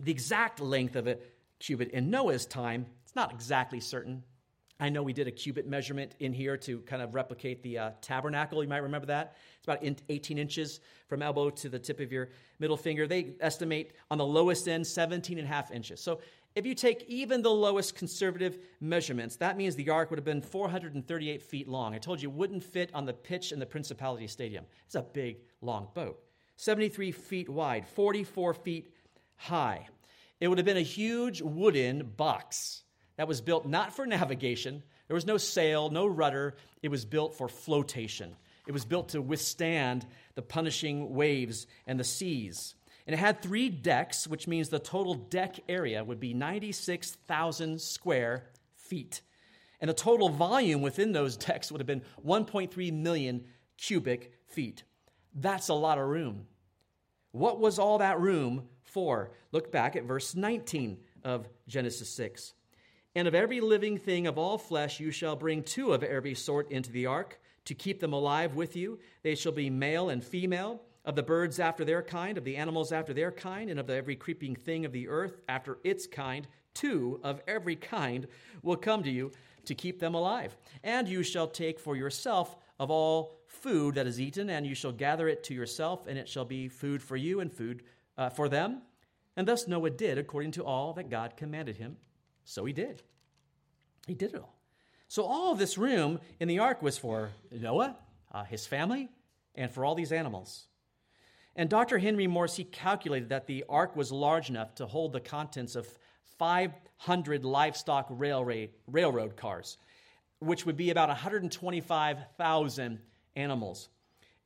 the 0.00 0.12
exact 0.12 0.60
length 0.60 0.94
of 0.94 1.08
a 1.08 1.18
cubit 1.58 1.90
in 1.90 2.08
Noah's 2.08 2.46
time, 2.46 2.86
it's 3.02 3.16
not 3.16 3.32
exactly 3.32 3.80
certain. 3.80 4.22
I 4.80 4.88
know 4.88 5.02
we 5.02 5.12
did 5.12 5.28
a 5.28 5.30
cubit 5.30 5.68
measurement 5.68 6.16
in 6.18 6.32
here 6.32 6.56
to 6.58 6.80
kind 6.80 7.00
of 7.00 7.14
replicate 7.14 7.62
the 7.62 7.78
uh, 7.78 7.90
tabernacle. 8.00 8.62
You 8.62 8.68
might 8.68 8.78
remember 8.78 9.06
that. 9.06 9.36
It's 9.56 9.64
about 9.64 9.84
18 10.08 10.36
inches 10.36 10.80
from 11.06 11.22
elbow 11.22 11.50
to 11.50 11.68
the 11.68 11.78
tip 11.78 12.00
of 12.00 12.10
your 12.10 12.30
middle 12.58 12.76
finger. 12.76 13.06
They 13.06 13.34
estimate 13.40 13.92
on 14.10 14.18
the 14.18 14.26
lowest 14.26 14.66
end 14.66 14.86
17 14.86 15.38
and 15.38 15.46
a 15.46 15.48
half 15.48 15.70
inches. 15.70 16.00
So 16.00 16.20
if 16.56 16.66
you 16.66 16.74
take 16.74 17.04
even 17.08 17.42
the 17.42 17.50
lowest 17.50 17.96
conservative 17.96 18.58
measurements, 18.80 19.36
that 19.36 19.56
means 19.56 19.76
the 19.76 19.90
ark 19.90 20.10
would 20.10 20.18
have 20.18 20.24
been 20.24 20.42
438 20.42 21.42
feet 21.42 21.68
long. 21.68 21.94
I 21.94 21.98
told 21.98 22.20
you 22.20 22.28
it 22.28 22.34
wouldn't 22.34 22.62
fit 22.62 22.90
on 22.94 23.06
the 23.06 23.12
pitch 23.12 23.52
in 23.52 23.58
the 23.58 23.66
Principality 23.66 24.26
Stadium. 24.26 24.64
It's 24.86 24.94
a 24.96 25.02
big, 25.02 25.38
long 25.60 25.88
boat. 25.94 26.20
73 26.56 27.10
feet 27.10 27.48
wide, 27.48 27.86
44 27.88 28.54
feet 28.54 28.94
high. 29.36 29.88
It 30.40 30.48
would 30.48 30.58
have 30.58 30.64
been 30.64 30.76
a 30.76 30.80
huge 30.80 31.42
wooden 31.42 32.12
box 32.16 32.83
that 33.16 33.28
was 33.28 33.40
built 33.40 33.66
not 33.66 33.94
for 33.94 34.06
navigation. 34.06 34.82
There 35.08 35.14
was 35.14 35.26
no 35.26 35.36
sail, 35.36 35.90
no 35.90 36.06
rudder. 36.06 36.56
It 36.82 36.90
was 36.90 37.04
built 37.04 37.34
for 37.34 37.48
flotation. 37.48 38.36
It 38.66 38.72
was 38.72 38.84
built 38.84 39.10
to 39.10 39.20
withstand 39.20 40.06
the 40.34 40.42
punishing 40.42 41.14
waves 41.14 41.66
and 41.86 42.00
the 42.00 42.04
seas. 42.04 42.74
And 43.06 43.12
it 43.12 43.18
had 43.18 43.42
three 43.42 43.68
decks, 43.68 44.26
which 44.26 44.48
means 44.48 44.68
the 44.68 44.78
total 44.78 45.14
deck 45.14 45.60
area 45.68 46.02
would 46.02 46.20
be 46.20 46.32
96,000 46.32 47.80
square 47.80 48.44
feet. 48.76 49.20
And 49.80 49.90
the 49.90 49.94
total 49.94 50.30
volume 50.30 50.80
within 50.80 51.12
those 51.12 51.36
decks 51.36 51.70
would 51.70 51.80
have 51.80 51.86
been 51.86 52.02
1.3 52.26 52.92
million 52.92 53.44
cubic 53.76 54.32
feet. 54.46 54.84
That's 55.34 55.68
a 55.68 55.74
lot 55.74 55.98
of 55.98 56.08
room. 56.08 56.46
What 57.32 57.60
was 57.60 57.78
all 57.78 57.98
that 57.98 58.20
room 58.20 58.68
for? 58.84 59.32
Look 59.52 59.70
back 59.72 59.96
at 59.96 60.04
verse 60.04 60.34
19 60.34 60.98
of 61.24 61.48
Genesis 61.68 62.08
6. 62.10 62.54
And 63.16 63.28
of 63.28 63.34
every 63.34 63.60
living 63.60 63.96
thing 63.96 64.26
of 64.26 64.38
all 64.38 64.58
flesh 64.58 64.98
you 64.98 65.10
shall 65.10 65.36
bring 65.36 65.62
two 65.62 65.92
of 65.92 66.02
every 66.02 66.34
sort 66.34 66.70
into 66.70 66.90
the 66.90 67.06
ark 67.06 67.38
to 67.64 67.74
keep 67.74 68.00
them 68.00 68.12
alive 68.12 68.56
with 68.56 68.74
you. 68.76 68.98
They 69.22 69.34
shall 69.34 69.52
be 69.52 69.70
male 69.70 70.10
and 70.10 70.22
female 70.22 70.82
of 71.04 71.14
the 71.14 71.22
birds 71.22 71.60
after 71.60 71.84
their 71.84 72.02
kind, 72.02 72.38
of 72.38 72.44
the 72.44 72.56
animals 72.56 72.90
after 72.90 73.12
their 73.12 73.30
kind, 73.30 73.70
and 73.70 73.78
of 73.78 73.88
every 73.88 74.16
creeping 74.16 74.56
thing 74.56 74.84
of 74.84 74.92
the 74.92 75.08
earth 75.08 75.40
after 75.48 75.78
its 75.84 76.06
kind, 76.06 76.48
two 76.72 77.20
of 77.22 77.40
every 77.46 77.76
kind 77.76 78.26
will 78.62 78.76
come 78.76 79.02
to 79.02 79.10
you 79.10 79.30
to 79.66 79.74
keep 79.74 80.00
them 80.00 80.14
alive. 80.14 80.56
And 80.82 81.08
you 81.08 81.22
shall 81.22 81.46
take 81.46 81.78
for 81.78 81.96
yourself 81.96 82.56
of 82.80 82.90
all 82.90 83.38
food 83.46 83.94
that 83.94 84.06
is 84.06 84.20
eaten, 84.20 84.50
and 84.50 84.66
you 84.66 84.74
shall 84.74 84.92
gather 84.92 85.28
it 85.28 85.44
to 85.44 85.54
yourself, 85.54 86.06
and 86.06 86.18
it 86.18 86.28
shall 86.28 86.44
be 86.44 86.68
food 86.68 87.02
for 87.02 87.16
you 87.16 87.40
and 87.40 87.52
food 87.52 87.84
uh, 88.18 88.28
for 88.28 88.48
them. 88.48 88.82
And 89.36 89.46
thus 89.46 89.68
Noah 89.68 89.90
did 89.90 90.18
according 90.18 90.52
to 90.52 90.64
all 90.64 90.92
that 90.94 91.10
God 91.10 91.36
commanded 91.36 91.76
him. 91.76 91.96
So 92.44 92.64
he 92.64 92.72
did. 92.72 93.02
He 94.06 94.14
did 94.14 94.34
it 94.34 94.40
all. 94.40 94.54
So 95.08 95.24
all 95.24 95.52
of 95.52 95.58
this 95.58 95.78
room 95.78 96.20
in 96.40 96.48
the 96.48 96.58
ark 96.58 96.82
was 96.82 96.98
for 96.98 97.30
Noah, 97.50 97.96
uh, 98.32 98.44
his 98.44 98.66
family, 98.66 99.08
and 99.54 99.70
for 99.70 99.84
all 99.84 99.94
these 99.94 100.12
animals. 100.12 100.66
And 101.56 101.70
Dr. 101.70 101.98
Henry 101.98 102.26
Morris, 102.26 102.56
he 102.56 102.64
calculated 102.64 103.28
that 103.28 103.46
the 103.46 103.64
ark 103.68 103.94
was 103.94 104.10
large 104.10 104.50
enough 104.50 104.74
to 104.76 104.86
hold 104.86 105.12
the 105.12 105.20
contents 105.20 105.76
of 105.76 105.86
500 106.38 107.44
livestock 107.44 108.06
railway, 108.10 108.70
railroad 108.88 109.36
cars, 109.36 109.78
which 110.40 110.66
would 110.66 110.76
be 110.76 110.90
about 110.90 111.08
125,000 111.08 112.98
animals. 113.36 113.88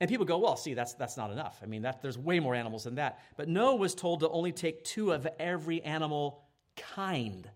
And 0.00 0.08
people 0.08 0.26
go, 0.26 0.38
well, 0.38 0.56
see, 0.56 0.74
that's, 0.74 0.94
that's 0.94 1.16
not 1.16 1.30
enough. 1.30 1.58
I 1.62 1.66
mean, 1.66 1.82
that, 1.82 2.02
there's 2.02 2.18
way 2.18 2.40
more 2.40 2.54
animals 2.54 2.84
than 2.84 2.96
that. 2.96 3.20
But 3.36 3.48
Noah 3.48 3.76
was 3.76 3.94
told 3.94 4.20
to 4.20 4.28
only 4.28 4.52
take 4.52 4.84
two 4.84 5.12
of 5.12 5.26
every 5.38 5.82
animal 5.82 6.44
kind, 6.76 7.50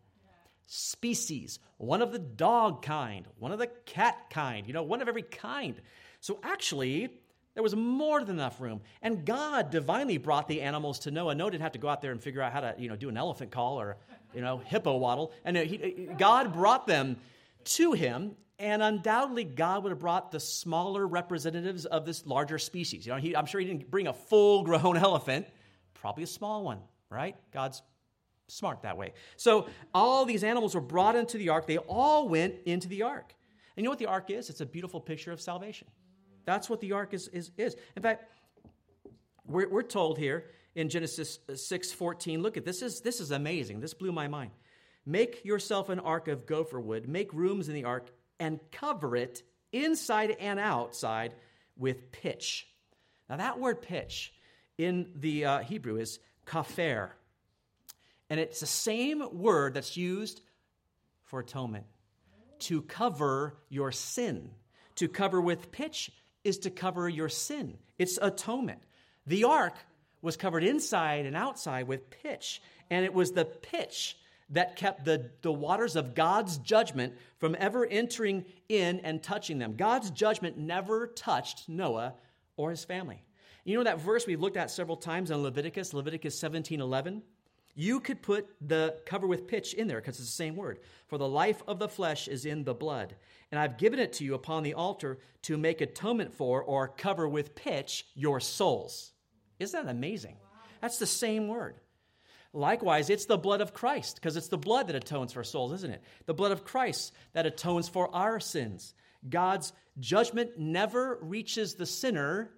species, 0.67 1.59
one 1.79 2.03
of 2.03 2.13
the 2.13 2.19
dog 2.19 2.83
kind, 2.83 3.27
one 3.39 3.53
of 3.53 3.59
the 3.59 3.67
cat 3.67 4.31
kind, 4.31 4.67
you 4.67 4.73
know, 4.73 4.83
one 4.83 5.03
of 5.03 5.09
every 5.09 5.23
kind. 5.23 5.81
So 6.21 6.39
actually, 6.43 7.11
there 7.55 7.63
was 7.63 7.77
more 7.77 8.25
than 8.25 8.37
enough 8.37 8.61
room. 8.61 8.81
And 9.03 9.25
God 9.27 9.71
divinely 9.71 10.17
brought 10.19 10.49
the 10.49 10.63
animals 10.63 11.01
to 11.01 11.11
Noah. 11.11 11.35
Noah 11.35 11.51
didn't 11.51 11.63
have 11.63 11.73
to 11.73 11.79
go 11.79 11.89
out 11.89 12.01
there 12.01 12.13
and 12.13 12.23
figure 12.23 12.41
out 12.41 12.53
how 12.53 12.61
to, 12.61 12.75
you 12.79 12.89
know, 12.89 12.97
do 12.97 13.09
an 13.09 13.17
elephant 13.17 13.51
call 13.51 13.81
or, 13.81 13.97
you 14.35 14.41
know, 14.41 14.59
hippo 14.59 14.97
waddle. 14.97 15.33
And 15.45 15.57
uh, 15.57 15.63
he, 15.63 16.09
uh, 16.11 16.15
God 16.15 16.53
brought 16.53 16.87
them 16.87 17.17
to 17.65 17.93
him. 17.93 18.37
And 18.59 18.83
undoubtedly, 18.83 19.45
God 19.45 19.83
would 19.83 19.91
have 19.91 19.99
brought 19.99 20.31
the 20.31 20.41
smaller 20.41 21.07
representatives 21.07 21.85
of 21.85 22.07
this 22.07 22.25
larger 22.27 22.59
species. 22.59 23.05
You 23.05 23.13
know, 23.13 23.19
he, 23.19 23.37
I'm 23.37 23.47
sure 23.47 23.61
he 23.61 23.67
didn't 23.67 23.91
bring 23.91 24.07
a 24.07 24.13
full 24.13 24.63
grown 24.63 24.97
elephant, 24.97 25.47
probably 25.95 26.25
a 26.25 26.29
small 26.29 26.63
one, 26.63 26.79
right? 27.11 27.35
God's 27.53 27.83
smart 28.49 28.83
that 28.83 28.97
way. 28.97 29.13
So 29.37 29.67
all 29.95 30.25
these 30.25 30.45
animals 30.45 30.75
were 30.75 30.81
brought 30.81 31.17
into 31.17 31.39
the 31.39 31.51
ark. 31.51 31.67
They 31.67 31.79
all 31.79 32.29
went 32.29 32.57
into 32.67 32.89
the 32.89 33.03
ark. 33.03 33.35
And 33.77 33.83
you 33.83 33.85
know 33.85 33.91
what 33.91 33.99
the 33.99 34.07
ark 34.07 34.31
is? 34.31 34.51
It's 34.51 34.61
a 34.61 34.67
beautiful 34.67 35.01
picture 35.01 35.33
of 35.33 35.41
salvation. 35.41 35.89
That's 36.45 36.69
what 36.69 36.81
the 36.81 36.93
ark 36.93 37.15
is. 37.15 37.29
is, 37.29 37.51
is. 37.57 37.77
In 37.97 38.03
fact, 38.03 38.25
we're, 39.47 39.69
we're 39.69 39.83
told 39.83 40.19
here 40.19 40.47
in 40.75 40.89
Genesis 40.89 41.39
6 41.55 41.93
14, 41.93 42.43
look 42.43 42.57
at 42.57 42.65
this 42.65 42.83
is, 42.83 43.01
this 43.01 43.21
is 43.21 43.31
amazing. 43.31 43.81
This 43.81 43.95
blew 43.95 44.13
my 44.13 44.29
mind. 44.29 44.51
Make 45.05 45.45
yourself 45.45 45.89
an 45.89 46.01
ark 46.01 46.29
of 46.29 46.47
gopher 46.47 46.81
wood, 46.81 47.09
make 47.09 47.33
rooms 47.33 47.69
in 47.69 47.75
the 47.75 47.85
ark, 47.85 48.11
and 48.39 48.61
cover 48.71 49.17
it 49.17 49.43
inside 49.73 50.37
and 50.39 50.61
outside 50.61 51.35
with 51.77 52.13
pitch. 52.13 52.69
Now, 53.29 53.37
that 53.37 53.59
word 53.59 53.83
pitch 53.83 54.33
in 54.79 55.11
the 55.17 55.45
uh, 55.45 55.59
Hebrew 55.61 55.97
is 55.97 56.19
kafer. 56.47 57.11
And 58.33 58.41
it's 58.41 58.61
the 58.61 58.67
same 58.67 59.23
word 59.31 59.75
that's 59.75 59.95
used 59.95 60.41
for 61.25 61.41
atonement 61.41 61.85
to 62.61 62.81
cover 62.81 63.59
your 63.69 63.93
sin. 63.93 64.53
To 64.95 65.09
cover 65.09 65.39
with 65.39 65.71
pitch 65.71 66.11
is 66.43 66.57
to 66.61 66.71
cover 66.71 67.11
your 67.11 67.29
sin, 67.29 67.77
it's 67.99 68.19
atonement. 68.23 68.79
The 69.27 69.45
ark 69.45 69.75
was 70.23 70.39
covered 70.39 70.65
inside 70.65 71.27
and 71.27 71.37
outside 71.37 71.87
with 71.87 72.09
pitch, 72.09 72.63
and 72.89 73.05
it 73.05 73.13
was 73.13 73.33
the 73.33 73.45
pitch 73.45 74.17
that 74.49 74.77
kept 74.77 75.05
the, 75.05 75.31
the 75.43 75.53
waters 75.53 75.95
of 75.95 76.15
God's 76.15 76.57
judgment 76.57 77.13
from 77.37 77.55
ever 77.59 77.85
entering 77.85 78.47
in 78.67 79.01
and 79.01 79.23
touching 79.23 79.59
them. 79.59 79.77
God's 79.77 80.11
judgment 80.11 80.57
never 80.57 81.07
touched 81.07 81.69
Noah 81.69 82.15
or 82.57 82.71
his 82.71 82.83
family. 82.83 83.23
You 83.67 83.77
know 83.77 83.85
that 83.85 84.01
verse 84.01 84.27
we've 84.27 84.41
looked 84.41 84.57
at 84.57 84.71
several 84.71 84.97
times 84.97 85.31
in 85.31 85.43
Leviticus, 85.43 85.93
Leviticus 85.93 86.41
17 86.41 86.81
11? 86.81 87.23
You 87.75 88.01
could 88.01 88.21
put 88.21 88.47
the 88.61 88.97
cover 89.07 89.27
with 89.27 89.47
pitch 89.47 89.73
in 89.73 89.89
there 89.89 90.01
because 90.01 90.19
it's 90.19 90.29
the 90.29 90.33
same 90.33 90.57
word. 90.57 90.81
For 91.07 91.17
the 91.17 91.29
life 91.29 91.63
of 91.67 91.79
the 91.79 91.89
flesh 91.89 92.29
is 92.29 92.45
in 92.45 92.65
the 92.65 92.75
blood. 92.75 93.17
And 93.51 93.59
I've 93.59 93.79
given 93.79 93.99
it 93.99 94.15
to 94.15 94.25
you 94.25 94.35
upon 94.35 94.63
the 94.63 94.75
altar 94.75 95.19
to 95.43 95.57
make 95.57 95.81
atonement 95.81 96.35
for 96.35 96.63
or 96.63 96.89
cover 96.89 97.29
with 97.29 97.55
pitch 97.55 98.07
your 98.15 98.41
souls. 98.41 99.13
Isn't 99.59 99.87
that 99.87 99.91
amazing? 99.91 100.37
That's 100.81 100.99
the 100.99 101.07
same 101.07 101.49
word. 101.49 101.77
Likewise, 102.53 103.09
it's 103.09 103.25
the 103.25 103.39
blood 103.39 103.63
of 103.63 103.73
Christ 103.73 104.17
because 104.17 104.37
it's 104.37 104.49
the 104.49 104.59
blood 104.59 104.89
that 104.89 104.97
atones 104.97 105.33
for 105.33 105.43
souls, 105.43 105.73
isn't 105.73 105.91
it? 105.91 106.03
The 106.27 106.35
blood 106.35 106.53
of 106.53 106.65
Christ 106.65 107.13
that 107.33 107.47
atones 107.47 107.89
for 107.89 108.15
our 108.15 108.41
sins. 108.41 108.93
God's 109.27 109.73
judgment 109.99 110.59
never 110.59 111.19
reaches 111.23 111.75
the 111.75 111.87
sinner 111.87 112.51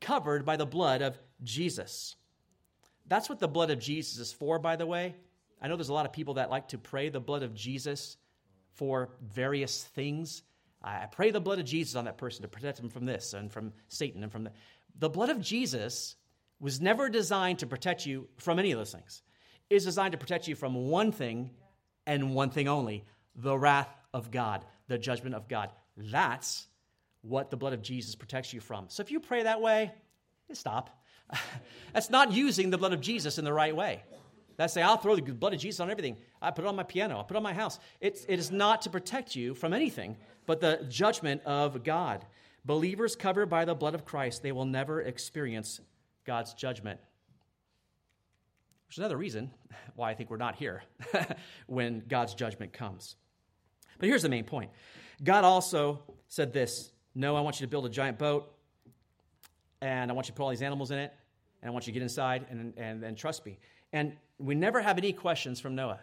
covered 0.00 0.44
by 0.44 0.56
the 0.56 0.66
blood 0.66 1.00
of 1.00 1.18
Jesus. 1.42 2.16
That's 3.08 3.28
what 3.28 3.38
the 3.38 3.48
blood 3.48 3.70
of 3.70 3.78
Jesus 3.78 4.18
is 4.18 4.32
for, 4.32 4.58
by 4.58 4.76
the 4.76 4.86
way. 4.86 5.14
I 5.60 5.68
know 5.68 5.76
there's 5.76 5.88
a 5.88 5.94
lot 5.94 6.06
of 6.06 6.12
people 6.12 6.34
that 6.34 6.50
like 6.50 6.68
to 6.68 6.78
pray 6.78 7.08
the 7.08 7.20
blood 7.20 7.42
of 7.42 7.54
Jesus 7.54 8.16
for 8.74 9.10
various 9.20 9.82
things. 9.82 10.42
I 10.82 11.06
pray 11.10 11.30
the 11.30 11.40
blood 11.40 11.58
of 11.58 11.64
Jesus 11.64 11.96
on 11.96 12.04
that 12.04 12.18
person 12.18 12.42
to 12.42 12.48
protect 12.48 12.78
them 12.78 12.90
from 12.90 13.06
this 13.06 13.34
and 13.34 13.50
from 13.50 13.72
Satan 13.88 14.22
and 14.22 14.30
from 14.30 14.44
the. 14.44 14.52
The 14.98 15.08
blood 15.08 15.30
of 15.30 15.40
Jesus 15.40 16.14
was 16.60 16.80
never 16.80 17.08
designed 17.08 17.60
to 17.60 17.66
protect 17.66 18.06
you 18.06 18.28
from 18.36 18.58
any 18.58 18.72
of 18.72 18.78
those 18.78 18.92
things. 18.92 19.22
It's 19.70 19.84
designed 19.84 20.12
to 20.12 20.18
protect 20.18 20.48
you 20.48 20.54
from 20.54 20.74
one 20.88 21.12
thing 21.12 21.50
and 22.06 22.34
one 22.34 22.50
thing 22.50 22.68
only 22.68 23.04
the 23.34 23.56
wrath 23.56 23.88
of 24.12 24.30
God, 24.30 24.64
the 24.88 24.98
judgment 24.98 25.34
of 25.34 25.48
God. 25.48 25.70
That's 25.96 26.66
what 27.22 27.50
the 27.50 27.56
blood 27.56 27.72
of 27.72 27.82
Jesus 27.82 28.14
protects 28.14 28.52
you 28.52 28.60
from. 28.60 28.86
So 28.88 29.02
if 29.02 29.10
you 29.10 29.20
pray 29.20 29.42
that 29.44 29.60
way, 29.60 29.92
stop. 30.52 30.90
That's 31.92 32.10
not 32.10 32.32
using 32.32 32.70
the 32.70 32.78
blood 32.78 32.92
of 32.92 33.00
Jesus 33.00 33.38
in 33.38 33.44
the 33.44 33.52
right 33.52 33.74
way. 33.74 34.02
That's 34.56 34.72
say, 34.72 34.82
I'll 34.82 34.96
throw 34.96 35.14
the 35.14 35.22
blood 35.22 35.54
of 35.54 35.60
Jesus 35.60 35.78
on 35.78 35.90
everything. 35.90 36.16
I 36.42 36.50
put 36.50 36.64
it 36.64 36.68
on 36.68 36.74
my 36.74 36.82
piano. 36.82 37.20
I 37.20 37.22
put 37.22 37.34
it 37.34 37.36
on 37.36 37.44
my 37.44 37.54
house. 37.54 37.78
It's, 38.00 38.24
it 38.24 38.38
is 38.38 38.50
not 38.50 38.82
to 38.82 38.90
protect 38.90 39.36
you 39.36 39.54
from 39.54 39.72
anything 39.72 40.16
but 40.48 40.60
the 40.60 40.84
judgment 40.88 41.42
of 41.44 41.84
God. 41.84 42.24
Believers 42.64 43.14
covered 43.14 43.46
by 43.46 43.66
the 43.66 43.74
blood 43.74 43.94
of 43.94 44.06
Christ, 44.06 44.42
they 44.42 44.50
will 44.50 44.64
never 44.64 45.02
experience 45.02 45.78
God's 46.24 46.54
judgment. 46.54 46.98
Is 48.90 48.96
another 48.96 49.18
reason 49.18 49.50
why 49.94 50.10
I 50.10 50.14
think 50.14 50.30
we're 50.30 50.38
not 50.38 50.56
here 50.56 50.82
when 51.66 52.02
God's 52.08 52.34
judgment 52.34 52.72
comes. 52.72 53.16
But 53.98 54.08
here's 54.08 54.22
the 54.22 54.30
main 54.30 54.44
point 54.44 54.70
God 55.22 55.44
also 55.44 56.02
said 56.28 56.54
this 56.54 56.90
No, 57.14 57.36
I 57.36 57.42
want 57.42 57.60
you 57.60 57.66
to 57.66 57.70
build 57.70 57.84
a 57.84 57.90
giant 57.90 58.18
boat, 58.18 58.50
and 59.80 60.10
I 60.10 60.14
want 60.14 60.26
you 60.26 60.32
to 60.32 60.36
put 60.36 60.44
all 60.44 60.50
these 60.50 60.62
animals 60.62 60.90
in 60.90 60.98
it, 60.98 61.12
and 61.62 61.68
I 61.68 61.72
want 61.72 61.86
you 61.86 61.92
to 61.92 61.98
get 61.98 62.02
inside 62.02 62.46
and, 62.50 62.72
and, 62.76 63.02
and 63.02 63.16
trust 63.16 63.44
me. 63.46 63.58
And 63.92 64.16
we 64.38 64.54
never 64.54 64.80
have 64.80 64.98
any 64.98 65.12
questions 65.12 65.60
from 65.60 65.74
Noah. 65.74 66.00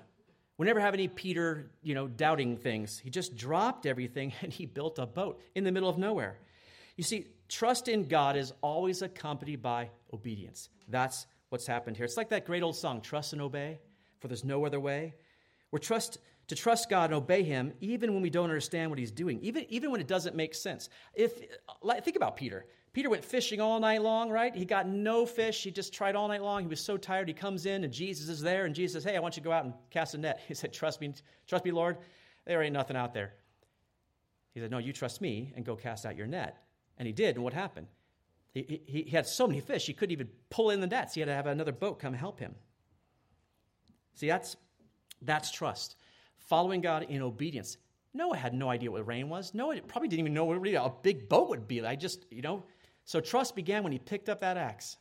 We 0.57 0.65
never 0.65 0.79
have 0.79 0.93
any 0.93 1.07
Peter, 1.07 1.69
you 1.83 1.95
know, 1.95 2.07
doubting 2.07 2.57
things. 2.57 2.97
He 2.99 3.09
just 3.09 3.35
dropped 3.35 3.85
everything 3.85 4.33
and 4.41 4.51
he 4.51 4.65
built 4.65 4.99
a 4.99 5.05
boat 5.05 5.41
in 5.53 5.63
the 5.63 5.71
middle 5.71 5.89
of 5.89 5.97
nowhere. 5.97 6.39
You 6.95 7.03
see, 7.03 7.27
trust 7.49 7.87
in 7.87 8.07
God 8.07 8.37
is 8.37 8.53
always 8.61 9.01
accompanied 9.01 9.61
by 9.61 9.89
obedience. 10.13 10.69
That's 10.87 11.27
what's 11.49 11.67
happened 11.67 11.97
here. 11.97 12.05
It's 12.05 12.17
like 12.17 12.29
that 12.29 12.45
great 12.45 12.63
old 12.63 12.75
song, 12.75 13.01
Trust 13.01 13.33
and 13.33 13.41
Obey, 13.41 13.79
for 14.19 14.27
there's 14.27 14.45
no 14.45 14.65
other 14.65 14.79
way. 14.79 15.13
We're 15.71 15.79
trust 15.79 16.19
to 16.47 16.55
trust 16.55 16.89
God 16.89 17.05
and 17.05 17.15
obey 17.15 17.43
Him 17.43 17.73
even 17.81 18.13
when 18.13 18.21
we 18.21 18.29
don't 18.29 18.45
understand 18.45 18.91
what 18.91 18.99
He's 18.99 19.11
doing, 19.11 19.39
even, 19.41 19.65
even 19.69 19.91
when 19.91 19.99
it 19.99 20.07
doesn't 20.07 20.35
make 20.35 20.53
sense. 20.53 20.89
If 21.13 21.33
think 22.01 22.15
about 22.15 22.37
Peter. 22.37 22.65
Peter 22.95 23.09
went 23.09 23.25
fishing 23.25 23.59
all 23.59 23.77
night 23.77 24.01
long, 24.01 24.29
right? 24.29 24.55
He 24.55 24.63
got 24.63 24.87
no 24.87 25.25
fish. 25.25 25.63
He 25.63 25.69
just 25.69 25.93
tried 25.93 26.15
all 26.15 26.29
night 26.29 26.41
long. 26.41 26.61
He 26.61 26.67
was 26.67 26.79
so 26.79 26.95
tired. 26.95 27.27
He 27.27 27.33
comes 27.33 27.65
in 27.65 27.83
and 27.83 27.91
Jesus 27.91 28.29
is 28.29 28.39
there, 28.41 28.63
and 28.63 28.73
Jesus 28.73 28.93
says, 28.93 29.11
Hey, 29.11 29.17
I 29.17 29.19
want 29.19 29.35
you 29.35 29.43
to 29.43 29.49
go 29.49 29.51
out 29.51 29.65
and 29.65 29.73
cast 29.89 30.13
a 30.13 30.17
net. 30.17 30.39
He 30.47 30.53
said, 30.53 30.71
Trust 30.71 31.01
me, 31.01 31.13
trust 31.45 31.65
me, 31.65 31.71
Lord. 31.71 31.97
There 32.45 32.63
ain't 32.63 32.71
nothing 32.71 32.95
out 32.95 33.13
there. 33.13 33.33
He 34.53 34.61
said, 34.61 34.71
No, 34.71 34.77
you 34.77 34.93
trust 34.93 35.19
me 35.19 35.51
and 35.57 35.65
go 35.65 35.75
cast 35.75 36.05
out 36.05 36.15
your 36.15 36.25
net. 36.25 36.63
And 36.97 37.05
he 37.05 37.11
did, 37.11 37.35
and 37.35 37.43
what 37.43 37.51
happened? 37.51 37.87
He, 38.53 38.81
he, 38.87 39.01
he 39.01 39.09
had 39.09 39.27
so 39.27 39.45
many 39.45 39.59
fish, 39.59 39.85
he 39.85 39.93
couldn't 39.93 40.13
even 40.13 40.29
pull 40.49 40.69
in 40.69 40.79
the 40.79 40.87
nets. 40.87 41.15
He 41.15 41.19
had 41.19 41.27
to 41.27 41.35
have 41.35 41.47
another 41.47 41.73
boat 41.73 41.99
come 41.99 42.13
help 42.13 42.39
him. 42.39 42.55
See, 44.13 44.29
that's, 44.29 44.55
that's 45.21 45.51
trust. 45.51 45.97
Following 46.37 46.79
God 46.79 47.07
in 47.09 47.21
obedience. 47.21 47.75
Noah 48.13 48.37
had 48.37 48.53
no 48.53 48.69
idea 48.69 48.89
what 48.89 49.05
rain 49.05 49.27
was. 49.27 49.53
Noah 49.53 49.81
probably 49.81 50.07
didn't 50.07 50.21
even 50.21 50.33
know 50.33 50.45
what 50.45 50.65
a 50.65 50.91
big 51.03 51.27
boat 51.27 51.49
would 51.49 51.67
be. 51.67 51.85
I 51.85 51.97
just, 51.97 52.25
you 52.31 52.41
know. 52.41 52.63
So 53.05 53.21
trust 53.21 53.55
began 53.55 53.83
when 53.83 53.91
he 53.91 53.99
picked 53.99 54.29
up 54.29 54.41
that 54.41 54.57
axe 54.57 54.97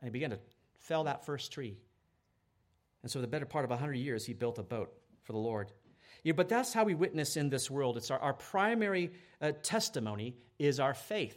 and 0.00 0.08
he 0.08 0.10
began 0.10 0.30
to 0.30 0.38
fell 0.80 1.04
that 1.04 1.24
first 1.24 1.52
tree. 1.52 1.76
And 3.02 3.10
so, 3.10 3.20
the 3.20 3.26
better 3.26 3.44
part 3.44 3.64
of 3.64 3.70
100 3.70 3.94
years, 3.94 4.24
he 4.24 4.32
built 4.32 4.58
a 4.58 4.62
boat 4.62 4.90
for 5.22 5.32
the 5.32 5.38
Lord. 5.38 5.70
Yeah, 6.22 6.32
but 6.32 6.48
that's 6.48 6.72
how 6.72 6.84
we 6.84 6.94
witness 6.94 7.36
in 7.36 7.50
this 7.50 7.70
world. 7.70 7.98
It's 7.98 8.10
our, 8.10 8.18
our 8.18 8.32
primary 8.32 9.12
uh, 9.42 9.52
testimony 9.62 10.36
is 10.58 10.80
our 10.80 10.94
faith. 10.94 11.36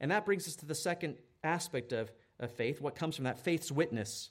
And 0.00 0.12
that 0.12 0.24
brings 0.24 0.46
us 0.46 0.54
to 0.56 0.66
the 0.66 0.74
second 0.74 1.16
aspect 1.42 1.92
of, 1.92 2.12
of 2.38 2.52
faith, 2.52 2.80
what 2.80 2.94
comes 2.94 3.16
from 3.16 3.24
that 3.24 3.40
faith's 3.40 3.72
witness. 3.72 4.30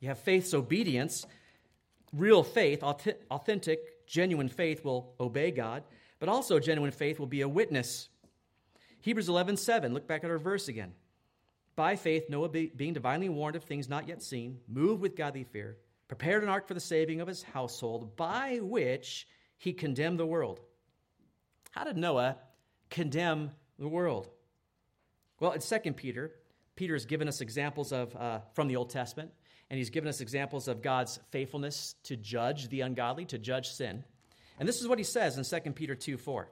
You 0.00 0.08
have 0.08 0.18
faith's 0.18 0.54
obedience. 0.54 1.26
Real 2.14 2.42
faith, 2.42 2.82
authentic, 2.82 4.06
genuine 4.06 4.48
faith 4.48 4.84
will 4.84 5.12
obey 5.20 5.50
God, 5.50 5.82
but 6.18 6.30
also 6.30 6.58
genuine 6.58 6.92
faith 6.92 7.18
will 7.18 7.26
be 7.26 7.42
a 7.42 7.48
witness. 7.48 8.08
Hebrews 9.06 9.28
11, 9.28 9.58
7, 9.58 9.94
look 9.94 10.08
back 10.08 10.24
at 10.24 10.30
our 10.32 10.38
verse 10.38 10.66
again. 10.66 10.92
By 11.76 11.94
faith, 11.94 12.28
Noah, 12.28 12.48
being 12.48 12.92
divinely 12.92 13.28
warned 13.28 13.54
of 13.54 13.62
things 13.62 13.88
not 13.88 14.08
yet 14.08 14.20
seen, 14.20 14.58
moved 14.66 15.00
with 15.00 15.14
godly 15.14 15.44
fear, 15.44 15.76
prepared 16.08 16.42
an 16.42 16.48
ark 16.48 16.66
for 16.66 16.74
the 16.74 16.80
saving 16.80 17.20
of 17.20 17.28
his 17.28 17.44
household, 17.44 18.16
by 18.16 18.58
which 18.60 19.28
he 19.58 19.72
condemned 19.72 20.18
the 20.18 20.26
world. 20.26 20.58
How 21.70 21.84
did 21.84 21.96
Noah 21.96 22.38
condemn 22.90 23.52
the 23.78 23.86
world? 23.86 24.28
Well, 25.38 25.52
in 25.52 25.60
2 25.60 25.92
Peter, 25.92 26.32
Peter 26.74 26.94
has 26.94 27.06
given 27.06 27.28
us 27.28 27.40
examples 27.40 27.92
of 27.92 28.16
uh, 28.16 28.40
from 28.54 28.66
the 28.66 28.74
Old 28.74 28.90
Testament, 28.90 29.30
and 29.70 29.78
he's 29.78 29.90
given 29.90 30.08
us 30.08 30.20
examples 30.20 30.66
of 30.66 30.82
God's 30.82 31.20
faithfulness 31.30 31.94
to 32.02 32.16
judge 32.16 32.70
the 32.70 32.80
ungodly, 32.80 33.24
to 33.26 33.38
judge 33.38 33.68
sin. 33.68 34.02
And 34.58 34.68
this 34.68 34.80
is 34.80 34.88
what 34.88 34.98
he 34.98 35.04
says 35.04 35.38
in 35.38 35.44
2 35.62 35.70
Peter 35.74 35.94
2 35.94 36.16
4. 36.16 36.50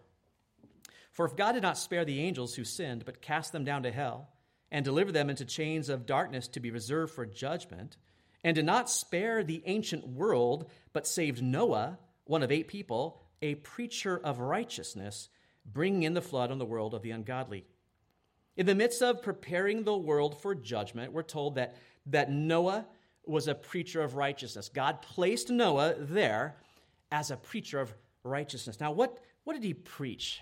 For 1.15 1.25
if 1.25 1.37
God 1.37 1.53
did 1.53 1.63
not 1.63 1.79
spare 1.79 2.05
the 2.05 2.21
angels 2.21 2.55
who 2.55 2.65
sinned, 2.65 3.05
but 3.05 3.23
cast 3.23 3.53
them 3.53 3.65
down 3.65 3.85
to 3.85 3.93
hell, 3.93 4.29
and 4.71 4.85
delivered 4.85 5.13
them 5.13 5.31
into 5.31 5.45
chains 5.45 5.89
of 5.89 6.07
darkness 6.07 6.49
to 6.49 6.61
be 6.61 6.73
reserved 6.73 7.15
for 7.15 7.25
judgment, 7.25 7.97
and 8.43 8.57
did 8.57 8.65
not 8.65 8.91
spare 8.91 9.45
the 9.45 9.63
ancient 9.65 10.07
world, 10.07 10.69
but 10.93 11.07
saved 11.07 11.41
Noah, 11.41 11.99
one 12.25 12.43
of 12.43 12.51
eight 12.51 12.67
people, 12.67 13.23
a 13.41 13.55
preacher 13.55 14.19
of 14.19 14.41
righteousness, 14.41 15.29
bringing 15.65 16.03
in 16.03 16.15
the 16.15 16.21
flood 16.21 16.51
on 16.51 16.59
the 16.59 16.65
world 16.65 16.95
of 16.95 17.03
the 17.03 17.13
ungodly. 17.13 17.65
In 18.57 18.67
the 18.67 18.75
midst 18.75 19.01
of 19.01 19.23
preparing 19.23 19.85
the 19.85 19.97
world 19.97 20.43
for 20.43 20.55
judgment, 20.55 21.13
we're 21.13 21.23
told 21.23 21.55
that, 21.55 21.77
that 22.07 22.31
Noah 22.31 22.87
was 23.25 23.47
a 23.47 23.55
preacher 23.55 24.03
of 24.03 24.17
righteousness. 24.17 24.69
God 24.69 25.01
placed 25.01 25.49
Noah 25.49 25.95
there 25.97 26.57
as 27.13 27.31
a 27.31 27.37
preacher 27.37 27.79
of 27.79 27.95
righteousness. 28.25 28.81
Now, 28.81 28.91
what, 28.91 29.21
what 29.45 29.55
did 29.55 29.63
he 29.63 29.75
preach? 29.75 30.41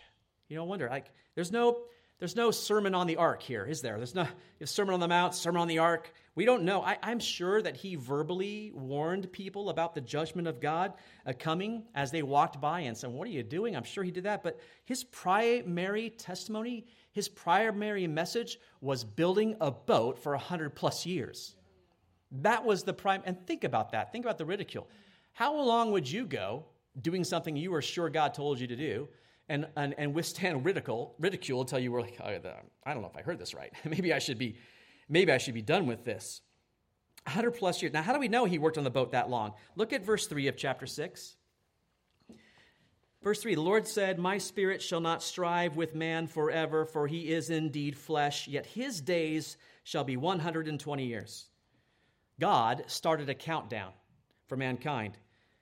You 0.52 0.58
know, 0.58 0.64
wonder, 0.64 0.86
like, 0.90 1.06
there's 1.34 1.50
no 1.50 1.84
there's 2.18 2.36
no 2.36 2.50
sermon 2.52 2.94
on 2.94 3.08
the 3.08 3.16
ark 3.16 3.42
here, 3.42 3.64
is 3.64 3.80
there? 3.80 3.96
There's 3.96 4.14
no 4.14 4.28
sermon 4.64 4.94
on 4.94 5.00
the 5.00 5.08
mount, 5.08 5.34
sermon 5.34 5.60
on 5.62 5.66
the 5.66 5.78
ark. 5.78 6.12
We 6.36 6.44
don't 6.44 6.62
know. 6.62 6.82
I, 6.82 6.96
am 7.02 7.18
sure 7.18 7.60
that 7.62 7.74
he 7.74 7.96
verbally 7.96 8.70
warned 8.74 9.32
people 9.32 9.70
about 9.70 9.92
the 9.92 10.02
judgment 10.02 10.46
of 10.46 10.60
God 10.60 10.92
uh, 11.26 11.32
coming 11.36 11.82
as 11.96 12.12
they 12.12 12.22
walked 12.22 12.60
by 12.60 12.80
and 12.80 12.96
said, 12.96 13.10
What 13.10 13.26
are 13.26 13.32
you 13.32 13.42
doing? 13.42 13.74
I'm 13.74 13.82
sure 13.82 14.04
he 14.04 14.12
did 14.12 14.24
that. 14.24 14.44
But 14.44 14.60
his 14.84 15.02
primary 15.02 16.10
testimony, 16.10 16.84
his 17.10 17.28
primary 17.28 18.06
message 18.06 18.60
was 18.82 19.02
building 19.02 19.56
a 19.60 19.70
boat 19.70 20.16
for 20.16 20.32
100 20.32 20.76
plus 20.76 21.06
years. 21.06 21.56
That 22.30 22.64
was 22.64 22.84
the 22.84 22.92
prime. 22.92 23.22
And 23.24 23.44
think 23.46 23.64
about 23.64 23.90
that. 23.92 24.12
Think 24.12 24.26
about 24.26 24.38
the 24.38 24.44
ridicule. 24.44 24.86
How 25.32 25.56
long 25.56 25.90
would 25.90 26.08
you 26.08 26.26
go 26.26 26.66
doing 27.00 27.24
something 27.24 27.56
you 27.56 27.70
were 27.70 27.82
sure 27.82 28.10
God 28.10 28.34
told 28.34 28.60
you 28.60 28.66
to 28.66 28.76
do 28.76 29.08
and, 29.52 29.66
and, 29.76 29.94
and 29.98 30.14
withstand 30.14 30.64
ridicule, 30.64 31.14
ridicule 31.18 31.60
until 31.60 31.78
you 31.78 31.92
were 31.92 32.00
like, 32.00 32.18
I 32.22 32.32
don't 32.94 33.02
know 33.02 33.08
if 33.08 33.16
I 33.16 33.20
heard 33.20 33.38
this 33.38 33.52
right. 33.52 33.70
maybe 33.84 34.12
I 34.14 34.18
should 34.18 34.38
be, 34.38 34.56
maybe 35.10 35.30
I 35.30 35.36
should 35.36 35.52
be 35.52 35.60
done 35.60 35.86
with 35.86 36.04
this. 36.06 36.40
100 37.24 37.50
plus 37.52 37.82
years. 37.82 37.92
Now, 37.92 38.02
how 38.02 38.14
do 38.14 38.18
we 38.18 38.28
know 38.28 38.46
he 38.46 38.58
worked 38.58 38.78
on 38.78 38.84
the 38.84 38.90
boat 38.90 39.12
that 39.12 39.28
long? 39.28 39.52
Look 39.76 39.92
at 39.92 40.06
verse 40.06 40.26
3 40.26 40.48
of 40.48 40.56
chapter 40.56 40.86
6. 40.86 41.36
Verse 43.22 43.42
3 43.42 43.54
The 43.54 43.60
Lord 43.60 43.86
said, 43.86 44.18
My 44.18 44.38
spirit 44.38 44.80
shall 44.80 45.00
not 45.00 45.22
strive 45.22 45.76
with 45.76 45.94
man 45.94 46.26
forever, 46.28 46.86
for 46.86 47.06
he 47.06 47.30
is 47.30 47.50
indeed 47.50 47.96
flesh, 47.96 48.48
yet 48.48 48.64
his 48.64 49.02
days 49.02 49.58
shall 49.84 50.02
be 50.02 50.16
120 50.16 51.04
years. 51.04 51.46
God 52.40 52.84
started 52.86 53.28
a 53.28 53.34
countdown 53.34 53.92
for 54.48 54.56
mankind. 54.56 55.18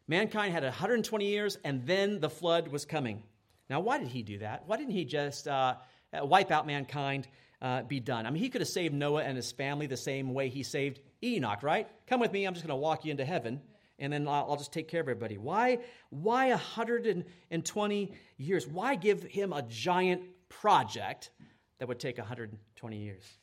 Mankind 0.06 0.54
had 0.54 0.62
120 0.62 1.26
years, 1.26 1.58
and 1.64 1.84
then 1.86 2.20
the 2.20 2.30
flood 2.30 2.68
was 2.68 2.84
coming. 2.84 3.24
Now, 3.70 3.78
why 3.78 3.98
did 3.98 4.08
he 4.08 4.22
do 4.22 4.38
that? 4.38 4.64
Why 4.66 4.76
didn't 4.76 4.92
he 4.92 5.04
just 5.04 5.46
uh, 5.46 5.76
wipe 6.12 6.50
out 6.50 6.66
mankind, 6.66 7.28
uh, 7.62 7.84
be 7.84 8.00
done? 8.00 8.26
I 8.26 8.30
mean, 8.30 8.42
he 8.42 8.48
could 8.48 8.60
have 8.60 8.68
saved 8.68 8.92
Noah 8.92 9.22
and 9.22 9.36
his 9.36 9.52
family 9.52 9.86
the 9.86 9.96
same 9.96 10.34
way 10.34 10.48
he 10.48 10.64
saved 10.64 10.98
Enoch, 11.22 11.62
right? 11.62 11.88
Come 12.08 12.18
with 12.18 12.32
me, 12.32 12.44
I'm 12.44 12.52
just 12.52 12.66
going 12.66 12.76
to 12.76 12.82
walk 12.82 13.04
you 13.04 13.12
into 13.12 13.24
heaven, 13.24 13.60
and 14.00 14.12
then 14.12 14.26
I'll, 14.26 14.48
I'll 14.50 14.56
just 14.56 14.72
take 14.72 14.88
care 14.88 15.00
of 15.00 15.04
everybody. 15.04 15.38
Why, 15.38 15.78
why 16.10 16.48
120 16.48 18.12
years? 18.38 18.66
Why 18.66 18.96
give 18.96 19.22
him 19.22 19.52
a 19.52 19.62
giant 19.62 20.22
project 20.48 21.30
that 21.78 21.86
would 21.86 22.00
take 22.00 22.18
120 22.18 22.96
years? 22.96 23.38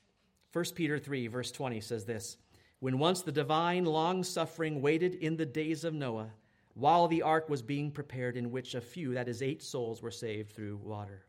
1 0.52 0.66
Peter 0.76 1.00
3, 1.00 1.28
verse 1.28 1.52
20 1.52 1.80
says 1.80 2.04
this 2.04 2.36
When 2.82 3.00
once 3.00 3.22
the 3.22 3.32
divine 3.32 3.86
long 3.86 4.26
suffering 4.26 4.82
waited 4.82 5.16
in 5.16 5.38
the 5.38 5.46
days 5.46 5.86
of 5.86 5.94
Noah, 5.94 6.32
while 6.78 7.08
the 7.08 7.24
ark 7.24 7.50
was 7.50 7.64
being 7.64 7.90
prepared, 7.90 8.38
in 8.38 8.52
which 8.52 8.76
a 8.76 8.82
few, 8.82 9.16
that 9.16 9.28
is, 9.28 9.42
eight 9.42 9.64
souls, 9.64 10.02
were 10.02 10.12
saved 10.12 10.52
through 10.52 10.78
water. 10.78 11.26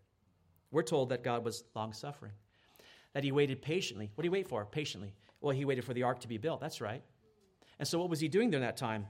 We're 0.70 0.82
told 0.82 1.09
that 1.09 1.24
God 1.24 1.42
was 1.42 1.64
long 1.74 1.94
suffering, 1.94 2.32
that 3.14 3.24
he 3.24 3.32
waited 3.32 3.62
patiently. 3.62 4.11
What 4.14 4.22
did 4.22 4.26
he 4.26 4.30
wait 4.30 4.46
for? 4.46 4.66
Patiently. 4.66 5.14
Well, 5.40 5.57
he 5.57 5.64
waited 5.64 5.84
for 5.84 5.94
the 5.94 6.03
ark 6.03 6.20
to 6.20 6.28
be 6.28 6.36
built. 6.36 6.61
That's 6.61 6.82
right. 6.82 7.03
And 7.78 7.88
so, 7.88 7.99
what 7.99 8.11
was 8.11 8.20
he 8.20 8.28
doing 8.28 8.51
during 8.51 8.64
that 8.64 8.76
time? 8.76 9.07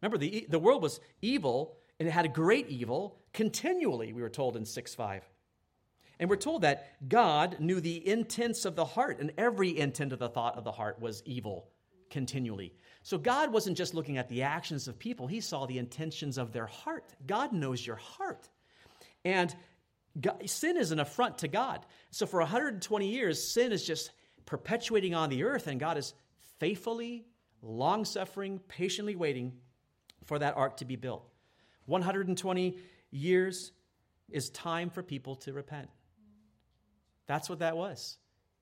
Remember, 0.00 0.16
the, 0.16 0.46
the 0.48 0.60
world 0.60 0.80
was 0.80 1.00
evil, 1.22 1.76
and 1.98 2.08
it 2.08 2.12
had 2.12 2.24
a 2.24 2.28
great 2.28 2.68
evil 2.68 3.18
continually, 3.32 4.12
we 4.12 4.22
were 4.22 4.30
told 4.30 4.56
in 4.56 4.64
6 4.64 4.94
5. 4.94 5.28
And 6.20 6.30
we're 6.30 6.36
told 6.36 6.62
that 6.62 7.08
God 7.08 7.58
knew 7.58 7.80
the 7.80 8.06
intents 8.06 8.64
of 8.64 8.76
the 8.76 8.84
heart, 8.84 9.18
and 9.18 9.32
every 9.36 9.76
intent 9.76 10.12
of 10.12 10.20
the 10.20 10.28
thought 10.28 10.56
of 10.56 10.62
the 10.62 10.70
heart 10.70 11.00
was 11.00 11.22
evil 11.26 11.68
continually. 12.10 12.72
So 13.04 13.18
God 13.18 13.52
wasn't 13.52 13.76
just 13.76 13.92
looking 13.92 14.16
at 14.16 14.30
the 14.30 14.42
actions 14.42 14.88
of 14.88 14.98
people, 14.98 15.26
He 15.26 15.40
saw 15.40 15.66
the 15.66 15.78
intentions 15.78 16.38
of 16.38 16.52
their 16.52 16.66
heart. 16.66 17.14
God 17.26 17.52
knows 17.52 17.86
your 17.86 17.96
heart. 17.96 18.48
And 19.26 19.54
God, 20.18 20.48
sin 20.48 20.78
is 20.78 20.90
an 20.90 20.98
affront 20.98 21.38
to 21.38 21.48
God. 21.48 21.84
So 22.10 22.24
for 22.24 22.40
120 22.40 23.06
years, 23.06 23.52
sin 23.52 23.72
is 23.72 23.86
just 23.86 24.10
perpetuating 24.46 25.14
on 25.14 25.28
the 25.28 25.44
earth, 25.44 25.66
and 25.66 25.78
God 25.78 25.98
is 25.98 26.14
faithfully, 26.58 27.26
long 27.60 28.06
suffering, 28.06 28.58
patiently 28.68 29.16
waiting 29.16 29.52
for 30.24 30.38
that 30.38 30.56
ark 30.56 30.78
to 30.78 30.86
be 30.86 30.96
built. 30.96 31.28
120 31.84 32.78
years 33.10 33.72
is 34.30 34.48
time 34.48 34.88
for 34.88 35.02
people 35.02 35.36
to 35.36 35.52
repent. 35.52 35.90
That's 37.26 37.50
what 37.50 37.58
that 37.58 37.76
was 37.76 38.16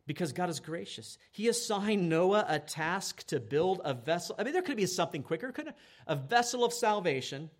because 0.07 0.33
God 0.33 0.51
is 0.51 0.61
gracious. 0.61 1.19
He 1.31 1.49
assigned 1.49 2.09
Noah 2.09 2.45
a 2.49 2.59
task 2.59 3.27
to 3.29 3.41
build 3.41 3.81
a 3.85 3.95
vessel. 3.95 4.35
I 4.39 4.45
mean, 4.45 4.53
there 4.53 4.63
could 4.63 4.77
be 4.77 4.87
something 4.87 5.23
quicker, 5.23 5.53
could 5.53 5.73
a 6.07 6.17
vessel 6.17 6.65
of 6.65 6.73
salvation 6.73 7.51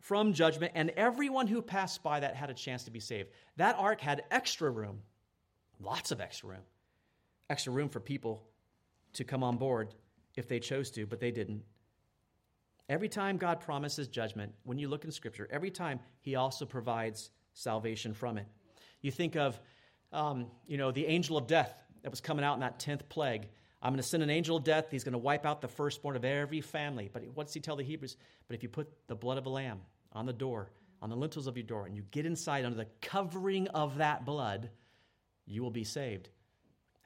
from 0.00 0.34
judgment, 0.34 0.72
and 0.74 0.90
everyone 0.90 1.46
who 1.46 1.62
passed 1.62 2.02
by 2.02 2.20
that 2.20 2.36
had 2.36 2.50
a 2.50 2.54
chance 2.54 2.84
to 2.84 2.90
be 2.90 3.00
saved. 3.00 3.30
That 3.56 3.76
ark 3.78 4.00
had 4.00 4.24
extra 4.30 4.70
room, 4.70 5.00
lots 5.80 6.10
of 6.10 6.20
extra 6.20 6.50
room, 6.50 6.62
extra 7.48 7.72
room 7.72 7.88
for 7.88 8.00
people 8.00 8.46
to 9.14 9.24
come 9.24 9.42
on 9.42 9.56
board 9.56 9.94
if 10.36 10.48
they 10.48 10.60
chose 10.60 10.90
to, 10.90 11.06
but 11.06 11.20
they 11.20 11.30
didn't. 11.30 11.62
Every 12.88 13.08
time 13.08 13.38
God 13.38 13.60
promises 13.60 14.08
judgment, 14.08 14.52
when 14.64 14.78
you 14.78 14.88
look 14.88 15.04
in 15.04 15.10
Scripture, 15.10 15.48
every 15.50 15.70
time 15.70 16.00
He 16.20 16.34
also 16.34 16.66
provides 16.66 17.30
salvation 17.54 18.12
from 18.12 18.36
it. 18.36 18.46
You 19.00 19.10
think 19.10 19.36
of, 19.36 19.58
um, 20.12 20.48
you 20.66 20.76
know, 20.76 20.90
the 20.90 21.06
angel 21.06 21.38
of 21.38 21.46
death 21.46 21.72
that 22.04 22.10
was 22.10 22.20
coming 22.20 22.44
out 22.44 22.54
in 22.54 22.60
that 22.60 22.78
10th 22.78 23.08
plague. 23.08 23.48
I'm 23.82 23.92
going 23.92 24.02
to 24.02 24.08
send 24.08 24.22
an 24.22 24.30
angel 24.30 24.58
of 24.58 24.64
death. 24.64 24.86
He's 24.90 25.04
going 25.04 25.12
to 25.12 25.18
wipe 25.18 25.44
out 25.44 25.60
the 25.60 25.68
firstborn 25.68 26.16
of 26.16 26.24
every 26.24 26.60
family. 26.60 27.10
But 27.12 27.24
what 27.34 27.46
does 27.46 27.54
he 27.54 27.60
tell 27.60 27.76
the 27.76 27.82
Hebrews? 27.82 28.16
But 28.46 28.54
if 28.54 28.62
you 28.62 28.68
put 28.68 28.88
the 29.08 29.14
blood 29.14 29.36
of 29.36 29.46
a 29.46 29.50
lamb 29.50 29.80
on 30.12 30.26
the 30.26 30.32
door, 30.32 30.70
on 31.02 31.10
the 31.10 31.16
lintels 31.16 31.46
of 31.46 31.56
your 31.56 31.64
door, 31.64 31.86
and 31.86 31.96
you 31.96 32.02
get 32.10 32.24
inside 32.24 32.64
under 32.64 32.76
the 32.76 32.86
covering 33.02 33.68
of 33.68 33.98
that 33.98 34.24
blood, 34.24 34.70
you 35.46 35.62
will 35.62 35.70
be 35.70 35.84
saved. 35.84 36.28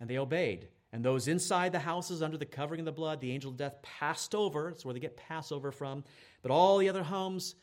And 0.01 0.11
they 0.11 0.19
obeyed. 0.19 0.69
And 0.93 1.05
those 1.05 1.29
inside 1.29 1.73
the 1.73 1.79
houses 1.79 2.23
under 2.23 2.37
the 2.37 2.47
covering 2.47 2.81
of 2.81 2.87
the 2.87 2.93
blood, 2.93 3.21
the 3.21 3.33
angel 3.33 3.51
of 3.51 3.57
death 3.57 3.83
passed 3.83 4.35
over. 4.35 4.71
That's 4.71 4.85
where 4.85 4.95
they 4.95 5.01
get 5.01 5.17
Passover 5.17 5.71
from. 5.71 6.03
But 6.43 6.51
all 6.51 6.79
the 6.79 6.89
other 6.89 7.03
homes, 7.03 7.55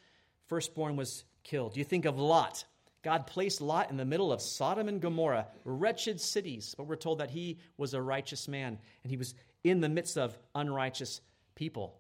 firstborn 0.48 0.96
was 0.96 1.26
killed. 1.44 1.76
You 1.76 1.84
think 1.84 2.06
of 2.06 2.20
Lot. 2.20 2.66
God 3.06 3.28
placed 3.28 3.62
Lot 3.62 3.92
in 3.92 3.98
the 3.98 4.04
middle 4.04 4.34
of 4.34 4.42
Sodom 4.42 4.88
and 4.88 5.00
Gomorrah, 5.00 5.46
wretched 5.64 6.20
cities, 6.20 6.74
but 6.76 6.88
we're 6.88 6.96
told 6.96 7.20
that 7.20 7.30
he 7.30 7.60
was 7.78 7.94
a 7.94 8.02
righteous 8.02 8.48
man 8.48 8.80
and 9.04 9.12
he 9.12 9.16
was 9.16 9.36
in 9.64 9.80
the 9.80 9.88
midst 9.88 10.18
of 10.18 10.36
unrighteous 10.56 11.22
people. 11.54 12.00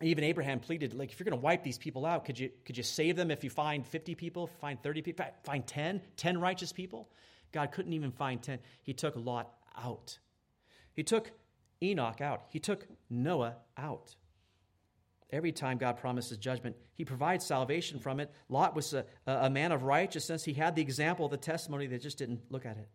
Even 0.00 0.22
Abraham 0.22 0.60
pleaded, 0.60 0.94
like, 0.94 1.10
if 1.10 1.18
you're 1.18 1.24
going 1.24 1.36
to 1.36 1.44
wipe 1.44 1.64
these 1.64 1.78
people 1.78 2.06
out, 2.06 2.24
could 2.24 2.38
you, 2.38 2.48
could 2.64 2.76
you 2.76 2.84
save 2.84 3.16
them 3.16 3.32
if 3.32 3.42
you 3.42 3.50
find 3.50 3.84
50 3.84 4.14
people, 4.14 4.46
find 4.60 4.80
30 4.80 5.02
people, 5.02 5.26
find 5.42 5.66
10, 5.66 6.00
10 6.16 6.40
righteous 6.40 6.72
people? 6.72 7.10
God 7.50 7.72
couldn't 7.72 7.92
even 7.92 8.12
find 8.12 8.40
10. 8.40 8.60
He 8.84 8.94
took 8.94 9.16
Lot 9.16 9.52
out. 9.76 10.16
He 10.92 11.02
took 11.02 11.32
Enoch 11.82 12.20
out. 12.20 12.44
He 12.50 12.60
took 12.60 12.86
Noah 13.10 13.56
out. 13.76 14.14
Every 15.32 15.52
time 15.52 15.78
God 15.78 15.96
promises 15.98 16.38
judgment, 16.38 16.76
he 16.94 17.04
provides 17.04 17.46
salvation 17.46 18.00
from 18.00 18.20
it. 18.20 18.30
Lot 18.48 18.74
was 18.74 18.94
a, 18.94 19.04
a 19.26 19.50
man 19.50 19.72
of 19.72 19.84
righteousness. 19.84 20.44
He 20.44 20.54
had 20.54 20.74
the 20.74 20.82
example, 20.82 21.28
the 21.28 21.36
testimony, 21.36 21.86
they 21.86 21.98
just 21.98 22.18
didn't 22.18 22.40
look 22.50 22.66
at 22.66 22.76
it. 22.76 22.88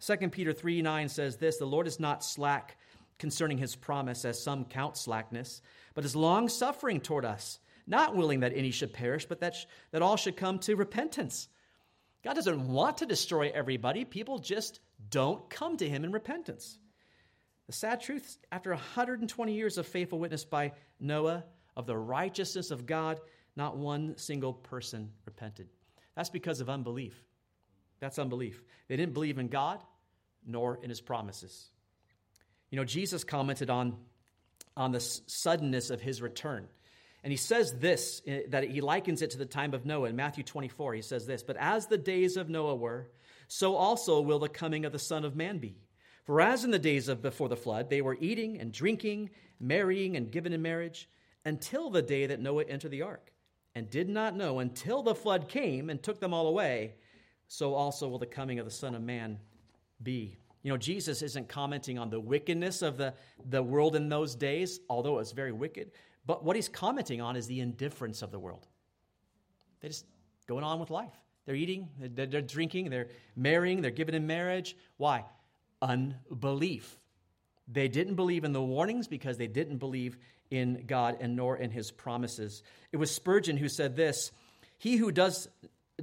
2 0.00 0.28
Peter 0.28 0.52
3 0.52 0.82
9 0.82 1.08
says 1.08 1.36
this 1.36 1.56
The 1.56 1.66
Lord 1.66 1.86
is 1.86 1.98
not 1.98 2.22
slack 2.22 2.76
concerning 3.18 3.58
his 3.58 3.74
promise, 3.74 4.24
as 4.24 4.40
some 4.40 4.64
count 4.64 4.96
slackness, 4.96 5.60
but 5.94 6.04
is 6.04 6.14
long 6.14 6.48
suffering 6.48 7.00
toward 7.00 7.24
us, 7.24 7.58
not 7.86 8.14
willing 8.14 8.40
that 8.40 8.52
any 8.54 8.70
should 8.70 8.92
perish, 8.92 9.26
but 9.26 9.40
that, 9.40 9.56
sh- 9.56 9.66
that 9.90 10.02
all 10.02 10.16
should 10.16 10.36
come 10.36 10.58
to 10.60 10.76
repentance. 10.76 11.48
God 12.22 12.34
doesn't 12.34 12.68
want 12.68 12.98
to 12.98 13.06
destroy 13.06 13.50
everybody, 13.52 14.04
people 14.04 14.38
just 14.38 14.80
don't 15.10 15.48
come 15.50 15.76
to 15.78 15.88
him 15.88 16.04
in 16.04 16.12
repentance. 16.12 16.78
The 17.66 17.72
sad 17.72 18.00
truth, 18.00 18.38
after 18.50 18.70
120 18.70 19.52
years 19.52 19.78
of 19.78 19.86
faithful 19.86 20.18
witness 20.18 20.44
by 20.44 20.72
Noah, 21.00 21.44
of 21.78 21.86
the 21.86 21.96
righteousness 21.96 22.72
of 22.72 22.84
God, 22.84 23.20
not 23.56 23.78
one 23.78 24.18
single 24.18 24.52
person 24.52 25.10
repented. 25.24 25.68
That's 26.16 26.28
because 26.28 26.60
of 26.60 26.68
unbelief. 26.68 27.14
That's 28.00 28.18
unbelief. 28.18 28.60
They 28.88 28.96
didn't 28.96 29.14
believe 29.14 29.38
in 29.38 29.48
God 29.48 29.82
nor 30.44 30.80
in 30.82 30.90
his 30.90 31.00
promises. 31.00 31.70
You 32.70 32.76
know, 32.76 32.84
Jesus 32.84 33.22
commented 33.22 33.70
on, 33.70 33.96
on 34.76 34.90
the 34.90 35.00
suddenness 35.00 35.90
of 35.90 36.00
his 36.00 36.20
return. 36.20 36.66
And 37.22 37.30
he 37.32 37.36
says 37.36 37.72
this, 37.74 38.22
eh, 38.26 38.42
that 38.48 38.64
he 38.64 38.80
likens 38.80 39.22
it 39.22 39.30
to 39.30 39.38
the 39.38 39.46
time 39.46 39.72
of 39.72 39.86
Noah. 39.86 40.08
In 40.08 40.16
Matthew 40.16 40.44
24, 40.44 40.94
he 40.94 41.02
says 41.02 41.26
this 41.26 41.42
But 41.42 41.56
as 41.56 41.86
the 41.86 41.98
days 41.98 42.36
of 42.36 42.48
Noah 42.48 42.76
were, 42.76 43.08
so 43.46 43.76
also 43.76 44.20
will 44.20 44.38
the 44.38 44.48
coming 44.48 44.84
of 44.84 44.92
the 44.92 44.98
Son 44.98 45.24
of 45.24 45.36
Man 45.36 45.58
be. 45.58 45.76
For 46.24 46.40
as 46.40 46.64
in 46.64 46.70
the 46.70 46.78
days 46.78 47.08
of 47.08 47.22
before 47.22 47.48
the 47.48 47.56
flood, 47.56 47.88
they 47.88 48.02
were 48.02 48.16
eating 48.20 48.60
and 48.60 48.72
drinking, 48.72 49.30
marrying 49.58 50.16
and 50.16 50.30
given 50.30 50.52
in 50.52 50.62
marriage 50.62 51.08
until 51.48 51.90
the 51.90 52.02
day 52.02 52.26
that 52.26 52.40
Noah 52.40 52.64
entered 52.64 52.90
the 52.90 53.02
ark, 53.02 53.32
and 53.74 53.88
did 53.90 54.08
not 54.08 54.36
know 54.36 54.58
until 54.58 55.02
the 55.02 55.14
flood 55.14 55.48
came 55.48 55.88
and 55.88 56.02
took 56.02 56.20
them 56.20 56.34
all 56.34 56.48
away, 56.48 56.94
so 57.46 57.74
also 57.74 58.08
will 58.08 58.18
the 58.18 58.26
coming 58.26 58.58
of 58.58 58.64
the 58.64 58.70
Son 58.70 58.94
of 58.94 59.02
Man 59.02 59.38
be. 60.02 60.36
You 60.62 60.72
know, 60.72 60.76
Jesus 60.76 61.22
isn't 61.22 61.48
commenting 61.48 61.98
on 61.98 62.10
the 62.10 62.18
wickedness 62.18 62.82
of 62.82 62.96
the, 62.96 63.14
the 63.48 63.62
world 63.62 63.94
in 63.94 64.08
those 64.08 64.34
days, 64.34 64.80
although 64.90 65.14
it 65.14 65.18
was 65.18 65.32
very 65.32 65.52
wicked, 65.52 65.92
but 66.26 66.44
what 66.44 66.56
he's 66.56 66.68
commenting 66.68 67.20
on 67.20 67.36
is 67.36 67.46
the 67.46 67.60
indifference 67.60 68.20
of 68.20 68.30
the 68.30 68.38
world. 68.38 68.66
They're 69.80 69.90
just 69.90 70.06
going 70.46 70.64
on 70.64 70.80
with 70.80 70.90
life. 70.90 71.14
They're 71.46 71.54
eating, 71.54 71.88
they're, 71.98 72.26
they're 72.26 72.42
drinking, 72.42 72.90
they're 72.90 73.08
marrying, 73.36 73.80
they're 73.80 73.90
given 73.90 74.14
in 74.14 74.26
marriage. 74.26 74.76
Why? 74.96 75.24
Unbelief. 75.80 76.98
They 77.68 77.88
didn't 77.88 78.16
believe 78.16 78.44
in 78.44 78.52
the 78.52 78.62
warnings 78.62 79.06
because 79.06 79.38
they 79.38 79.46
didn't 79.46 79.78
believe 79.78 80.18
in 80.50 80.84
God 80.86 81.18
and 81.20 81.36
nor 81.36 81.56
in 81.56 81.70
his 81.70 81.90
promises. 81.90 82.62
It 82.92 82.96
was 82.96 83.10
Spurgeon 83.10 83.56
who 83.56 83.68
said 83.68 83.96
this 83.96 84.32
He 84.78 84.96
who 84.96 85.12
does, 85.12 85.48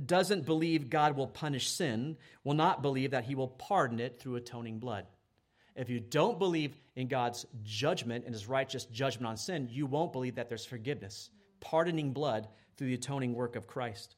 doesn't 0.04 0.46
believe 0.46 0.90
God 0.90 1.16
will 1.16 1.28
punish 1.28 1.70
sin 1.70 2.18
will 2.44 2.54
not 2.54 2.82
believe 2.82 3.12
that 3.12 3.26
he 3.26 3.36
will 3.36 3.48
pardon 3.48 4.00
it 4.00 4.20
through 4.20 4.36
atoning 4.36 4.80
blood. 4.80 5.06
If 5.76 5.90
you 5.90 6.00
don't 6.00 6.40
believe 6.40 6.78
in 6.96 7.08
God's 7.08 7.46
judgment 7.64 8.26
and 8.26 8.34
his 8.34 8.48
righteous 8.48 8.86
judgment 8.86 9.28
on 9.28 9.38
sin, 9.38 9.68
you 9.70 9.86
won't 9.86 10.14
believe 10.14 10.36
that 10.36 10.48
there's 10.48 10.66
forgiveness, 10.66 11.30
pardoning 11.60 12.14
blood 12.14 12.48
through 12.78 12.88
the 12.88 12.94
atoning 12.94 13.34
work 13.34 13.56
of 13.56 13.68
Christ. 13.68 14.16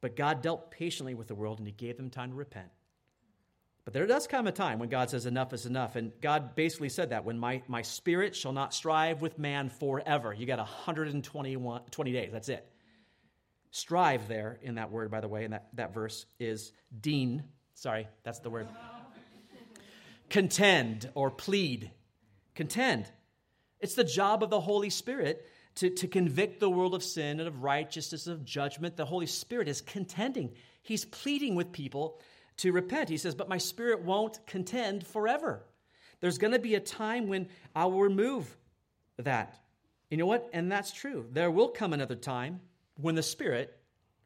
But 0.00 0.16
God 0.16 0.42
dealt 0.42 0.72
patiently 0.72 1.14
with 1.14 1.28
the 1.28 1.36
world 1.36 1.58
and 1.58 1.66
he 1.66 1.72
gave 1.72 1.96
them 1.96 2.10
time 2.10 2.30
to 2.30 2.36
repent. 2.36 2.68
But 3.84 3.94
there 3.94 4.06
does 4.06 4.28
come 4.28 4.46
a 4.46 4.52
time 4.52 4.78
when 4.78 4.88
God 4.88 5.10
says, 5.10 5.26
enough 5.26 5.52
is 5.52 5.66
enough. 5.66 5.96
And 5.96 6.12
God 6.20 6.54
basically 6.54 6.88
said 6.88 7.10
that 7.10 7.24
when 7.24 7.38
my, 7.38 7.62
my 7.66 7.82
spirit 7.82 8.36
shall 8.36 8.52
not 8.52 8.72
strive 8.72 9.20
with 9.20 9.38
man 9.38 9.70
forever. 9.70 10.32
You 10.32 10.46
got 10.46 10.58
121 10.58 11.82
20 11.90 12.12
days. 12.12 12.30
That's 12.32 12.48
it. 12.48 12.68
Strive 13.72 14.28
there 14.28 14.58
in 14.62 14.76
that 14.76 14.92
word, 14.92 15.10
by 15.10 15.20
the 15.20 15.28
way, 15.28 15.44
in 15.44 15.50
that, 15.50 15.68
that 15.74 15.94
verse 15.94 16.26
is 16.38 16.72
deen. 17.00 17.42
Sorry, 17.74 18.06
that's 18.22 18.38
the 18.40 18.50
word. 18.50 18.68
Contend 20.28 21.10
or 21.14 21.30
plead. 21.30 21.90
Contend. 22.54 23.10
It's 23.80 23.94
the 23.94 24.04
job 24.04 24.42
of 24.42 24.50
the 24.50 24.60
Holy 24.60 24.90
Spirit 24.90 25.44
to, 25.76 25.90
to 25.90 26.06
convict 26.06 26.60
the 26.60 26.70
world 26.70 26.94
of 26.94 27.02
sin 27.02 27.40
and 27.40 27.48
of 27.48 27.62
righteousness, 27.62 28.26
of 28.26 28.44
judgment. 28.44 28.96
The 28.96 29.06
Holy 29.06 29.26
Spirit 29.26 29.68
is 29.68 29.80
contending. 29.80 30.52
He's 30.82 31.04
pleading 31.04 31.54
with 31.54 31.72
people 31.72 32.20
to 32.58 32.72
repent. 32.72 33.08
He 33.08 33.16
says, 33.16 33.34
But 33.34 33.48
my 33.48 33.58
spirit 33.58 34.02
won't 34.02 34.44
contend 34.46 35.06
forever. 35.06 35.62
There's 36.20 36.38
going 36.38 36.52
to 36.52 36.58
be 36.58 36.74
a 36.74 36.80
time 36.80 37.28
when 37.28 37.48
I 37.74 37.86
will 37.86 38.02
remove 38.02 38.56
that. 39.18 39.58
You 40.10 40.16
know 40.16 40.26
what? 40.26 40.48
And 40.52 40.70
that's 40.70 40.92
true. 40.92 41.26
There 41.32 41.50
will 41.50 41.68
come 41.68 41.92
another 41.92 42.14
time 42.14 42.60
when 43.00 43.14
the 43.14 43.22
spirit 43.22 43.76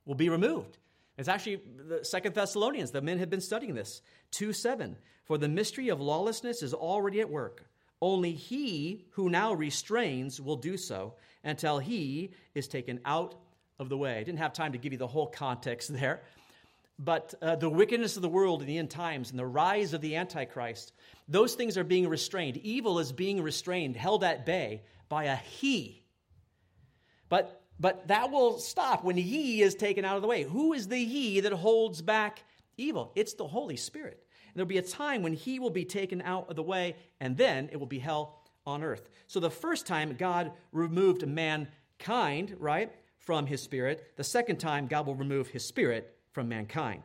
will 0.05 0.15
be 0.15 0.29
removed. 0.29 0.79
It's 1.17 1.29
actually 1.29 1.63
the 1.89 2.05
Second 2.05 2.35
Thessalonians, 2.35 2.91
the 2.91 3.01
men 3.01 3.19
have 3.19 3.31
been 3.31 3.41
studying 3.41 3.75
this. 3.75 4.03
2 4.33 4.53
7. 4.53 4.97
For 5.25 5.39
the 5.39 5.49
mystery 5.49 5.89
of 5.89 6.01
lawlessness 6.01 6.63
is 6.63 6.75
already 6.75 7.21
at 7.21 7.31
work. 7.31 7.65
Only 8.01 8.33
he 8.33 9.07
who 9.13 9.31
now 9.31 9.55
restrains 9.55 10.41
will 10.41 10.57
do 10.57 10.77
so 10.77 11.15
until 11.43 11.79
he 11.79 12.33
is 12.55 12.69
taken 12.69 13.01
out 13.05 13.35
of 13.79 13.89
the 13.89 13.97
way. 13.97 14.19
I 14.19 14.23
didn't 14.23 14.39
have 14.39 14.53
time 14.53 14.73
to 14.73 14.79
give 14.79 14.93
you 14.93 14.99
the 14.99 15.07
whole 15.07 15.27
context 15.27 15.93
there. 15.93 16.23
But 16.99 17.35
uh, 17.43 17.57
the 17.57 17.69
wickedness 17.69 18.17
of 18.17 18.23
the 18.23 18.29
world 18.29 18.63
in 18.63 18.67
the 18.67 18.79
end 18.79 18.91
times 18.91 19.31
and 19.31 19.39
the 19.39 19.47
rise 19.47 19.93
of 19.93 20.01
the 20.01 20.17
Antichrist, 20.17 20.93
those 21.29 21.55
things 21.55 21.77
are 21.77 21.85
being 21.85 22.09
restrained. 22.09 22.57
Evil 22.59 22.99
is 22.99 23.13
being 23.13 23.43
restrained, 23.43 23.97
held 23.97 24.25
at 24.25 24.47
bay 24.47 24.83
by 25.09 25.25
a 25.25 25.37
he. 25.37 26.05
But, 27.29 27.63
but 27.79 28.09
that 28.09 28.31
will 28.31 28.59
stop 28.59 29.05
when 29.05 29.17
he 29.17 29.61
is 29.61 29.75
taken 29.75 30.05
out 30.05 30.17
of 30.17 30.23
the 30.23 30.29
way. 30.29 30.45
Who 30.45 30.73
is 30.73 30.89
the 30.89 31.05
he 31.05 31.41
that 31.41 31.53
holds 31.53 32.01
back 32.01 32.43
evil? 32.79 33.13
It's 33.15 33.35
the 33.35 33.47
Holy 33.47 33.77
Spirit. 33.77 34.23
And 34.47 34.55
there'll 34.55 34.67
be 34.67 34.79
a 34.79 34.83
time 34.83 35.23
when 35.23 35.35
he 35.35 35.59
will 35.59 35.71
be 35.71 35.85
taken 35.85 36.23
out 36.23 36.49
of 36.49 36.57
the 36.57 36.63
way, 36.63 36.97
and 37.21 37.37
then 37.37 37.69
it 37.73 37.79
will 37.79 37.87
be 37.87 37.99
hell 37.99 38.43
on 38.65 38.83
earth. 38.83 39.11
So 39.27 39.39
the 39.39 39.51
first 39.51 39.87
time 39.87 40.17
God 40.17 40.53
removed 40.73 41.27
mankind, 41.27 42.57
right, 42.59 42.91
from 43.19 43.45
his 43.47 43.63
spirit, 43.63 44.13
the 44.17 44.25
second 44.25 44.57
time 44.57 44.87
God 44.87 45.07
will 45.07 45.15
remove 45.15 45.49
his 45.49 45.65
spirit 45.65 46.16
from 46.37 46.51
mankind. 46.51 47.01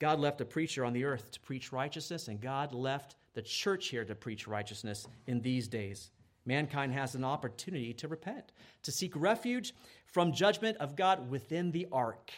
God 0.00 0.20
left 0.20 0.40
a 0.40 0.46
preacher 0.46 0.86
on 0.86 0.94
the 0.94 1.04
earth 1.04 1.32
to 1.32 1.40
preach 1.40 1.70
righteousness, 1.70 2.28
and 2.28 2.40
God 2.40 2.72
left 2.72 3.14
the 3.34 3.42
church 3.42 3.88
here 3.88 4.06
to 4.06 4.14
preach 4.14 4.48
righteousness 4.48 5.06
in 5.26 5.42
these 5.42 5.68
days. 5.68 6.10
Mankind 6.46 6.94
has 6.94 7.14
an 7.14 7.24
opportunity 7.24 7.92
to 7.92 8.08
repent, 8.08 8.52
to 8.84 8.90
seek 8.90 9.12
refuge 9.14 9.74
from 10.06 10.32
judgment 10.32 10.78
of 10.78 10.96
God 10.96 11.28
within 11.28 11.72
the 11.72 11.88
ark, 11.92 12.30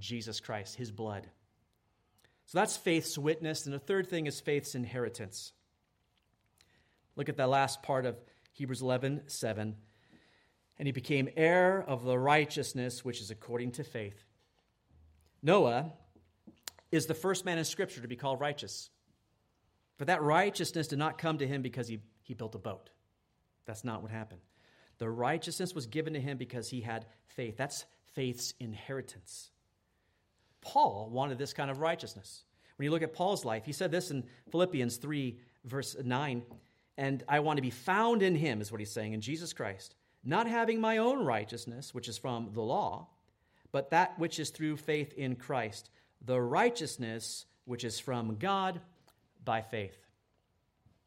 Jesus 0.00 0.40
Christ, 0.40 0.74
his 0.74 0.90
blood. 0.90 1.28
So 2.46 2.58
that's 2.58 2.76
faith's 2.76 3.16
witness. 3.16 3.66
And 3.66 3.72
the 3.72 3.78
third 3.78 4.08
thing 4.08 4.26
is 4.26 4.40
faith's 4.40 4.74
inheritance. 4.74 5.52
Look 7.14 7.28
at 7.28 7.36
that 7.36 7.48
last 7.48 7.84
part 7.84 8.04
of 8.04 8.16
Hebrews 8.50 8.82
11 8.82 9.28
7. 9.28 9.76
And 10.76 10.88
he 10.88 10.92
became 10.92 11.28
heir 11.36 11.84
of 11.86 12.02
the 12.02 12.18
righteousness 12.18 13.04
which 13.04 13.20
is 13.20 13.30
according 13.30 13.70
to 13.72 13.84
faith. 13.84 14.24
Noah 15.44 15.92
is 16.90 17.06
the 17.06 17.14
first 17.14 17.44
man 17.44 17.58
in 17.58 17.64
Scripture 17.64 18.00
to 18.00 18.08
be 18.08 18.16
called 18.16 18.40
righteous. 18.40 18.88
But 19.98 20.08
that 20.08 20.22
righteousness 20.22 20.88
did 20.88 20.98
not 20.98 21.18
come 21.18 21.38
to 21.38 21.46
him 21.46 21.60
because 21.62 21.86
he, 21.86 22.00
he 22.22 22.34
built 22.34 22.54
a 22.54 22.58
boat. 22.58 22.90
That's 23.66 23.84
not 23.84 24.02
what 24.02 24.10
happened. 24.10 24.40
The 24.98 25.10
righteousness 25.10 25.74
was 25.74 25.86
given 25.86 26.14
to 26.14 26.20
him 26.20 26.38
because 26.38 26.70
he 26.70 26.80
had 26.80 27.06
faith. 27.26 27.56
That's 27.56 27.84
faith's 28.14 28.54
inheritance. 28.58 29.50
Paul 30.62 31.10
wanted 31.12 31.36
this 31.36 31.52
kind 31.52 31.70
of 31.70 31.80
righteousness. 31.80 32.44
When 32.76 32.84
you 32.84 32.90
look 32.90 33.02
at 33.02 33.12
Paul's 33.12 33.44
life, 33.44 33.66
he 33.66 33.72
said 33.72 33.90
this 33.90 34.10
in 34.10 34.24
Philippians 34.50 34.96
3, 34.96 35.38
verse 35.64 35.94
9, 36.02 36.42
and 36.96 37.22
I 37.28 37.40
want 37.40 37.58
to 37.58 37.62
be 37.62 37.70
found 37.70 38.22
in 38.22 38.34
him, 38.34 38.60
is 38.60 38.72
what 38.72 38.80
he's 38.80 38.92
saying, 38.92 39.12
in 39.12 39.20
Jesus 39.20 39.52
Christ, 39.52 39.94
not 40.24 40.46
having 40.46 40.80
my 40.80 40.98
own 40.98 41.24
righteousness, 41.24 41.92
which 41.92 42.08
is 42.08 42.16
from 42.16 42.50
the 42.52 42.62
law 42.62 43.08
but 43.74 43.90
that 43.90 44.16
which 44.20 44.38
is 44.38 44.50
through 44.50 44.76
faith 44.76 45.12
in 45.14 45.34
Christ, 45.34 45.90
the 46.24 46.40
righteousness 46.40 47.44
which 47.64 47.82
is 47.82 47.98
from 47.98 48.36
God 48.36 48.80
by 49.44 49.62
faith. 49.62 49.98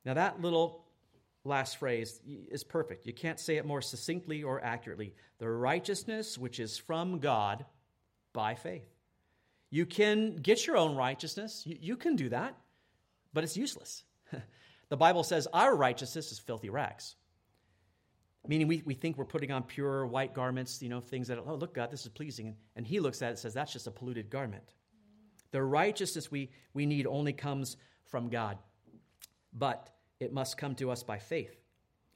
Now, 0.04 0.16
that 0.16 0.42
little 0.42 0.84
last 1.46 1.78
phrase 1.78 2.20
is 2.28 2.66
perfect. 2.66 3.08
You 3.08 3.14
can't 3.14 3.40
say 3.40 3.56
it 3.56 3.66
more 3.66 3.82
succinctly 3.82 4.44
or 4.44 4.62
accurately. 4.62 5.16
The 5.38 5.50
righteousness 5.50 6.38
which 6.38 6.60
is 6.60 6.78
from 6.78 7.20
God 7.20 7.64
by 8.34 8.56
faith. 8.56 8.94
You 9.70 9.86
can 9.86 10.36
get 10.36 10.68
your 10.68 10.76
own 10.76 10.98
righteousness, 10.98 11.64
you, 11.66 11.96
can 11.96 12.18
do 12.18 12.28
that, 12.30 12.54
but 13.34 13.46
it's 13.46 13.56
useless. 13.56 14.04
the 14.90 14.98
Bible 14.98 15.24
says 15.24 15.48
our 15.54 15.74
righteousness 15.74 16.34
is 16.34 16.40
filthy 16.40 16.70
rags 16.70 17.16
meaning 18.46 18.68
we, 18.68 18.84
we 18.86 18.94
think 18.94 19.18
we're 19.18 19.26
putting 19.26 19.52
on 19.52 19.64
pure 19.64 20.06
white 20.06 20.34
garments, 20.34 20.82
you 20.82 20.90
know, 20.90 21.00
things 21.00 21.28
that, 21.28 21.40
oh, 21.46 21.56
look, 21.56 21.74
God, 21.74 21.92
this 21.92 22.04
is 22.04 22.10
pleasing. 22.10 22.56
And 22.76 22.86
he 22.86 23.00
looks 23.00 23.22
at 23.22 23.28
it 23.28 23.30
and 23.32 23.40
says, 23.40 23.54
that's 23.54 23.74
just 23.74 23.88
a 23.88 23.92
polluted 23.92 24.30
garment. 24.30 24.74
The 25.52 25.64
righteousness 25.64 26.30
we, 26.30 26.50
we 26.74 26.86
need 26.86 27.08
only 27.08 27.34
comes 27.34 27.78
from 28.06 28.30
God, 28.30 28.58
but 29.54 29.90
it 30.20 30.34
must 30.34 30.58
come 30.58 30.76
to 30.76 30.92
us 30.92 31.04
by 31.04 31.20
faith. 31.20 31.62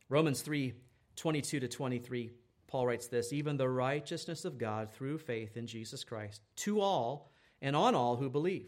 Romans 0.09 0.41
3 0.41 0.73
22 1.17 1.59
to 1.59 1.67
23, 1.67 2.31
Paul 2.67 2.87
writes 2.87 3.07
this 3.07 3.33
Even 3.33 3.57
the 3.57 3.69
righteousness 3.69 4.45
of 4.45 4.57
God 4.57 4.91
through 4.91 5.17
faith 5.17 5.57
in 5.57 5.67
Jesus 5.67 6.03
Christ 6.03 6.41
to 6.57 6.79
all 6.81 7.31
and 7.61 7.75
on 7.75 7.95
all 7.95 8.15
who 8.15 8.29
believe. 8.29 8.67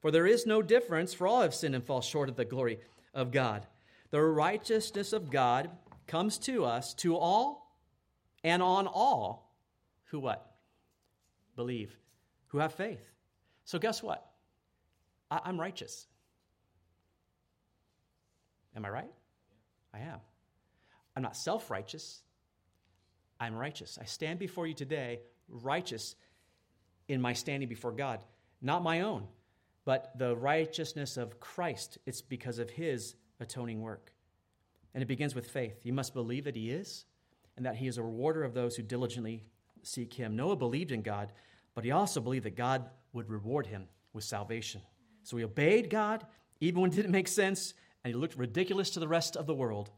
For 0.00 0.10
there 0.10 0.26
is 0.26 0.46
no 0.46 0.62
difference, 0.62 1.12
for 1.12 1.26
all 1.26 1.42
have 1.42 1.54
sinned 1.54 1.74
and 1.74 1.84
fall 1.84 2.00
short 2.00 2.28
of 2.28 2.36
the 2.36 2.44
glory 2.44 2.78
of 3.14 3.30
God. 3.30 3.66
The 4.10 4.22
righteousness 4.22 5.12
of 5.12 5.30
God 5.30 5.70
comes 6.12 6.36
to 6.36 6.66
us, 6.66 6.92
to 6.92 7.16
all 7.16 7.74
and 8.44 8.62
on 8.62 8.86
all 8.86 9.50
who 10.10 10.20
what? 10.20 10.56
Believe, 11.56 11.96
who 12.48 12.58
have 12.58 12.74
faith. 12.74 13.00
So, 13.64 13.78
guess 13.78 14.02
what? 14.02 14.22
I- 15.30 15.48
am 15.48 15.58
righteous. 15.58 16.06
Am 18.76 18.84
I 18.84 18.90
right? 18.90 19.12
I 19.94 20.00
am. 20.00 20.20
I'm 21.16 21.22
not 21.22 21.34
self 21.34 21.70
righteous. 21.70 22.20
I'm 23.40 23.54
righteous. 23.54 23.98
I 23.98 24.04
stand 24.04 24.38
before 24.38 24.66
you 24.66 24.74
today 24.74 25.20
righteous 25.48 26.14
in 27.08 27.22
my 27.22 27.32
standing 27.32 27.70
before 27.70 27.92
God, 27.92 28.22
not 28.60 28.82
my 28.82 29.00
own, 29.00 29.26
but 29.86 30.12
the 30.18 30.36
righteousness 30.36 31.16
of 31.16 31.40
Christ. 31.40 31.96
It's 32.04 32.20
because 32.20 32.58
of 32.58 32.68
his 32.68 33.14
atoning 33.40 33.80
work. 33.80 34.12
And 34.94 35.02
it 35.02 35.06
begins 35.06 35.34
with 35.34 35.50
faith. 35.50 35.84
You 35.84 35.92
must 35.92 36.14
believe 36.14 36.44
that 36.44 36.56
He 36.56 36.70
is 36.70 37.04
and 37.56 37.66
that 37.66 37.76
He 37.76 37.86
is 37.86 37.98
a 37.98 38.02
rewarder 38.02 38.44
of 38.44 38.54
those 38.54 38.76
who 38.76 38.82
diligently 38.82 39.44
seek 39.82 40.12
Him. 40.12 40.36
Noah 40.36 40.56
believed 40.56 40.92
in 40.92 41.02
God, 41.02 41.32
but 41.74 41.84
he 41.84 41.90
also 41.90 42.20
believed 42.20 42.44
that 42.44 42.56
God 42.56 42.88
would 43.12 43.28
reward 43.28 43.66
him 43.66 43.88
with 44.12 44.24
salvation. 44.24 44.82
So 45.22 45.36
he 45.36 45.44
obeyed 45.44 45.90
God 45.90 46.26
even 46.60 46.80
when 46.80 46.92
it 46.92 46.94
didn't 46.94 47.10
make 47.10 47.26
sense, 47.26 47.74
and 48.04 48.14
he 48.14 48.18
looked 48.18 48.36
ridiculous 48.36 48.90
to 48.90 49.00
the 49.00 49.08
rest 49.08 49.36
of 49.36 49.46
the 49.46 49.54
world. 49.54 49.90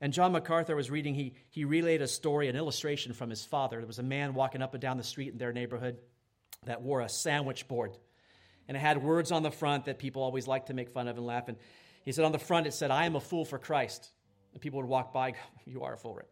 And 0.00 0.12
John 0.12 0.32
MacArthur 0.32 0.74
was 0.74 0.90
reading, 0.90 1.14
he, 1.14 1.34
he 1.50 1.64
relayed 1.64 2.02
a 2.02 2.08
story, 2.08 2.48
an 2.48 2.56
illustration 2.56 3.12
from 3.12 3.30
his 3.30 3.44
father. 3.44 3.78
There 3.78 3.86
was 3.86 4.00
a 4.00 4.04
man 4.04 4.34
walking 4.34 4.60
up 4.60 4.74
and 4.74 4.80
down 4.80 4.96
the 4.96 5.04
street 5.04 5.32
in 5.32 5.38
their 5.38 5.52
neighborhood 5.52 5.98
that 6.66 6.82
wore 6.82 7.00
a 7.00 7.08
sandwich 7.08 7.68
board. 7.68 7.96
And 8.66 8.76
it 8.76 8.80
had 8.80 9.02
words 9.02 9.30
on 9.30 9.44
the 9.44 9.50
front 9.50 9.84
that 9.84 9.98
people 9.98 10.22
always 10.22 10.48
like 10.48 10.66
to 10.66 10.74
make 10.74 10.90
fun 10.90 11.06
of 11.06 11.16
and 11.16 11.26
laugh. 11.26 11.48
And 11.48 11.56
he 12.08 12.12
said 12.12 12.24
on 12.24 12.32
the 12.32 12.38
front, 12.38 12.66
it 12.66 12.72
said, 12.72 12.90
I 12.90 13.04
am 13.04 13.16
a 13.16 13.20
fool 13.20 13.44
for 13.44 13.58
Christ. 13.58 14.12
And 14.54 14.62
people 14.62 14.80
would 14.80 14.88
walk 14.88 15.12
by, 15.12 15.34
You 15.66 15.82
are 15.82 15.92
a 15.92 15.98
fool, 15.98 16.14
right? 16.14 16.28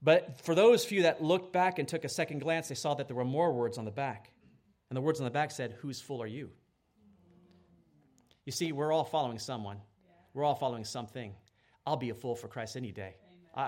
But 0.00 0.40
for 0.40 0.54
those 0.54 0.86
few 0.86 1.02
that 1.02 1.22
looked 1.22 1.52
back 1.52 1.78
and 1.78 1.86
took 1.86 2.06
a 2.06 2.08
second 2.08 2.38
glance, 2.38 2.68
they 2.68 2.74
saw 2.74 2.94
that 2.94 3.06
there 3.06 3.14
were 3.14 3.26
more 3.26 3.52
words 3.52 3.76
on 3.76 3.84
the 3.84 3.90
back. 3.90 4.32
And 4.88 4.96
the 4.96 5.02
words 5.02 5.20
on 5.20 5.24
the 5.24 5.30
back 5.30 5.50
said, 5.50 5.76
Whose 5.80 6.00
fool 6.00 6.22
are 6.22 6.26
you? 6.26 6.48
You 8.46 8.52
see, 8.52 8.72
we're 8.72 8.90
all 8.90 9.04
following 9.04 9.38
someone, 9.38 9.82
we're 10.32 10.44
all 10.44 10.54
following 10.54 10.86
something. 10.86 11.34
I'll 11.84 11.98
be 11.98 12.08
a 12.08 12.14
fool 12.14 12.34
for 12.34 12.48
Christ 12.48 12.74
any 12.74 12.90
day. 12.90 13.16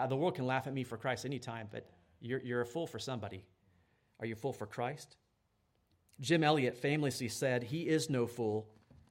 The 0.09 0.17
world 0.17 0.37
can 0.37 0.47
laugh 0.47 0.67
at 0.67 0.73
me 0.73 0.83
for 0.83 0.97
Christ 0.97 1.27
any 1.27 1.39
time, 1.39 1.69
but 1.71 1.91
you're, 2.23 2.41
you're 2.41 2.63
a 2.63 2.67
fool 2.67 2.87
for 2.87 2.99
somebody. 2.99 3.45
Are 4.19 4.25
you 4.25 4.33
a 4.33 4.37
fool 4.37 4.55
for 4.55 4.65
Christ? 4.65 5.19
Jim 6.23 6.43
Elliot 6.43 6.75
famously 6.75 7.29
said, 7.29 7.65
He 7.65 7.83
is 7.83 8.09
no 8.09 8.27
fool 8.27 8.67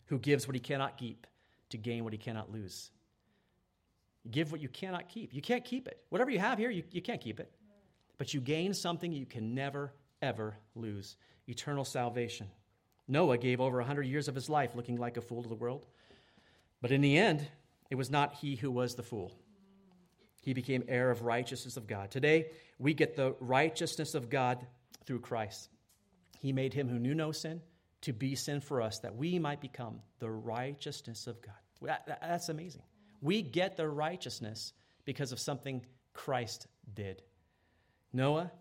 who 0.05 0.17
gives 0.17 0.47
what 0.47 0.55
he 0.55 0.59
cannot 0.59 0.97
keep 0.97 1.27
to 1.71 1.77
gain 1.77 2.03
what 2.03 2.13
he 2.13 2.19
cannot 2.19 2.51
lose. 2.51 2.91
Give 4.29 4.51
what 4.51 4.61
you 4.61 4.69
cannot 4.69 5.09
keep. 5.09 5.33
You 5.33 5.41
can't 5.41 5.65
keep 5.65 5.87
it. 5.87 6.03
Whatever 6.09 6.29
you 6.29 6.39
have 6.39 6.59
here, 6.59 6.69
you, 6.69 6.83
you 6.91 7.01
can't 7.01 7.21
keep 7.21 7.39
it. 7.39 7.51
But 8.17 8.33
you 8.33 8.39
gain 8.39 8.73
something 8.73 9.11
you 9.11 9.25
can 9.25 9.55
never, 9.55 9.93
ever 10.21 10.55
lose 10.75 11.17
eternal 11.47 11.83
salvation. 11.83 12.47
Noah 13.07 13.37
gave 13.37 13.59
over 13.59 13.77
100 13.77 14.03
years 14.03 14.27
of 14.27 14.35
his 14.35 14.47
life 14.47 14.75
looking 14.75 14.97
like 14.97 15.17
a 15.17 15.21
fool 15.21 15.41
to 15.41 15.49
the 15.49 15.55
world. 15.55 15.87
But 16.81 16.91
in 16.91 17.01
the 17.01 17.17
end, 17.17 17.47
it 17.89 17.95
was 17.95 18.11
not 18.11 18.35
he 18.35 18.55
who 18.55 18.69
was 18.69 18.95
the 18.95 19.03
fool. 19.03 19.33
He 20.41 20.53
became 20.53 20.83
heir 20.87 21.11
of 21.11 21.23
righteousness 21.23 21.77
of 21.77 21.87
God. 21.87 22.11
Today, 22.11 22.51
we 22.79 22.93
get 22.93 23.15
the 23.15 23.35
righteousness 23.39 24.15
of 24.15 24.29
God 24.29 24.65
through 25.05 25.19
Christ. 25.19 25.69
He 26.39 26.51
made 26.51 26.73
him 26.73 26.87
who 26.87 26.99
knew 26.99 27.13
no 27.13 27.31
sin 27.31 27.61
to 28.01 28.13
be 28.13 28.35
sin 28.35 28.61
for 28.61 28.81
us, 28.81 28.99
that 28.99 29.15
we 29.15 29.39
might 29.39 29.61
become 29.61 29.99
the 30.19 30.29
righteousness 30.29 31.27
of 31.27 31.37
God. 31.41 31.97
That's 32.07 32.49
amazing. 32.49 32.83
We 33.21 33.41
get 33.41 33.77
the 33.77 33.87
righteousness 33.87 34.73
because 35.05 35.31
of 35.31 35.39
something 35.39 35.85
Christ 36.13 36.67
did. 36.93 37.21
Noah 38.13 38.51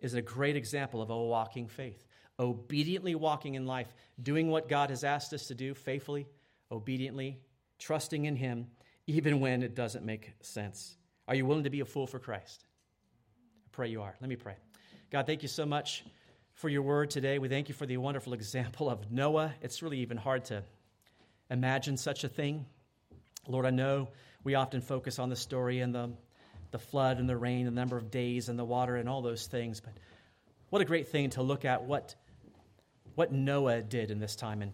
is 0.00 0.14
a 0.14 0.22
great 0.22 0.56
example 0.56 1.02
of 1.02 1.10
a 1.10 1.16
walking 1.16 1.68
faith, 1.68 2.04
obediently 2.38 3.14
walking 3.14 3.54
in 3.54 3.66
life, 3.66 3.94
doing 4.22 4.48
what 4.48 4.68
God 4.68 4.90
has 4.90 5.04
asked 5.04 5.32
us 5.32 5.46
to 5.48 5.54
do 5.54 5.74
faithfully, 5.74 6.26
obediently, 6.70 7.38
trusting 7.78 8.24
in 8.24 8.36
Him, 8.36 8.66
even 9.06 9.40
when 9.40 9.62
it 9.62 9.74
doesn't 9.74 10.04
make 10.04 10.32
sense. 10.40 10.96
Are 11.28 11.34
you 11.34 11.46
willing 11.46 11.64
to 11.64 11.70
be 11.70 11.80
a 11.80 11.84
fool 11.84 12.06
for 12.06 12.18
Christ? 12.18 12.64
I 13.66 13.68
pray 13.72 13.88
you 13.88 14.02
are. 14.02 14.16
Let 14.20 14.28
me 14.28 14.36
pray. 14.36 14.56
God, 15.10 15.26
thank 15.26 15.42
you 15.42 15.48
so 15.48 15.66
much 15.66 16.04
for 16.60 16.68
your 16.68 16.82
word 16.82 17.08
today. 17.08 17.38
We 17.38 17.48
thank 17.48 17.70
you 17.70 17.74
for 17.74 17.86
the 17.86 17.96
wonderful 17.96 18.34
example 18.34 18.90
of 18.90 19.10
Noah. 19.10 19.54
It's 19.62 19.80
really 19.80 20.00
even 20.00 20.18
hard 20.18 20.44
to 20.46 20.62
imagine 21.50 21.96
such 21.96 22.22
a 22.22 22.28
thing 22.28 22.66
Lord, 23.48 23.64
I 23.64 23.70
know 23.70 24.08
we 24.44 24.54
often 24.54 24.82
focus 24.82 25.18
on 25.18 25.30
the 25.30 25.36
story 25.36 25.80
and 25.80 25.94
the, 25.94 26.10
the 26.70 26.78
flood 26.78 27.18
and 27.18 27.26
the 27.26 27.36
rain, 27.36 27.64
the 27.64 27.70
number 27.70 27.96
of 27.96 28.10
days 28.10 28.50
and 28.50 28.58
the 28.58 28.64
water 28.64 28.96
and 28.96 29.08
all 29.08 29.22
those 29.22 29.46
things, 29.46 29.80
but 29.80 29.94
what 30.68 30.82
a 30.82 30.84
great 30.84 31.08
thing 31.08 31.30
to 31.30 31.42
look 31.42 31.64
at 31.64 31.84
what, 31.84 32.14
what 33.14 33.32
Noah 33.32 33.80
did 33.80 34.10
in 34.10 34.20
this 34.20 34.36
time 34.36 34.60
and 34.60 34.72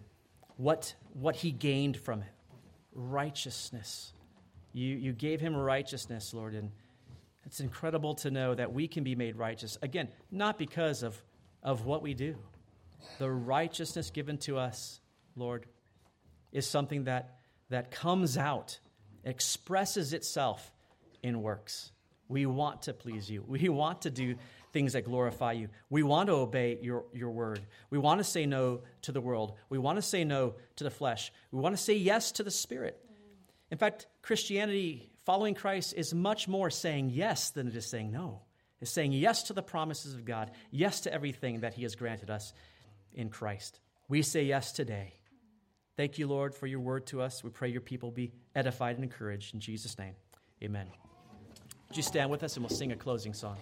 what, 0.57 0.93
what 1.13 1.37
he 1.37 1.51
gained 1.51 1.95
from 1.95 2.21
it 2.21 2.27
righteousness. 2.93 4.11
You, 4.73 4.95
you 4.97 5.13
gave 5.13 5.39
him 5.39 5.55
righteousness, 5.55 6.33
Lord, 6.33 6.53
and 6.53 6.71
it's 7.45 7.61
incredible 7.61 8.15
to 8.15 8.29
know 8.29 8.53
that 8.53 8.73
we 8.73 8.89
can 8.89 9.05
be 9.05 9.15
made 9.15 9.37
righteous. 9.37 9.77
Again, 9.81 10.09
not 10.29 10.57
because 10.57 11.01
of, 11.01 11.17
of 11.63 11.85
what 11.85 12.01
we 12.01 12.13
do. 12.13 12.35
The 13.19 13.29
righteousness 13.29 14.11
given 14.11 14.37
to 14.39 14.57
us, 14.57 14.99
Lord, 15.35 15.65
is 16.51 16.67
something 16.67 17.05
that, 17.05 17.37
that 17.69 17.91
comes 17.91 18.37
out, 18.37 18.79
expresses 19.23 20.13
itself 20.13 20.71
in 21.23 21.41
works. 21.41 21.91
We 22.29 22.45
want 22.45 22.83
to 22.83 22.93
please 22.93 23.29
you. 23.29 23.43
We 23.47 23.69
want 23.69 24.01
to 24.01 24.09
do 24.09 24.35
things 24.73 24.93
that 24.93 25.05
glorify 25.05 25.53
you. 25.53 25.69
We 25.89 26.03
want 26.03 26.27
to 26.27 26.33
obey 26.33 26.77
your, 26.81 27.05
your 27.13 27.31
word. 27.31 27.61
We 27.89 27.97
want 27.97 28.19
to 28.19 28.23
say 28.23 28.45
no 28.45 28.81
to 29.03 29.11
the 29.11 29.21
world. 29.21 29.53
We 29.69 29.77
want 29.77 29.95
to 29.97 30.01
say 30.01 30.23
no 30.23 30.55
to 30.75 30.83
the 30.83 30.91
flesh. 30.91 31.31
We 31.51 31.59
want 31.59 31.75
to 31.75 31.81
say 31.81 31.95
yes 31.95 32.33
to 32.33 32.43
the 32.43 32.51
Spirit. 32.51 32.99
In 33.71 33.77
fact, 33.77 34.07
Christianity, 34.21 35.09
following 35.25 35.55
Christ, 35.55 35.93
is 35.95 36.13
much 36.13 36.47
more 36.47 36.69
saying 36.69 37.11
yes 37.11 37.49
than 37.49 37.67
it 37.67 37.75
is 37.75 37.85
saying 37.85 38.11
no. 38.11 38.41
It's 38.79 38.91
saying 38.91 39.11
yes 39.11 39.43
to 39.43 39.53
the 39.53 39.63
promises 39.63 40.13
of 40.13 40.25
God, 40.25 40.51
yes 40.71 41.01
to 41.01 41.13
everything 41.13 41.61
that 41.61 41.73
He 41.73 41.83
has 41.83 41.95
granted 41.95 42.29
us 42.29 42.53
in 43.13 43.29
Christ. 43.29 43.79
We 44.07 44.21
say 44.21 44.43
yes 44.43 44.71
today. 44.71 45.13
Thank 45.95 46.19
you, 46.19 46.27
Lord, 46.27 46.53
for 46.53 46.67
your 46.67 46.79
word 46.79 47.07
to 47.07 47.21
us. 47.21 47.43
We 47.43 47.49
pray 47.49 47.69
your 47.69 47.81
people 47.81 48.11
be 48.11 48.31
edified 48.55 48.95
and 48.95 49.03
encouraged. 49.03 49.55
In 49.55 49.59
Jesus' 49.59 49.97
name, 49.97 50.13
amen. 50.63 50.87
Would 51.87 51.97
you 51.97 52.03
stand 52.03 52.29
with 52.29 52.43
us 52.43 52.55
and 52.55 52.63
we'll 52.63 52.75
sing 52.75 52.91
a 52.91 52.95
closing 52.95 53.33
song? 53.33 53.57